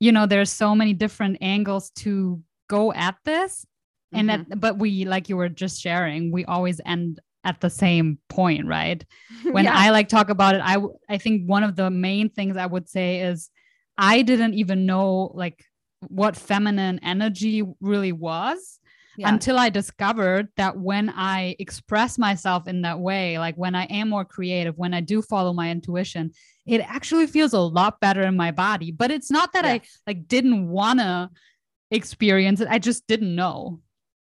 you 0.00 0.12
know, 0.12 0.26
there's 0.26 0.50
so 0.50 0.74
many 0.74 0.92
different 0.92 1.38
angles 1.40 1.90
to 1.96 2.42
go 2.68 2.92
at 2.92 3.16
this. 3.24 3.66
And 4.12 4.28
Mhm. 4.28 4.48
that, 4.48 4.60
but 4.60 4.78
we, 4.78 5.04
like 5.04 5.28
you 5.28 5.36
were 5.36 5.48
just 5.48 5.80
sharing, 5.80 6.30
we 6.32 6.44
always 6.44 6.80
end 6.86 7.20
at 7.44 7.60
the 7.60 7.70
same 7.70 8.18
point, 8.28 8.66
right? 8.66 9.04
When 9.52 9.64
Yeah. 9.64 9.74
I 9.74 9.90
like 9.90 10.08
talk 10.08 10.30
about 10.30 10.54
it, 10.54 10.60
I 10.64 10.76
I 11.08 11.18
think 11.18 11.48
one 11.48 11.62
of 11.64 11.76
the 11.76 11.90
main 11.90 12.28
things 12.30 12.56
I 12.56 12.66
would 12.66 12.88
say 12.88 13.20
is 13.20 13.50
I 13.98 14.22
didn't 14.22 14.54
even 14.54 14.86
know 14.86 15.30
like 15.34 15.64
what 16.08 16.36
feminine 16.36 16.98
energy 17.02 17.62
really 17.80 18.12
was 18.12 18.78
yeah. 19.16 19.28
until 19.28 19.58
I 19.58 19.68
discovered 19.68 20.48
that 20.56 20.76
when 20.78 21.10
I 21.10 21.56
express 21.58 22.18
myself 22.18 22.68
in 22.68 22.82
that 22.82 23.00
way, 23.00 23.38
like 23.38 23.56
when 23.56 23.74
I 23.74 23.84
am 23.84 24.08
more 24.08 24.24
creative, 24.24 24.76
when 24.76 24.94
I 24.94 25.00
do 25.00 25.22
follow 25.22 25.52
my 25.52 25.70
intuition, 25.70 26.32
it 26.66 26.80
actually 26.80 27.26
feels 27.26 27.52
a 27.52 27.60
lot 27.60 28.00
better 28.00 28.22
in 28.22 28.36
my 28.36 28.50
body. 28.50 28.90
But 28.92 29.10
it's 29.10 29.30
not 29.30 29.52
that 29.52 29.64
I 29.64 29.80
like 30.06 30.28
didn't 30.28 30.68
want 30.68 31.00
to 31.00 31.30
experience 31.90 32.60
it. 32.60 32.68
I 32.70 32.78
just 32.78 33.06
didn't 33.06 33.34
know. 33.34 33.80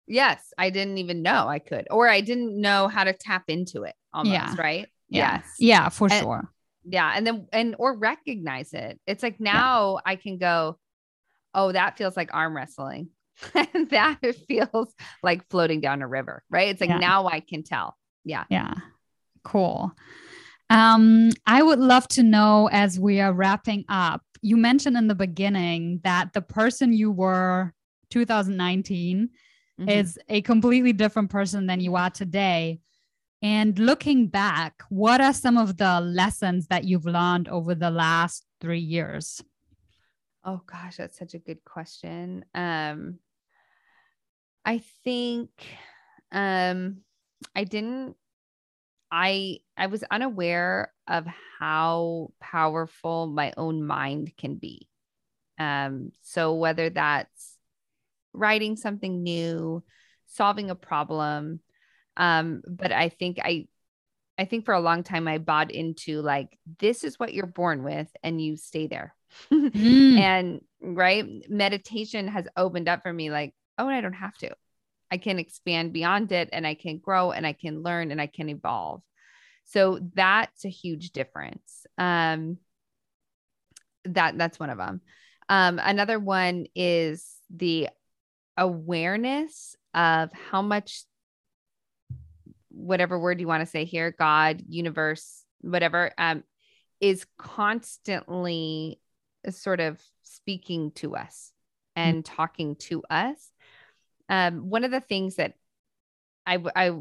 Yes, 0.07 0.53
I 0.59 0.71
didn't 0.71 0.99
even 0.99 1.23
know 1.23 1.47
I 1.49 1.59
could, 1.59 1.87
or 1.91 2.09
I 2.09 2.21
didn't 2.21 2.61
know 2.61 2.89
how 2.89 3.05
to 3.05 3.13
tap 3.13 3.45
into 3.49 3.85
it 3.85 3.95
almost, 4.13 4.35
yeah. 4.35 4.55
right? 4.59 4.89
Yeah. 5.09 5.37
Yes. 5.37 5.55
Yeah, 5.59 5.89
for 5.89 6.09
and, 6.11 6.21
sure. 6.21 6.53
Yeah. 6.85 7.13
And 7.15 7.27
then, 7.27 7.47
and, 7.53 7.77
or 7.79 7.97
recognize 7.97 8.73
it. 8.73 8.99
It's 9.07 9.23
like 9.23 9.39
now 9.39 9.95
yeah. 9.95 10.13
I 10.13 10.17
can 10.17 10.39
go, 10.39 10.79
oh, 11.55 11.73
that 11.73 11.97
feels 11.97 12.17
like 12.17 12.31
arm 12.33 12.57
wrestling. 12.57 13.11
and 13.55 13.91
that 13.91 14.19
it 14.23 14.37
feels 14.47 14.95
like 15.23 15.49
floating 15.49 15.81
down 15.81 16.03
a 16.03 16.09
river, 16.09 16.43
right? 16.51 16.69
It's 16.69 16.81
like 16.81 16.91
yeah. 16.91 16.99
now 16.99 17.27
I 17.27 17.41
can 17.41 17.63
tell. 17.63 17.97
Yeah. 18.25 18.45
Yeah. 18.51 18.75
Cool. 19.45 19.93
Um, 20.71 21.31
I 21.47 21.63
would 21.63 21.79
love 21.79 22.09
to 22.09 22.23
know 22.23 22.69
as 22.73 22.99
we 22.99 23.21
are 23.21 23.33
wrapping 23.33 23.85
up, 23.89 24.23
you 24.41 24.57
mentioned 24.57 24.97
in 24.97 25.07
the 25.07 25.15
beginning 25.15 26.01
that 26.05 26.33
the 26.33 26.43
person 26.43 26.93
you 26.93 27.11
were 27.11 27.73
2019 28.11 29.29
mm-hmm. 29.81 29.89
is 29.89 30.19
a 30.29 30.41
completely 30.43 30.93
different 30.93 31.31
person 31.31 31.67
than 31.67 31.81
you 31.81 31.97
are 31.97 32.11
today. 32.11 32.81
And 33.43 33.77
looking 33.79 34.29
back, 34.29 34.83
what 34.89 35.21
are 35.21 35.33
some 35.33 35.59
of 35.59 35.77
the 35.77 36.01
lessons 36.01 36.69
that 36.69 36.85
you've 36.85 37.07
learned 37.07 37.49
over 37.49 37.75
the 37.75 37.91
last 37.91 38.45
three 38.61 38.79
years? 38.79 39.43
Oh 40.45 40.61
gosh, 40.67 40.97
that's 40.97 41.19
such 41.19 41.35
a 41.35 41.39
good 41.39 41.65
question. 41.65 42.45
Um, 42.55 43.19
I 44.65 44.83
think 45.05 45.51
um, 46.31 46.99
I 47.55 47.65
didn't. 47.65 48.17
I 49.11 49.59
I 49.77 49.87
was 49.87 50.05
unaware 50.11 50.93
of 51.07 51.27
how 51.59 52.33
powerful 52.41 53.27
my 53.27 53.53
own 53.57 53.85
mind 53.85 54.33
can 54.37 54.57
be. 54.57 54.89
Um, 55.59 56.13
so 56.23 56.55
whether 56.55 56.91
that's 56.91 57.59
writing 58.33 58.77
something 58.77 59.23
new, 59.23 59.85
solving 60.27 60.71
a 60.71 60.75
problem, 60.75 61.61
um, 62.17 62.63
but 62.67 62.91
I 62.91 63.11
think 63.11 63.39
I 63.43 63.69
I 64.39 64.47
think 64.47 64.65
for 64.65 64.75
a 64.75 64.81
long 64.81 65.03
time 65.03 65.29
I 65.29 65.39
bought 65.39 65.71
into 65.71 66.23
like 66.23 66.59
this 66.79 67.05
is 67.05 67.19
what 67.19 67.35
you're 67.35 67.47
born 67.47 67.85
with 67.85 68.09
and 68.23 68.41
you 68.41 68.57
stay 68.57 68.87
there. 68.87 69.15
Mm. 69.51 70.19
And 70.19 70.61
right, 70.81 71.27
meditation 71.49 72.29
has 72.29 72.47
opened 72.57 72.89
up 72.89 73.03
for 73.03 73.13
me 73.13 73.31
like, 73.31 73.55
oh, 73.79 73.89
I 73.89 74.01
don't 74.01 74.13
have 74.13 74.37
to. 74.39 74.55
I 75.11 75.19
can 75.19 75.39
expand 75.39 75.93
beyond 75.93 76.33
it 76.33 76.49
and 76.53 76.67
I 76.67 76.75
can 76.75 76.99
grow 76.99 77.33
and 77.33 77.47
I 77.47 77.53
can 77.53 77.83
learn 77.83 78.11
and 78.11 78.21
I 78.21 78.27
can 78.27 78.49
evolve. 78.49 79.03
So 79.65 79.99
that's 80.15 80.65
a 80.65 80.71
huge 80.71 81.11
difference. 81.11 81.87
Um 81.99 82.59
that 84.05 84.37
that's 84.39 84.59
one 84.59 84.71
of 84.71 84.79
them. 84.79 85.01
Um 85.49 85.79
another 85.83 86.19
one 86.19 86.67
is 86.75 87.27
the 87.51 87.89
awareness 88.57 89.77
of 89.95 90.31
how 90.33 90.63
much 90.63 91.05
whatever 92.71 93.19
word 93.19 93.41
you 93.41 93.47
want 93.47 93.61
to 93.61 93.71
say 93.71 93.85
here, 93.85 94.15
God, 94.19 94.63
universe, 94.69 95.45
whatever, 95.61 96.13
um, 96.19 96.43
is 97.01 97.27
constantly 97.39 99.01
sort 99.51 99.81
of 99.81 100.01
speaking 100.23 100.93
to 100.93 101.17
us 101.17 101.53
and 101.97 102.25
mm-hmm. 102.25 102.35
talking 102.35 102.77
to 102.77 103.03
us. 103.11 103.51
Um, 104.29 104.71
one 104.71 104.85
of 104.85 104.91
the 104.91 105.01
things 105.01 105.37
that 105.37 105.55
I, 106.47 106.59
I 106.75 106.93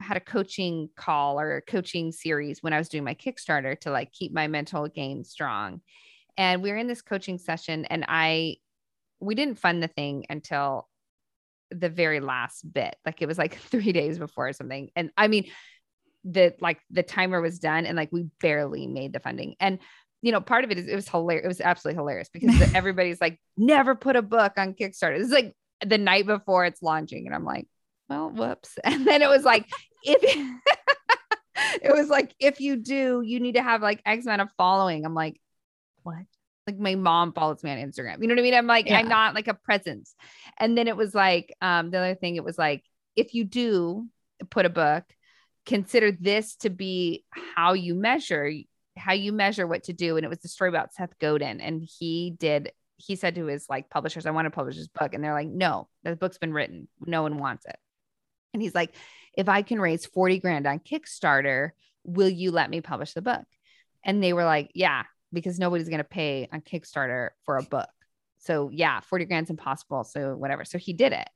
had 0.00 0.16
a 0.16 0.20
coaching 0.20 0.90
call 0.96 1.40
or 1.40 1.56
a 1.56 1.62
coaching 1.62 2.12
series 2.12 2.62
when 2.62 2.72
I 2.72 2.78
was 2.78 2.88
doing 2.88 3.04
my 3.04 3.14
Kickstarter 3.14 3.78
to 3.80 3.90
like 3.90 4.12
keep 4.12 4.32
my 4.32 4.46
mental 4.46 4.88
game 4.88 5.24
strong. 5.24 5.80
And 6.36 6.62
we 6.62 6.70
were 6.70 6.76
in 6.76 6.86
this 6.86 7.02
coaching 7.02 7.38
session 7.38 7.86
and 7.86 8.04
I, 8.06 8.56
we 9.20 9.34
didn't 9.34 9.58
fund 9.58 9.82
the 9.82 9.88
thing 9.88 10.26
until 10.28 10.88
the 11.70 11.88
very 11.88 12.20
last 12.20 12.70
bit. 12.70 12.96
Like 13.06 13.22
it 13.22 13.26
was 13.26 13.38
like 13.38 13.56
three 13.70 13.92
days 13.92 14.18
before 14.18 14.48
or 14.48 14.52
something. 14.52 14.90
And 14.94 15.10
I 15.16 15.28
mean, 15.28 15.46
the 16.24 16.54
like 16.60 16.80
the 16.90 17.04
timer 17.04 17.40
was 17.40 17.60
done 17.60 17.86
and 17.86 17.96
like 17.96 18.10
we 18.12 18.26
barely 18.40 18.86
made 18.86 19.12
the 19.12 19.20
funding. 19.20 19.54
And 19.60 19.78
you 20.22 20.32
know, 20.32 20.40
part 20.40 20.64
of 20.64 20.70
it 20.70 20.78
is 20.78 20.88
it 20.88 20.94
was 20.94 21.08
hilarious. 21.08 21.44
It 21.44 21.48
was 21.48 21.60
absolutely 21.60 21.98
hilarious 21.98 22.28
because 22.32 22.60
everybody's 22.74 23.20
like, 23.20 23.38
never 23.56 23.94
put 23.94 24.16
a 24.16 24.22
book 24.22 24.52
on 24.56 24.74
Kickstarter. 24.74 25.20
It's 25.20 25.30
like 25.30 25.54
the 25.84 25.98
night 25.98 26.26
before 26.26 26.64
it's 26.64 26.82
launching. 26.82 27.26
And 27.26 27.34
I'm 27.34 27.44
like, 27.44 27.66
well, 28.08 28.30
whoops. 28.30 28.78
And 28.84 29.06
then 29.06 29.22
it 29.22 29.28
was 29.28 29.44
like, 29.44 29.66
if 30.02 30.22
it 31.82 31.94
was 31.94 32.08
like, 32.08 32.34
if 32.38 32.60
you 32.60 32.76
do, 32.76 33.22
you 33.24 33.40
need 33.40 33.54
to 33.56 33.62
have 33.62 33.82
like 33.82 34.00
X 34.04 34.26
amount 34.26 34.42
of 34.42 34.48
following. 34.56 35.04
I'm 35.04 35.14
like, 35.14 35.40
what? 36.02 36.24
like 36.66 36.78
my 36.78 36.96
mom 36.96 37.32
follows 37.32 37.62
me 37.62 37.70
on 37.70 37.78
Instagram. 37.78 38.20
You 38.20 38.26
know 38.26 38.34
what 38.34 38.40
I 38.40 38.42
mean? 38.42 38.54
I'm 38.54 38.66
like, 38.66 38.86
yeah. 38.86 38.98
I'm 38.98 39.08
not 39.08 39.34
like 39.34 39.48
a 39.48 39.54
presence. 39.54 40.14
And 40.58 40.76
then 40.76 40.88
it 40.88 40.96
was 40.96 41.14
like, 41.14 41.54
um, 41.60 41.90
the 41.90 41.98
other 41.98 42.14
thing, 42.16 42.36
it 42.36 42.44
was 42.44 42.58
like, 42.58 42.82
if 43.14 43.34
you 43.34 43.44
do 43.44 44.08
put 44.50 44.66
a 44.66 44.70
book, 44.70 45.04
consider 45.64 46.10
this 46.12 46.56
to 46.56 46.70
be 46.70 47.24
how 47.54 47.74
you 47.74 47.94
measure, 47.94 48.50
how 48.96 49.12
you 49.12 49.32
measure 49.32 49.66
what 49.66 49.84
to 49.84 49.92
do. 49.92 50.16
And 50.16 50.24
it 50.24 50.28
was 50.28 50.38
the 50.38 50.48
story 50.48 50.68
about 50.68 50.92
Seth 50.92 51.18
Godin. 51.18 51.60
And 51.60 51.82
he 51.82 52.34
did, 52.38 52.72
he 52.96 53.16
said 53.16 53.34
to 53.34 53.46
his 53.46 53.66
like 53.68 53.90
publishers, 53.90 54.26
I 54.26 54.30
want 54.30 54.46
to 54.46 54.50
publish 54.50 54.76
this 54.76 54.88
book. 54.88 55.14
And 55.14 55.22
they're 55.22 55.32
like, 55.32 55.48
no, 55.48 55.88
the 56.02 56.16
book's 56.16 56.38
been 56.38 56.52
written. 56.52 56.88
No 57.04 57.22
one 57.22 57.38
wants 57.38 57.66
it. 57.66 57.76
And 58.54 58.62
he's 58.62 58.74
like, 58.74 58.94
if 59.36 59.48
I 59.48 59.62
can 59.62 59.80
raise 59.80 60.06
40 60.06 60.38
grand 60.38 60.66
on 60.66 60.78
Kickstarter, 60.78 61.70
will 62.04 62.28
you 62.28 62.50
let 62.50 62.70
me 62.70 62.80
publish 62.80 63.12
the 63.12 63.22
book? 63.22 63.44
And 64.04 64.22
they 64.22 64.32
were 64.32 64.44
like, 64.44 64.70
yeah, 64.74 65.02
because 65.32 65.58
nobody's 65.58 65.88
going 65.88 65.98
to 65.98 66.04
pay 66.04 66.48
on 66.52 66.60
Kickstarter 66.62 67.30
for 67.44 67.58
a 67.58 67.62
book. 67.62 67.88
So 68.38 68.70
yeah, 68.72 69.00
40 69.00 69.24
grand's 69.26 69.50
impossible. 69.50 70.04
So 70.04 70.36
whatever. 70.36 70.64
So 70.64 70.78
he 70.78 70.92
did 70.92 71.12
it. 71.12 71.28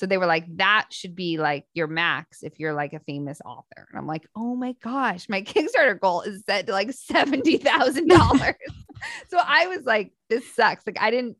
So 0.00 0.06
they 0.06 0.16
were 0.16 0.24
like, 0.24 0.46
that 0.56 0.86
should 0.88 1.14
be 1.14 1.36
like 1.36 1.66
your 1.74 1.86
max 1.86 2.42
if 2.42 2.58
you're 2.58 2.72
like 2.72 2.94
a 2.94 3.00
famous 3.00 3.38
author. 3.44 3.86
And 3.90 3.98
I'm 3.98 4.06
like, 4.06 4.26
oh 4.34 4.56
my 4.56 4.74
gosh, 4.82 5.28
my 5.28 5.42
Kickstarter 5.42 6.00
goal 6.00 6.22
is 6.22 6.42
set 6.46 6.66
to 6.68 6.72
like 6.72 6.88
$70,000. 6.88 8.54
so 9.28 9.38
I 9.38 9.66
was 9.66 9.84
like, 9.84 10.14
this 10.30 10.50
sucks. 10.54 10.86
Like 10.86 10.96
I 10.98 11.10
didn't, 11.10 11.36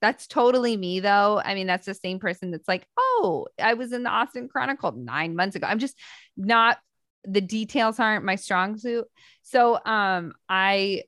that's 0.00 0.28
totally 0.28 0.76
me 0.76 1.00
though. 1.00 1.42
I 1.44 1.56
mean, 1.56 1.66
that's 1.66 1.86
the 1.86 1.94
same 1.94 2.20
person 2.20 2.52
that's 2.52 2.68
like, 2.68 2.86
oh, 2.96 3.48
I 3.60 3.74
was 3.74 3.92
in 3.92 4.04
the 4.04 4.10
Austin 4.10 4.46
Chronicle 4.46 4.92
nine 4.92 5.34
months 5.34 5.56
ago. 5.56 5.66
I'm 5.66 5.80
just 5.80 5.98
not, 6.36 6.78
the 7.24 7.40
details 7.40 7.98
aren't 7.98 8.24
my 8.24 8.36
strong 8.36 8.78
suit. 8.78 9.06
So 9.42 9.80
um, 9.84 10.34
I 10.48 11.02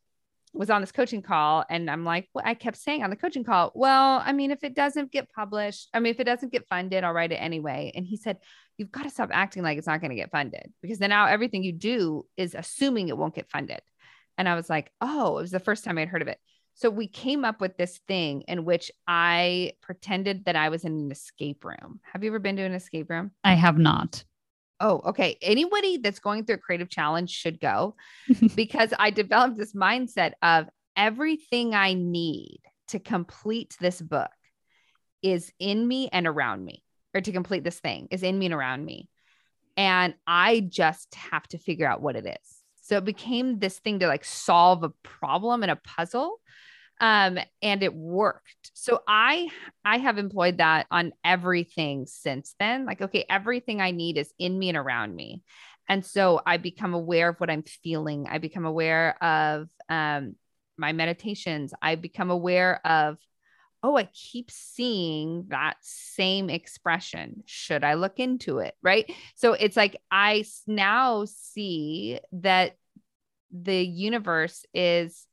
was 0.57 0.71
on 0.71 0.81
this 0.81 0.93
coaching 0.93 1.23
call 1.23 1.65
and 1.69 1.91
I'm 1.91 2.05
like, 2.05 2.29
well, 2.35 2.45
I 2.47 2.55
kept 2.55 2.77
saying 2.77 3.03
on 3.03 3.11
the 3.11 3.17
coaching 3.17 3.45
call, 3.45 3.73
well, 3.75 4.23
I 4.25 4.33
mean, 4.33 4.51
if 4.51 4.65
it 4.65 4.75
doesn't 4.75 5.13
get 5.13 5.31
published, 5.33 5.89
I 5.93 6.01
mean, 6.01 6.13
if 6.13 6.21
it 6.21 6.25
doesn't 6.25 6.53
get 6.53 6.67
funded, 6.69 7.05
I'll 7.05 7.13
write 7.13 7.33
it 7.33 7.37
anyway. 7.37 7.93
And 7.95 8.07
he 8.07 8.17
said, 8.17 8.39
you've 8.79 8.93
got 8.93 9.05
to 9.05 9.11
stop 9.11 9.31
acting 9.33 9.63
like 9.63 9.79
it's 9.79 9.87
not 9.87 10.01
going 10.01 10.11
to 10.11 10.17
get 10.17 10.31
funded 10.31 10.73
because 10.83 10.99
then 10.99 11.11
now 11.11 11.27
everything 11.27 11.63
you 11.63 11.73
do 11.73 12.27
is 12.37 12.55
assuming 12.55 13.09
it 13.09 13.17
won't 13.17 13.35
get 13.35 13.51
funded. 13.51 13.81
And 14.39 14.49
I 14.49 14.55
was 14.55 14.69
like, 14.69 14.91
oh, 15.01 15.39
it 15.39 15.43
was 15.43 15.51
the 15.51 15.61
first 15.61 15.85
time 15.85 15.99
I'd 15.99 16.09
heard 16.09 16.23
of 16.23 16.29
it. 16.29 16.39
So 16.75 16.91
we 16.91 17.09
came 17.09 17.45
up 17.45 17.61
with 17.61 17.79
this 17.79 18.01
thing 18.07 18.43
in 18.43 18.67
which 18.67 18.91
I 19.09 19.73
pretended 19.81 20.45
that 20.45 20.57
I 20.57 20.69
was 20.69 20.85
in 20.85 20.93
an 20.93 21.11
escape 21.11 21.65
room. 21.65 22.01
Have 22.13 22.23
you 22.23 22.31
ever 22.31 22.39
been 22.39 22.57
to 22.57 22.63
an 22.63 22.75
escape 22.75 23.09
room? 23.09 23.31
I 23.43 23.55
have 23.55 23.79
not. 23.79 24.25
Oh, 24.81 25.01
okay. 25.07 25.39
Anybody 25.41 25.99
that's 25.99 26.19
going 26.19 26.45
through 26.45 26.57
a 26.57 26.59
creative 26.59 26.91
challenge 26.91 27.31
should 27.31 27.61
go 27.61 27.97
because 28.55 28.93
I 28.99 29.11
developed 29.11 29.57
this 29.57 29.75
mindset 29.75 30.33
of 30.43 30.67
everything 30.97 31.75
I 31.75 31.95
need 31.95 32.61
to 32.89 32.99
complete 32.99 33.77
this 33.81 34.01
book 34.01 34.31
is 35.23 35.53
in 35.59 35.87
me 35.87 36.09
and 36.13 36.27
around 36.27 36.65
me, 36.65 36.83
or 37.15 37.21
to 37.21 37.33
complete 37.33 37.65
this 37.65 37.81
thing 37.81 38.09
is 38.11 38.23
in 38.23 38.39
me 38.39 38.47
and 38.47 38.55
around 38.55 38.85
me. 38.85 39.09
And 39.77 40.15
I 40.27 40.61
just 40.61 41.15
have 41.15 41.47
to 41.49 41.59
figure 41.59 41.87
out 41.87 42.01
what 42.01 42.17
it 42.17 42.27
is. 42.27 42.63
So 42.83 42.99
it 42.99 43.05
became 43.05 43.59
this 43.59 43.79
thing 43.79 43.99
to 43.99 44.07
like 44.07 44.25
solve 44.25 44.85
a 44.85 44.93
problem 45.03 45.63
and 45.63 45.73
a 45.73 45.77
puzzle 45.77 46.41
um 47.01 47.39
and 47.63 47.83
it 47.83 47.95
worked. 47.95 48.71
So 48.75 49.01
i 49.07 49.49
i 49.85 49.99
have 49.99 50.19
employed 50.19 50.59
that 50.59 50.87
on 50.91 51.13
everything 51.25 52.07
since 52.07 52.55
then. 52.59 52.87
Like 52.87 53.03
okay 53.03 53.25
everything 53.29 53.81
i 53.81 53.91
need 53.91 54.19
is 54.19 54.33
in 54.39 54.59
me 54.59 54.69
and 54.69 54.79
around 54.79 55.15
me. 55.15 55.43
And 55.89 56.05
so 56.05 56.41
i 56.47 56.57
become 56.57 56.95
aware 56.95 57.29
of 57.31 57.37
what 57.39 57.51
i'm 57.51 57.65
feeling. 57.65 58.27
I 58.31 58.39
become 58.39 58.65
aware 58.65 59.23
of 59.23 59.69
um 59.89 60.37
my 60.79 60.93
meditations. 60.93 61.73
I 61.81 61.95
become 61.97 62.31
aware 62.31 62.81
of 62.87 63.19
oh 63.83 63.97
i 63.97 64.09
keep 64.15 64.51
seeing 64.51 65.47
that 65.49 65.77
same 65.83 66.49
expression. 66.49 67.43
Should 67.47 67.85
i 67.85 67.95
look 67.95 68.19
into 68.19 68.59
it? 68.59 68.75
Right? 68.83 69.11
So 69.35 69.53
it's 69.53 69.77
like 69.77 69.97
i 70.11 70.45
now 70.67 71.25
see 71.27 72.21
that 72.33 72.77
the 73.53 73.77
universe 73.85 74.65
is 74.75 75.27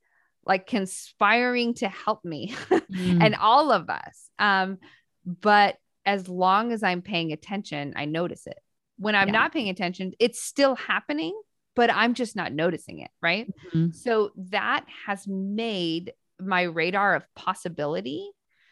like 0.45 0.67
conspiring 0.67 1.73
to 1.75 1.87
help 1.87 2.23
me 2.25 2.53
mm. 2.71 3.23
and 3.23 3.35
all 3.35 3.71
of 3.71 3.89
us. 3.89 4.29
Um, 4.39 4.77
but 5.25 5.77
as 6.05 6.27
long 6.27 6.71
as 6.71 6.83
I'm 6.83 7.01
paying 7.01 7.31
attention, 7.31 7.93
I 7.95 8.05
notice 8.05 8.45
it. 8.47 8.57
When 8.97 9.15
I'm 9.15 9.29
Yeah. 9.29 9.33
not 9.33 9.53
paying 9.53 9.69
attention, 9.69 10.13
it's 10.19 10.41
still 10.41 10.75
happening, 10.75 11.39
but 11.75 11.89
I'm 11.89 12.13
just 12.13 12.35
not 12.35 12.51
noticing 12.51 12.99
it. 12.99 13.11
Right. 13.21 13.51
Mhm. 13.73 13.95
So 13.95 14.31
that 14.49 14.85
has 15.05 15.27
made 15.27 16.13
my 16.39 16.63
radar 16.63 17.15
of 17.15 17.25
possibility 17.35 18.29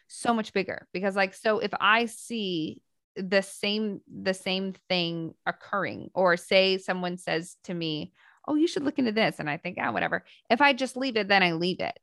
so 0.08 0.34
much 0.34 0.52
bigger 0.52 0.86
because 0.92 1.16
like 1.16 1.32
so 1.32 1.58
if 1.58 1.70
I 1.80 2.04
see 2.04 2.82
the 3.16 3.42
same 3.42 4.00
the 4.06 4.34
same 4.34 4.74
thing 4.88 5.34
occurring 5.46 6.10
or 6.14 6.36
say 6.36 6.78
someone 6.78 7.16
says 7.16 7.56
to 7.64 7.74
me, 7.74 8.12
"Oh, 8.46 8.54
you 8.54 8.66
should 8.66 8.84
look 8.84 8.98
into 8.98 9.12
this." 9.12 9.38
And 9.38 9.48
I 9.48 9.56
think, 9.56 9.78
"Ah, 9.80 9.92
whatever." 9.92 10.24
If 10.50 10.60
I 10.60 10.72
just 10.72 10.96
leave 10.96 11.16
it, 11.16 11.28
then 11.28 11.42
I 11.42 11.52
leave 11.52 11.80
it. 11.80 11.98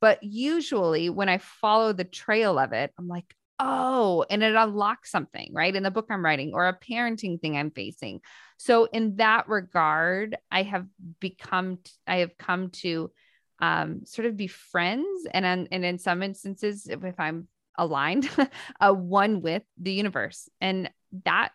But 0.00 0.22
usually 0.22 1.10
when 1.10 1.28
I 1.28 1.38
follow 1.38 1.92
the 1.92 2.04
trail 2.04 2.58
of 2.58 2.72
it, 2.72 2.92
I'm 2.98 3.08
like, 3.08 3.34
"Oh," 3.58 4.24
and 4.30 4.42
it 4.42 4.54
unlocks 4.54 5.10
something, 5.10 5.52
right? 5.54 5.74
In 5.74 5.82
the 5.82 5.90
book 5.90 6.06
I'm 6.10 6.24
writing 6.24 6.52
or 6.54 6.68
a 6.68 6.78
parenting 6.78 7.40
thing 7.40 7.56
I'm 7.56 7.70
facing. 7.70 8.20
So 8.58 8.86
in 8.86 9.16
that 9.16 9.48
regard, 9.48 10.36
I 10.50 10.62
have 10.62 10.86
become 11.20 11.78
I 12.06 12.18
have 12.18 12.36
come 12.38 12.70
to 12.82 13.10
um, 13.60 14.04
sort 14.04 14.26
of 14.26 14.36
be 14.36 14.46
friends 14.46 15.26
and 15.32 15.44
and 15.70 15.84
in 15.84 15.98
some 15.98 16.22
instances 16.22 16.86
if, 16.88 17.04
if 17.04 17.18
i'm 17.18 17.48
aligned 17.76 18.28
uh, 18.80 18.92
one 18.92 19.40
with 19.42 19.62
the 19.78 19.92
universe 19.92 20.48
and 20.60 20.90
that 21.24 21.50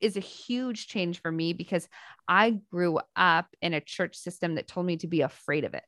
is 0.00 0.16
a 0.16 0.20
huge 0.20 0.86
change 0.88 1.20
for 1.20 1.30
me 1.32 1.52
because 1.52 1.88
i 2.28 2.50
grew 2.70 2.98
up 3.16 3.46
in 3.62 3.74
a 3.74 3.80
church 3.80 4.16
system 4.16 4.54
that 4.56 4.68
told 4.68 4.86
me 4.86 4.96
to 4.96 5.06
be 5.06 5.20
afraid 5.22 5.64
of 5.64 5.74
it 5.74 5.84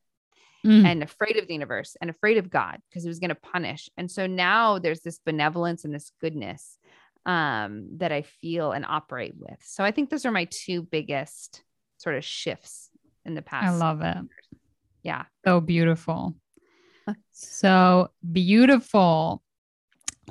Mm. 0.64 0.86
and 0.86 1.02
afraid 1.02 1.36
of 1.38 1.48
the 1.48 1.54
universe 1.54 1.96
and 2.00 2.08
afraid 2.08 2.38
of 2.38 2.48
god 2.48 2.78
because 2.88 3.02
he 3.02 3.08
was 3.08 3.18
going 3.18 3.30
to 3.30 3.34
punish 3.34 3.90
and 3.96 4.08
so 4.08 4.28
now 4.28 4.78
there's 4.78 5.00
this 5.00 5.18
benevolence 5.18 5.84
and 5.84 5.92
this 5.92 6.12
goodness 6.20 6.78
um, 7.26 7.88
that 7.96 8.12
i 8.12 8.22
feel 8.22 8.70
and 8.70 8.84
operate 8.86 9.34
with 9.36 9.58
so 9.64 9.82
i 9.82 9.90
think 9.90 10.08
those 10.08 10.24
are 10.24 10.30
my 10.30 10.46
two 10.50 10.80
biggest 10.82 11.64
sort 11.98 12.14
of 12.14 12.24
shifts 12.24 12.90
in 13.24 13.34
the 13.34 13.42
past 13.42 13.74
I 13.74 13.76
love 13.76 14.02
it. 14.02 14.16
yeah 15.02 15.24
So 15.44 15.60
beautiful. 15.60 16.36
So 17.32 18.10
beautiful. 18.30 19.42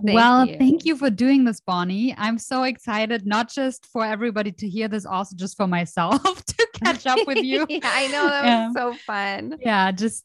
Thank 0.06 0.16
well, 0.16 0.46
you. 0.48 0.58
thank 0.58 0.86
you 0.86 0.96
for 0.98 1.10
doing 1.10 1.44
this, 1.46 1.60
Bonnie. 1.60 2.14
I'm 2.18 2.38
so 2.38 2.64
excited, 2.64 3.26
not 3.26 3.50
just 3.52 3.86
for 3.88 4.06
everybody 4.06 4.52
to 4.54 4.68
hear 4.70 4.88
this, 4.88 5.06
also 5.06 5.36
just 5.36 5.58
for 5.58 5.68
myself 5.68 6.22
to 6.46 6.68
catch 6.84 7.06
up 7.08 7.26
with 7.28 7.40
you. 7.44 7.66
yeah, 7.70 7.80
I 7.84 8.08
know 8.08 8.26
that 8.28 8.44
Yeah. 8.44 8.66
was 8.68 8.76
so 8.76 8.94
fun. 9.06 9.58
yeah, 9.62 9.92
just 9.92 10.24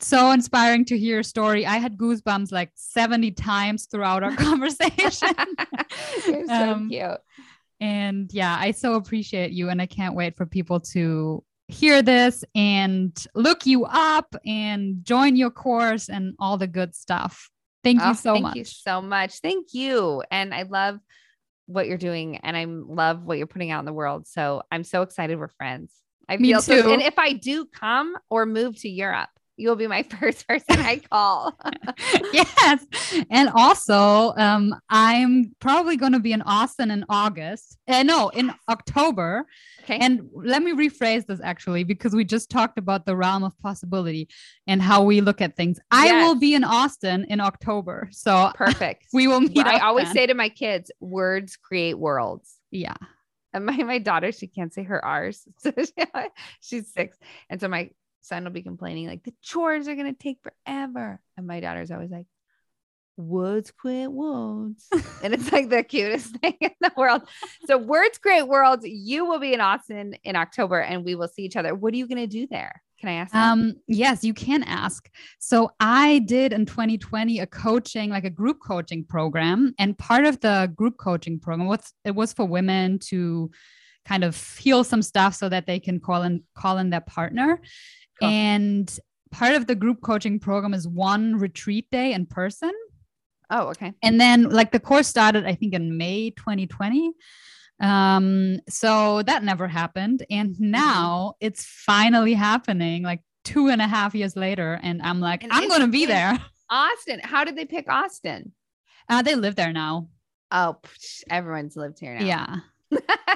so 0.00 0.30
inspiring 0.30 0.84
to 0.86 0.98
hear 0.98 1.14
your 1.16 1.22
story. 1.22 1.66
I 1.66 1.78
had 1.78 1.96
goosebumps 1.98 2.52
like 2.52 2.70
70 2.76 3.32
times 3.32 3.86
throughout 3.90 4.22
our 4.22 4.34
conversation. 4.36 5.34
You're 6.26 6.46
so 6.46 6.72
Um, 6.72 6.88
cute. 6.88 7.18
And 7.80 8.32
yeah, 8.32 8.56
I 8.58 8.72
so 8.72 8.94
appreciate 8.94 9.52
you. 9.52 9.68
And 9.68 9.80
I 9.82 9.86
can't 9.86 10.14
wait 10.14 10.36
for 10.36 10.46
people 10.46 10.80
to 10.94 11.44
hear 11.68 12.00
this 12.02 12.44
and 12.54 13.12
look 13.34 13.66
you 13.66 13.84
up 13.84 14.34
and 14.46 15.04
join 15.04 15.36
your 15.36 15.50
course 15.50 16.08
and 16.08 16.34
all 16.38 16.56
the 16.56 16.66
good 16.66 16.94
stuff. 16.94 17.50
Thank 17.84 18.00
Oh, 18.02 18.08
you 18.08 18.14
so 18.14 18.32
thank 18.34 18.42
much. 18.42 18.52
Thank 18.54 18.56
you 18.56 18.64
so 18.64 19.02
much. 19.02 19.40
Thank 19.40 19.74
you. 19.74 20.22
And 20.30 20.52
I 20.54 20.62
love 20.62 20.98
what 21.66 21.86
you're 21.86 21.98
doing 21.98 22.38
and 22.38 22.56
I 22.56 22.64
love 22.66 23.22
what 23.24 23.38
you're 23.38 23.46
putting 23.46 23.70
out 23.70 23.80
in 23.80 23.84
the 23.86 23.92
world. 23.92 24.26
So 24.26 24.62
I'm 24.72 24.84
so 24.84 25.02
excited 25.02 25.38
we're 25.38 25.48
friends. 25.48 25.92
I 26.28 26.36
Me 26.36 26.48
feel 26.48 26.62
so- 26.62 26.82
too. 26.82 26.88
and 26.90 27.02
if 27.02 27.18
I 27.18 27.32
do 27.34 27.64
come 27.66 28.16
or 28.30 28.46
move 28.46 28.78
to 28.80 28.88
Europe, 28.88 29.30
you'll 29.58 29.76
be 29.76 29.86
my 29.86 30.02
first 30.20 30.46
person 30.48 30.78
I 30.80 30.96
call. 31.10 31.58
yes. 32.32 32.86
And 33.30 33.50
also, 33.54 34.32
um, 34.36 34.74
I'm 34.88 35.54
probably 35.60 35.96
going 35.96 36.12
to 36.12 36.20
be 36.20 36.32
in 36.32 36.42
Austin 36.42 36.90
in 36.90 37.04
August. 37.08 37.76
Uh, 37.86 38.02
no, 38.02 38.28
in 38.30 38.52
October. 38.68 39.46
okay. 39.84 39.98
And 40.00 40.28
let 40.32 40.62
me 40.62 40.72
rephrase 40.72 41.26
this 41.26 41.40
actually, 41.42 41.84
because 41.84 42.14
we 42.14 42.24
just 42.24 42.50
talked 42.50 42.78
about 42.78 43.04
the 43.04 43.16
realm 43.16 43.42
of 43.44 43.52
possibility 43.60 44.28
and 44.66 44.80
how 44.80 45.02
we 45.02 45.20
look 45.20 45.40
at 45.40 45.56
things. 45.56 45.78
I 45.90 46.24
will 46.24 46.36
be 46.36 46.54
in 46.54 46.64
Austin 46.64 47.26
in 47.28 47.40
October. 47.40 48.08
So 48.12 48.50
Perfect. 48.54 49.06
we 49.12 49.26
will 49.26 49.40
meet. 49.40 49.58
I 49.66 49.80
always 49.80 50.06
then. 50.06 50.14
say 50.14 50.26
to 50.26 50.34
my 50.34 50.48
kids, 50.48 50.90
words 51.00 51.56
create 51.56 51.98
worlds. 51.98 52.54
yeah. 52.70 52.94
And 53.54 53.64
my, 53.64 53.76
my 53.78 53.98
daughter, 53.98 54.30
she 54.30 54.46
can't 54.46 54.72
say 54.74 54.82
her 54.82 55.02
R's. 55.02 55.42
So 55.60 55.72
she- 55.78 56.28
she's 56.60 56.92
six. 56.92 57.16
And 57.48 57.58
so 57.58 57.66
my 57.66 57.88
son 58.28 58.44
will 58.44 58.50
be 58.50 58.62
complaining, 58.62 59.06
like, 59.08 59.24
the 59.24 59.34
chores 59.42 59.88
are 59.88 59.94
going 59.94 60.12
to 60.14 60.18
take 60.18 60.38
forever. 60.42 61.20
And 61.36 61.46
my 61.46 61.60
daughter's 61.60 61.90
always 61.90 62.10
like, 62.10 62.26
words 63.16 63.72
quit 63.72 64.10
words," 64.10 64.86
and 65.22 65.34
it's 65.34 65.50
like 65.52 65.68
the 65.68 65.82
cutest 65.82 66.36
thing 66.36 66.56
in 66.60 66.70
the 66.80 66.92
world. 66.96 67.22
So, 67.66 67.76
words 67.76 68.18
create 68.18 68.46
worlds. 68.46 68.86
You 68.86 69.26
will 69.26 69.40
be 69.40 69.52
in 69.52 69.60
Austin 69.60 70.14
in 70.24 70.36
October 70.36 70.80
and 70.80 71.04
we 71.04 71.14
will 71.14 71.28
see 71.28 71.42
each 71.42 71.56
other. 71.56 71.74
What 71.74 71.92
are 71.92 71.96
you 71.96 72.06
going 72.06 72.18
to 72.18 72.26
do 72.26 72.46
there? 72.46 72.82
Can 73.00 73.08
I 73.08 73.12
ask? 73.14 73.32
that? 73.32 73.52
Um, 73.52 73.76
yes, 73.86 74.24
you 74.24 74.34
can 74.34 74.64
ask. 74.64 75.08
So 75.38 75.70
I 75.78 76.20
did 76.20 76.52
in 76.52 76.66
2020 76.66 77.38
a 77.38 77.46
coaching, 77.46 78.10
like 78.10 78.24
a 78.24 78.30
group 78.30 78.58
coaching 78.60 79.04
program, 79.04 79.74
and 79.78 79.96
part 79.96 80.24
of 80.24 80.40
the 80.40 80.72
group 80.74 80.96
coaching 80.98 81.38
program 81.38 81.68
was 81.68 81.92
it 82.04 82.14
was 82.14 82.32
for 82.32 82.44
women 82.44 82.98
to 83.10 83.50
kind 84.04 84.24
of 84.24 84.56
heal 84.56 84.82
some 84.82 85.02
stuff 85.02 85.34
so 85.34 85.48
that 85.48 85.66
they 85.66 85.78
can 85.78 86.00
call 86.00 86.22
in 86.22 86.42
call 86.54 86.78
in 86.78 86.90
their 86.90 87.02
partner. 87.02 87.60
Cool. 88.20 88.28
And 88.30 88.98
part 89.30 89.54
of 89.54 89.66
the 89.66 89.74
group 89.74 90.00
coaching 90.02 90.38
program 90.40 90.74
is 90.74 90.86
one 90.88 91.36
retreat 91.36 91.86
day 91.90 92.12
in 92.12 92.26
person. 92.26 92.72
oh, 93.50 93.68
okay. 93.68 93.92
And 94.02 94.20
then 94.20 94.50
like 94.50 94.72
the 94.72 94.80
course 94.80 95.06
started, 95.08 95.46
I 95.46 95.54
think 95.54 95.74
in 95.74 95.96
May 95.96 96.30
2020. 96.30 97.12
Um, 97.80 98.58
so 98.68 99.22
that 99.22 99.44
never 99.44 99.68
happened. 99.68 100.24
And 100.30 100.54
Mm-hmm. 100.54 100.70
now 100.70 101.34
it's 101.40 101.64
finally 101.64 102.34
happening 102.34 103.02
like 103.02 103.20
two 103.44 103.68
and 103.68 103.80
a 103.80 103.86
half 103.86 104.14
years 104.14 104.34
later. 104.36 104.78
And 104.82 105.00
I'm 105.02 105.20
like, 105.20 105.44
And 105.44 105.52
I'm 105.52 105.68
gonna 105.68 105.88
be 105.88 106.06
there. 106.06 106.38
Austin. 106.70 107.20
How 107.22 107.44
did 107.44 107.56
they 107.56 107.64
pick 107.64 107.88
Austin? 107.88 108.52
Uh, 109.08 109.22
they 109.22 109.34
live 109.36 109.54
there 109.56 109.72
now. 109.72 110.08
Oh, 110.50 110.76
everyone's 111.30 111.76
lived 111.76 111.98
here 112.00 112.18
now. 112.18 112.24
Yeah. 112.26 112.56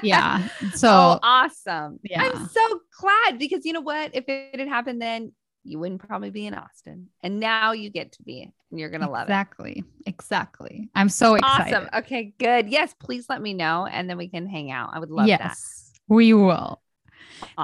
Yeah. 0.01 0.47
Oh, 0.61 0.69
so 0.75 0.89
oh, 0.89 1.19
awesome. 1.23 1.99
yeah. 2.03 2.21
I'm 2.23 2.47
so 2.47 2.79
glad 2.99 3.39
because 3.39 3.65
you 3.65 3.73
know 3.73 3.81
what? 3.81 4.11
If 4.13 4.25
it 4.27 4.59
had 4.59 4.67
happened 4.67 5.01
then, 5.01 5.31
you 5.63 5.79
wouldn't 5.79 6.05
probably 6.05 6.29
be 6.29 6.45
in 6.45 6.53
Austin. 6.53 7.07
And 7.21 7.39
now 7.39 7.71
you 7.71 7.89
get 7.89 8.11
to 8.13 8.23
be, 8.23 8.51
and 8.71 8.79
you're 8.79 8.89
going 8.89 9.01
to 9.01 9.09
love 9.09 9.23
it. 9.27 9.31
exactly. 9.31 9.83
Exactly. 10.05 10.89
I'm 10.95 11.09
so 11.09 11.35
excited. 11.35 11.73
Awesome. 11.73 11.89
Okay, 11.93 12.33
good. 12.37 12.69
Yes, 12.69 12.93
please 12.99 13.27
let 13.29 13.41
me 13.41 13.53
know 13.53 13.85
and 13.85 14.09
then 14.09 14.17
we 14.17 14.27
can 14.27 14.47
hang 14.47 14.71
out. 14.71 14.89
I 14.93 14.99
would 14.99 15.11
love 15.11 15.27
that. 15.27 15.39
yes, 15.39 15.93
we 16.07 16.33
will. 16.33 16.81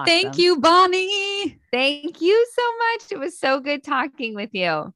Thank 0.06 0.38
you, 0.38 0.58
Bonnie. 0.60 1.60
Thank 1.72 2.22
you 2.22 2.48
so 2.54 2.62
much. 2.78 3.12
It 3.12 3.20
was 3.20 3.38
so 3.38 3.60
good 3.60 3.84
talking 3.84 4.36
with 4.36 4.50
you. 4.54 4.94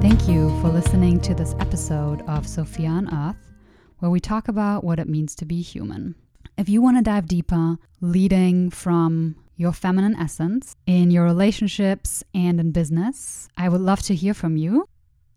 Thank 0.00 0.28
you 0.28 0.43
for 0.64 0.70
listening 0.70 1.20
to 1.20 1.34
this 1.34 1.54
episode 1.60 2.22
of 2.22 2.48
Sophia 2.48 2.88
on 2.88 3.12
Earth, 3.12 3.52
where 3.98 4.10
we 4.10 4.18
talk 4.18 4.48
about 4.48 4.82
what 4.82 4.98
it 4.98 5.06
means 5.06 5.34
to 5.34 5.44
be 5.44 5.60
human. 5.60 6.14
If 6.56 6.70
you 6.70 6.80
want 6.80 6.96
to 6.96 7.02
dive 7.02 7.28
deeper, 7.28 7.76
leading 8.00 8.70
from 8.70 9.36
your 9.56 9.74
feminine 9.74 10.16
essence 10.16 10.74
in 10.86 11.10
your 11.10 11.24
relationships 11.24 12.24
and 12.32 12.58
in 12.58 12.70
business, 12.70 13.46
I 13.58 13.68
would 13.68 13.82
love 13.82 14.00
to 14.04 14.14
hear 14.14 14.32
from 14.32 14.56
you 14.56 14.88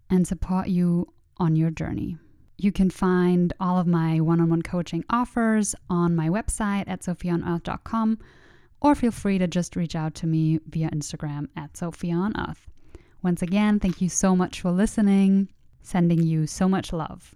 and 0.09 0.25
support 0.25 0.69
you 0.69 1.11
on 1.35 1.57
your 1.57 1.71
journey. 1.71 2.15
You 2.57 2.71
can 2.71 2.89
find 2.89 3.51
all 3.59 3.77
of 3.77 3.85
my 3.85 4.21
one 4.21 4.39
on 4.39 4.49
one 4.49 4.61
coaching 4.61 5.03
offers 5.09 5.75
on 5.89 6.15
my 6.15 6.29
website 6.29 6.85
at 6.87 7.01
sophiaonearth.com 7.01 8.17
or 8.79 8.95
feel 8.95 9.11
free 9.11 9.39
to 9.39 9.47
just 9.47 9.75
reach 9.75 9.93
out 9.93 10.15
to 10.15 10.25
me 10.25 10.61
via 10.69 10.89
Instagram 10.91 11.49
at 11.57 11.75
Sophia 11.75 12.15
on 12.15 12.33
Earth. 12.39 12.66
Once 13.27 13.41
again, 13.41 13.77
thank 13.77 13.99
you 13.99 14.07
so 14.07 14.37
much 14.37 14.61
for 14.61 14.71
listening. 14.71 15.49
Sending 15.81 16.23
you 16.23 16.47
so 16.47 16.69
much 16.69 16.93
love. 16.93 17.35